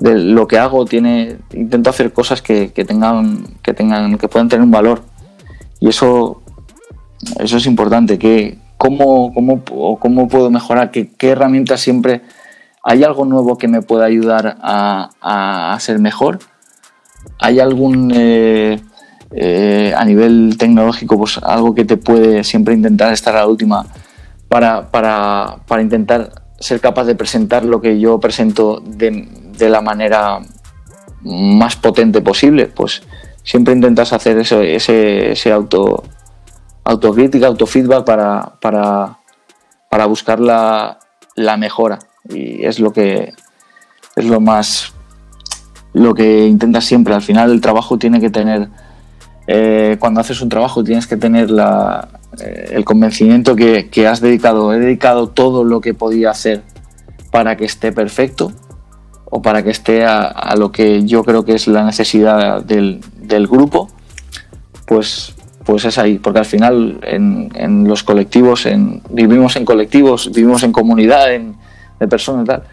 de 0.00 0.18
lo 0.18 0.48
que 0.48 0.58
hago 0.58 0.84
tiene 0.86 1.36
intento 1.52 1.90
hacer 1.90 2.12
cosas 2.12 2.42
que, 2.42 2.68
tengan 2.68 3.44
que 3.62 3.74
tengan 3.74 4.16
que 4.18 4.28
puedan 4.28 4.48
tener 4.48 4.64
un 4.64 4.70
valor 4.70 5.02
y 5.78 5.88
eso 5.88 6.40
eso 7.38 7.58
es 7.58 7.66
importante 7.66 8.18
que 8.18 8.56
cómo 8.78 9.34
cómo, 9.34 9.62
cómo 9.98 10.28
puedo 10.28 10.50
mejorar 10.50 10.90
qué, 10.90 11.10
qué 11.10 11.28
herramientas 11.28 11.82
siempre 11.82 12.22
¿Hay 12.82 13.04
algo 13.04 13.24
nuevo 13.26 13.58
que 13.58 13.68
me 13.68 13.82
pueda 13.82 14.06
ayudar 14.06 14.56
a, 14.62 15.76
ser 15.80 15.98
mejor? 15.98 16.38
¿Hay 17.38 17.60
algún, 17.60 18.10
eh, 18.14 18.80
eh, 19.32 19.92
a 19.96 20.04
nivel 20.04 20.56
tecnológico, 20.58 21.18
pues 21.18 21.38
algo 21.38 21.74
que 21.74 21.84
te 21.84 21.98
puede 21.98 22.42
siempre 22.42 22.74
intentar 22.74 23.12
estar 23.12 23.36
a 23.36 23.40
la 23.40 23.46
última 23.46 23.86
para, 24.48 24.90
para, 24.90 25.58
para 25.66 25.82
intentar 25.82 26.30
ser 26.58 26.80
capaz 26.80 27.04
de 27.04 27.14
presentar 27.14 27.64
lo 27.64 27.80
que 27.80 28.00
yo 28.00 28.18
presento 28.18 28.80
de, 28.80 29.28
de, 29.58 29.68
la 29.68 29.82
manera 29.82 30.40
más 31.22 31.76
potente 31.76 32.22
posible? 32.22 32.66
Pues 32.66 33.02
siempre 33.42 33.74
intentas 33.74 34.14
hacer 34.14 34.38
ese, 34.38 34.74
ese, 34.74 35.32
ese 35.32 35.52
auto, 35.52 36.02
autocrítica, 36.84 37.46
autofeedback 37.46 38.04
para, 38.06 38.54
para, 38.58 39.18
para 39.90 40.06
buscar 40.06 40.40
la, 40.40 40.98
la 41.34 41.58
mejora 41.58 41.98
y 42.32 42.64
es 42.64 42.80
lo 42.80 42.92
que 42.92 43.32
es 44.16 44.24
lo 44.24 44.40
más 44.40 44.92
lo 45.92 46.14
que 46.14 46.46
intentas 46.46 46.84
siempre. 46.84 47.14
Al 47.14 47.22
final 47.22 47.50
el 47.50 47.60
trabajo 47.60 47.98
tiene 47.98 48.20
que 48.20 48.30
tener, 48.30 48.68
eh, 49.46 49.96
cuando 49.98 50.20
haces 50.20 50.40
un 50.40 50.48
trabajo 50.48 50.84
tienes 50.84 51.06
que 51.06 51.16
tener 51.16 51.50
la, 51.50 52.08
eh, 52.38 52.70
el 52.72 52.84
convencimiento 52.84 53.56
que, 53.56 54.06
has 54.06 54.20
dedicado, 54.20 54.72
he 54.72 54.78
dedicado 54.78 55.28
todo 55.28 55.64
lo 55.64 55.80
que 55.80 55.94
podía 55.94 56.30
hacer 56.30 56.62
para 57.30 57.56
que 57.56 57.64
esté 57.64 57.92
perfecto 57.92 58.52
o 59.32 59.42
para 59.42 59.62
que 59.62 59.70
esté 59.70 60.04
a, 60.04 60.54
lo 60.56 60.72
que 60.72 61.04
yo 61.04 61.22
creo 61.22 61.44
que 61.44 61.54
es 61.54 61.68
la 61.68 61.84
necesidad 61.84 62.62
del, 62.64 63.00
grupo, 63.46 63.88
pues, 64.86 65.36
pues 65.64 65.84
es 65.84 65.98
ahí, 65.98 66.18
porque 66.18 66.40
al 66.40 66.44
final 66.44 66.98
en, 67.04 67.86
los 67.86 68.02
colectivos, 68.02 68.66
en, 68.66 69.02
vivimos 69.10 69.54
en 69.54 69.64
colectivos, 69.64 70.32
vivimos 70.32 70.64
en 70.64 70.72
comunidad, 70.72 71.32
en, 71.32 71.59
de 72.00 72.08
personas, 72.08 72.46
tal. 72.46 72.64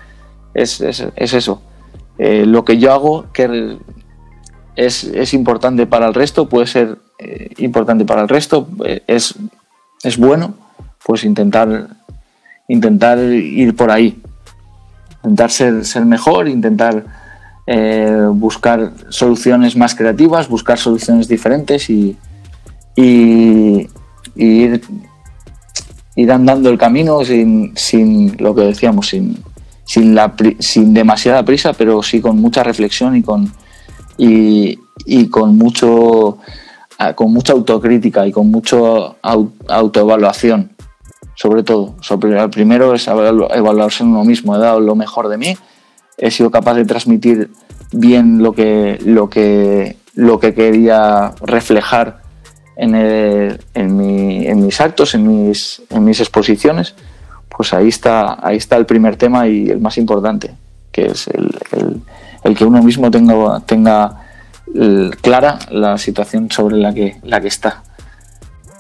Es, 0.53 0.82
es, 0.82 1.05
es 1.15 1.34
eso. 1.34 1.61
Eh, 2.17 2.45
lo 2.47 2.65
que 2.65 2.78
yo 2.80 2.91
hago 2.91 3.25
que 3.32 3.78
es, 4.75 5.03
es, 5.03 5.34
importante 5.34 5.86
para 5.86 6.07
el 6.07 6.13
resto, 6.15 6.49
puede 6.49 6.65
ser 6.65 6.97
eh, 7.19 7.53
importante 7.57 8.05
para 8.05 8.23
el 8.23 8.28
resto, 8.28 8.67
eh, 8.86 9.03
es, 9.05 9.36
es 10.01 10.17
bueno, 10.17 10.55
pues 11.05 11.23
intentar, 11.23 11.89
intentar 12.67 13.19
ir 13.19 13.75
por 13.75 13.91
ahí, 13.91 14.19
intentar 15.17 15.51
ser, 15.51 15.86
ser 15.86 16.05
mejor, 16.05 16.47
intentar 16.47 17.28
buscar 18.32 18.93
soluciones 19.09 19.75
más 19.75 19.93
creativas, 19.93 20.47
buscar 20.47 20.78
soluciones 20.78 21.28
diferentes 21.28 21.89
y, 21.89 22.17
y 22.95 23.89
ir 24.38 24.82
ir 26.18 26.32
andando 26.32 26.70
el 26.70 26.78
camino 26.78 27.24
sin, 27.24 27.78
sin 27.78 28.36
lo 28.39 28.53
que 28.53 28.61
decíamos, 28.61 29.07
sin, 29.07 29.38
sin, 29.86 30.13
la, 30.13 30.34
sin 30.59 30.93
demasiada 30.93 31.45
prisa, 31.45 31.74
pero 31.74 32.03
sí 32.03 32.20
con 32.20 32.41
mucha 32.41 32.63
reflexión 32.63 33.15
y 33.15 33.22
con, 33.22 33.53
y, 34.18 34.78
y 35.05 35.30
con 35.30 35.57
mucho 35.57 36.39
con 37.15 37.32
mucha 37.32 37.53
autocrítica 37.53 38.26
y 38.26 38.32
con 38.32 38.49
mucho 38.49 39.18
autoevaluación, 39.22 40.72
sobre 41.36 41.63
todo. 41.63 41.95
Sobre, 42.01 42.41
el 42.41 42.49
primero 42.49 42.95
es 42.95 43.07
evaluarse 43.07 44.03
en 44.03 44.09
uno 44.09 44.24
mismo. 44.24 44.55
He 44.55 44.59
dado 44.59 44.80
lo 44.80 44.95
mejor 44.95 45.28
de 45.28 45.38
mí, 45.38 45.55
he 46.18 46.32
sido 46.32 46.49
capaz 46.49 46.74
de 46.74 46.86
transmitir 46.86 47.51
bien 47.91 48.41
lo 48.41 48.53
que, 48.53 48.97
lo 49.05 49.30
que, 49.30 49.97
lo 50.15 50.39
que 50.39 50.55
quería 50.55 51.34
reflejar 51.41 52.22
en, 52.78 53.59
en, 53.73 54.65
mis 54.65 54.82
actos, 54.82 55.15
en 55.15 55.47
mis, 55.47 55.82
en 55.89 56.03
mis 56.03 56.19
exposiciones, 56.19 56.93
pues 57.49 57.73
ahí 57.73 57.88
está, 57.88 58.38
ahí 58.45 58.57
está 58.57 58.78
el 58.78 58.86
primer 58.86 59.15
tema 59.15 59.47
y 59.47 59.69
el 59.69 59.80
más 59.80 59.97
importante, 59.97 60.51
que 60.91 61.07
es 61.07 61.28
el, 61.28 61.49
el, 62.43 62.55
que 62.55 62.65
uno 62.65 62.84
mismo 62.84 63.09
tenga, 63.09 63.59
tenga 63.61 64.21
clara 65.21 65.59
la 65.71 65.97
situación 65.97 66.51
sobre 66.51 66.78
la 66.78 66.93
que, 66.93 67.17
la 67.23 67.41
que 67.41 67.47
está. 67.47 67.84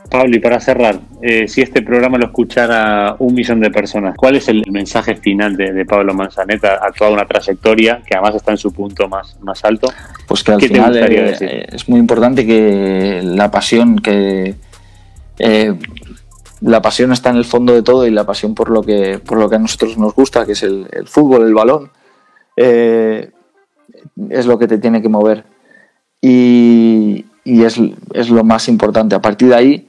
Pablo, 0.09 0.35
y 0.35 0.39
para 0.39 0.59
cerrar, 0.59 0.99
eh, 1.21 1.47
si 1.47 1.61
este 1.61 1.81
programa 1.81 2.17
lo 2.17 2.27
escuchara 2.27 3.15
un 3.19 3.33
millón 3.33 3.59
de 3.59 3.69
personas, 3.69 4.15
¿cuál 4.15 4.35
es 4.35 4.47
el 4.47 4.63
mensaje 4.71 5.15
final 5.15 5.55
de, 5.55 5.85
Pablo 5.85 6.13
Manzaneta 6.13 6.79
a 6.81 6.91
toda 6.91 7.11
una 7.11 7.25
trayectoria 7.25 8.01
que 8.05 8.15
además 8.15 8.35
está 8.35 8.51
en 8.51 8.57
su 8.57 8.71
punto 8.71 9.07
más, 9.07 9.37
más 9.41 9.63
alto? 9.65 9.91
Pues 10.27 10.43
que 10.43 10.51
al 10.53 10.61
final 10.61 10.97
eh, 10.97 11.67
es 11.71 11.89
muy 11.89 11.99
importante 11.99 12.45
que 12.45 13.21
la 13.23 13.51
pasión, 13.51 13.97
que 13.97 14.55
eh, 15.39 15.73
la 16.61 16.81
pasión 16.81 17.11
está 17.11 17.29
en 17.29 17.37
el 17.37 17.45
fondo 17.45 17.73
de 17.73 17.83
todo 17.83 18.07
y 18.07 18.11
la 18.11 18.25
pasión 18.25 18.55
por 18.55 18.69
lo 18.69 18.83
que, 18.83 19.19
por 19.19 19.37
lo 19.37 19.49
que 19.49 19.55
a 19.57 19.59
nosotros 19.59 19.97
nos 19.97 20.15
gusta, 20.15 20.45
que 20.45 20.53
es 20.53 20.63
el, 20.63 20.87
fútbol, 21.05 21.45
el 21.45 21.53
balón, 21.53 21.91
es 22.55 24.45
lo 24.45 24.57
que 24.57 24.67
te 24.67 24.77
tiene 24.77 25.01
que 25.01 25.09
mover. 25.09 25.43
Y, 26.21 27.25
y 27.43 27.63
es, 27.63 27.79
es, 28.13 28.29
lo 28.29 28.43
más 28.43 28.67
importante. 28.67 29.15
A 29.15 29.21
partir 29.21 29.49
de 29.49 29.55
ahí, 29.55 29.87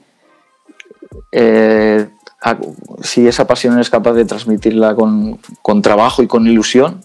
eh, 1.31 2.09
si 3.01 3.27
esa 3.27 3.45
pasión 3.45 3.75
eres 3.75 3.89
capaz 3.89 4.13
de 4.13 4.25
transmitirla 4.25 4.95
con, 4.95 5.81
trabajo 5.81 6.23
y 6.23 6.27
con 6.27 6.47
ilusión, 6.47 7.01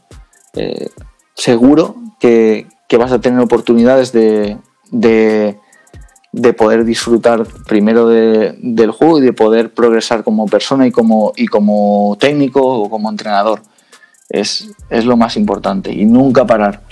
eh, 0.54 0.88
seguro 1.34 1.96
que, 2.20 2.66
vas 2.96 3.10
a 3.10 3.20
tener 3.20 3.40
oportunidades 3.40 4.12
de, 4.12 4.56
poder 6.56 6.84
disfrutar 6.84 7.44
primero 7.66 8.06
del 8.08 8.90
juego 8.92 9.18
y 9.18 9.22
de 9.22 9.32
poder 9.32 9.74
progresar 9.74 10.22
como 10.22 10.46
persona 10.46 10.86
y 10.86 10.92
como, 10.92 11.32
y 11.34 11.48
como 11.48 12.16
técnico 12.20 12.62
o 12.62 12.88
como 12.88 13.10
entrenador. 13.10 13.62
Es, 14.28 14.70
es 14.90 15.04
lo 15.04 15.16
más 15.16 15.36
importante 15.36 15.92
y 15.92 16.06
nunca 16.06 16.46
parar. 16.46 16.82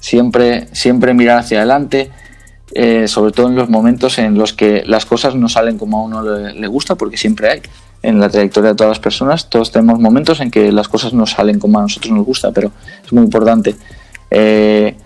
Siempre, 0.00 0.68
siempre 0.72 1.14
mirar 1.14 1.38
hacia 1.38 1.58
adelante 1.58 2.10
eh, 2.74 3.06
sobre 3.06 3.30
todo 3.30 3.46
en 3.46 3.54
los 3.54 3.68
momentos 3.68 4.18
en 4.18 4.36
los 4.36 4.52
que 4.52 4.82
las 4.84 5.06
cosas 5.06 5.36
no 5.36 5.48
salen 5.48 5.78
como 5.78 5.98
a 5.98 6.02
uno 6.02 6.22
le, 6.22 6.66
gusta, 6.66 6.96
porque 6.96 7.16
siempre 7.16 7.48
hay 7.48 7.62
en 8.02 8.18
la 8.18 8.28
trayectoria 8.28 8.70
de 8.70 8.76
todas 8.76 8.90
las 8.90 8.98
personas, 8.98 9.48
todos 9.48 9.70
tenemos 9.70 10.00
momentos 10.00 10.40
en 10.40 10.50
que 10.50 10.72
las 10.72 10.88
cosas 10.88 11.12
no 11.12 11.24
salen 11.24 11.60
como 11.60 11.78
a 11.78 11.82
nosotros 11.82 12.12
nos 12.12 12.26
gusta, 12.26 12.50
pero 12.50 12.72
es 13.04 13.12
muy 13.12 13.22
importante 13.22 13.76
eh, 14.30 14.96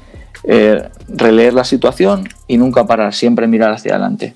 eh, 0.45 0.89
releer 1.09 1.53
la 1.53 1.65
situación 1.65 2.27
y 2.47 2.57
nunca 2.57 2.87
parar, 2.87 3.13
siempre 3.13 3.47
mirar 3.47 3.73
hacia 3.73 3.93
adelante. 3.93 4.35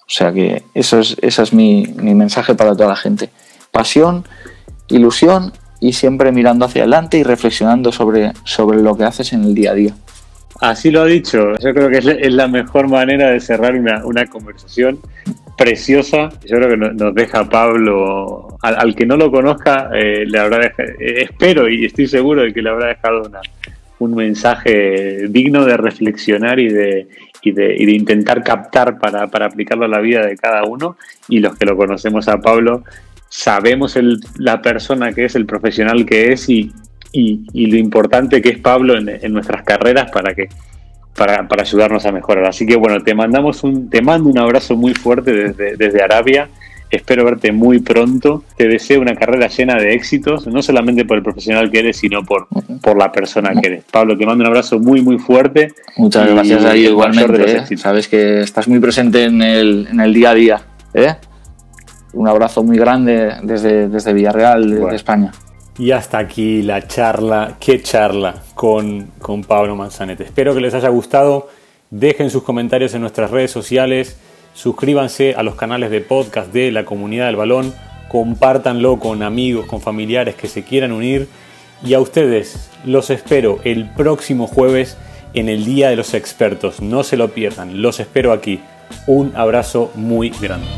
O 0.00 0.10
sea 0.10 0.32
que 0.32 0.64
eso 0.74 0.98
es, 0.98 1.16
ese 1.22 1.42
es 1.42 1.52
mi, 1.52 1.86
mi 1.96 2.14
mensaje 2.14 2.54
para 2.54 2.74
toda 2.74 2.88
la 2.88 2.96
gente. 2.96 3.30
Pasión, 3.70 4.24
ilusión 4.88 5.52
y 5.80 5.92
siempre 5.92 6.32
mirando 6.32 6.64
hacia 6.64 6.82
adelante 6.82 7.18
y 7.18 7.22
reflexionando 7.22 7.92
sobre, 7.92 8.32
sobre 8.44 8.82
lo 8.82 8.96
que 8.96 9.04
haces 9.04 9.32
en 9.32 9.44
el 9.44 9.54
día 9.54 9.70
a 9.70 9.74
día. 9.74 9.94
Así 10.60 10.90
lo 10.90 11.02
ha 11.02 11.06
dicho. 11.06 11.52
Yo 11.60 11.74
creo 11.74 11.90
que 11.90 11.98
es 11.98 12.32
la 12.32 12.48
mejor 12.48 12.88
manera 12.88 13.30
de 13.30 13.40
cerrar 13.40 13.74
una, 13.74 14.26
conversación 14.26 14.98
preciosa. 15.56 16.30
Yo 16.44 16.56
creo 16.56 16.70
que 16.70 16.76
nos 16.76 17.14
deja 17.14 17.48
Pablo, 17.48 18.56
al, 18.62 18.94
que 18.94 19.06
no 19.06 19.16
lo 19.16 19.30
conozca, 19.30 19.90
eh, 19.94 20.24
le 20.26 20.38
habrá 20.38 20.58
dejado, 20.58 20.88
eh, 21.00 21.22
espero 21.22 21.68
y 21.68 21.84
estoy 21.84 22.06
seguro 22.06 22.42
de 22.42 22.52
que 22.52 22.62
le 22.62 22.70
habrá 22.70 22.88
dejado 22.88 23.22
una, 23.24 23.40
un 23.98 24.14
mensaje 24.14 25.26
digno 25.28 25.64
de 25.64 25.76
reflexionar 25.76 26.58
y 26.58 26.68
de, 26.68 27.08
y 27.42 27.52
de, 27.52 27.76
y 27.76 27.86
de 27.86 27.92
intentar 27.92 28.42
captar 28.42 28.98
para, 28.98 29.26
para, 29.28 29.46
aplicarlo 29.46 29.84
a 29.84 29.88
la 29.88 30.00
vida 30.00 30.26
de 30.26 30.36
cada 30.36 30.64
uno. 30.64 30.96
Y 31.28 31.40
los 31.40 31.56
que 31.56 31.66
lo 31.66 31.76
conocemos 31.76 32.28
a 32.28 32.40
Pablo, 32.40 32.82
sabemos 33.28 33.96
el, 33.96 34.20
la 34.38 34.62
persona 34.62 35.12
que 35.12 35.26
es, 35.26 35.34
el 35.36 35.46
profesional 35.46 36.06
que 36.06 36.32
es 36.32 36.48
y, 36.48 36.72
y, 37.52 37.66
lo 37.66 37.76
importante 37.76 38.42
que 38.42 38.50
es 38.50 38.58
Pablo 38.58 38.96
en, 38.96 39.08
en 39.08 39.32
nuestras 39.32 39.62
carreras 39.62 40.10
para 40.10 40.34
que 40.34 40.48
para, 41.16 41.48
para, 41.48 41.62
ayudarnos 41.62 42.04
a 42.06 42.12
mejorar. 42.12 42.44
Así 42.44 42.66
que 42.66 42.76
bueno, 42.76 43.02
te 43.02 43.14
mandamos 43.14 43.64
un, 43.64 43.88
te 43.88 44.02
mando 44.02 44.28
un 44.28 44.38
abrazo 44.38 44.76
muy 44.76 44.94
fuerte 44.94 45.32
desde, 45.32 45.76
desde 45.76 46.02
Arabia. 46.02 46.48
Espero 46.90 47.24
verte 47.24 47.50
muy 47.50 47.80
pronto. 47.80 48.44
Te 48.56 48.68
deseo 48.68 49.00
una 49.00 49.16
carrera 49.16 49.48
llena 49.48 49.74
de 49.74 49.94
éxitos, 49.94 50.46
no 50.46 50.62
solamente 50.62 51.04
por 51.04 51.16
el 51.16 51.22
profesional 51.22 51.70
que 51.70 51.80
eres, 51.80 51.96
sino 51.96 52.24
por, 52.24 52.46
por 52.80 52.96
la 52.96 53.10
persona 53.10 53.50
que 53.60 53.66
eres. 53.66 53.84
Pablo, 53.90 54.16
te 54.16 54.24
mando 54.24 54.44
un 54.44 54.48
abrazo 54.48 54.78
muy, 54.78 55.02
muy 55.02 55.18
fuerte. 55.18 55.72
Muchas 55.96 56.30
gracias 56.30 56.64
a 56.64 56.76
igualmente. 56.76 57.56
¿eh? 57.56 57.76
Sabes 57.76 58.06
que 58.06 58.42
estás 58.42 58.68
muy 58.68 58.78
presente 58.78 59.24
en 59.24 59.42
el, 59.42 59.88
en 59.90 60.00
el 60.00 60.14
día 60.14 60.30
a 60.30 60.34
día. 60.34 60.62
¿eh? 60.94 61.14
Un 62.12 62.28
abrazo 62.28 62.62
muy 62.62 62.78
grande 62.78 63.32
desde, 63.42 63.88
desde 63.88 64.12
Villarreal, 64.12 64.88
de 64.88 64.96
España. 64.96 65.32
Y 65.78 65.90
hasta 65.90 66.18
aquí 66.18 66.62
la 66.62 66.86
charla, 66.86 67.56
qué 67.60 67.82
charla 67.82 68.42
con, 68.54 69.10
con 69.18 69.44
Pablo 69.44 69.76
Manzanete. 69.76 70.24
Espero 70.24 70.54
que 70.54 70.60
les 70.60 70.72
haya 70.74 70.88
gustado. 70.88 71.48
Dejen 71.90 72.30
sus 72.30 72.42
comentarios 72.42 72.94
en 72.94 73.02
nuestras 73.02 73.30
redes 73.30 73.50
sociales. 73.50 74.16
Suscríbanse 74.54 75.34
a 75.34 75.42
los 75.42 75.54
canales 75.54 75.90
de 75.90 76.00
podcast 76.00 76.50
de 76.52 76.72
la 76.72 76.86
comunidad 76.86 77.26
del 77.26 77.36
balón. 77.36 77.74
Compártanlo 78.08 78.98
con 78.98 79.22
amigos, 79.22 79.66
con 79.66 79.82
familiares 79.82 80.34
que 80.34 80.48
se 80.48 80.64
quieran 80.64 80.92
unir. 80.92 81.28
Y 81.84 81.92
a 81.92 82.00
ustedes 82.00 82.70
los 82.84 83.10
espero 83.10 83.58
el 83.64 83.90
próximo 83.90 84.46
jueves 84.46 84.96
en 85.34 85.50
el 85.50 85.66
Día 85.66 85.90
de 85.90 85.96
los 85.96 86.14
Expertos. 86.14 86.80
No 86.80 87.04
se 87.04 87.18
lo 87.18 87.32
pierdan. 87.32 87.82
Los 87.82 88.00
espero 88.00 88.32
aquí. 88.32 88.60
Un 89.06 89.36
abrazo 89.36 89.92
muy 89.94 90.30
grande. 90.30 90.68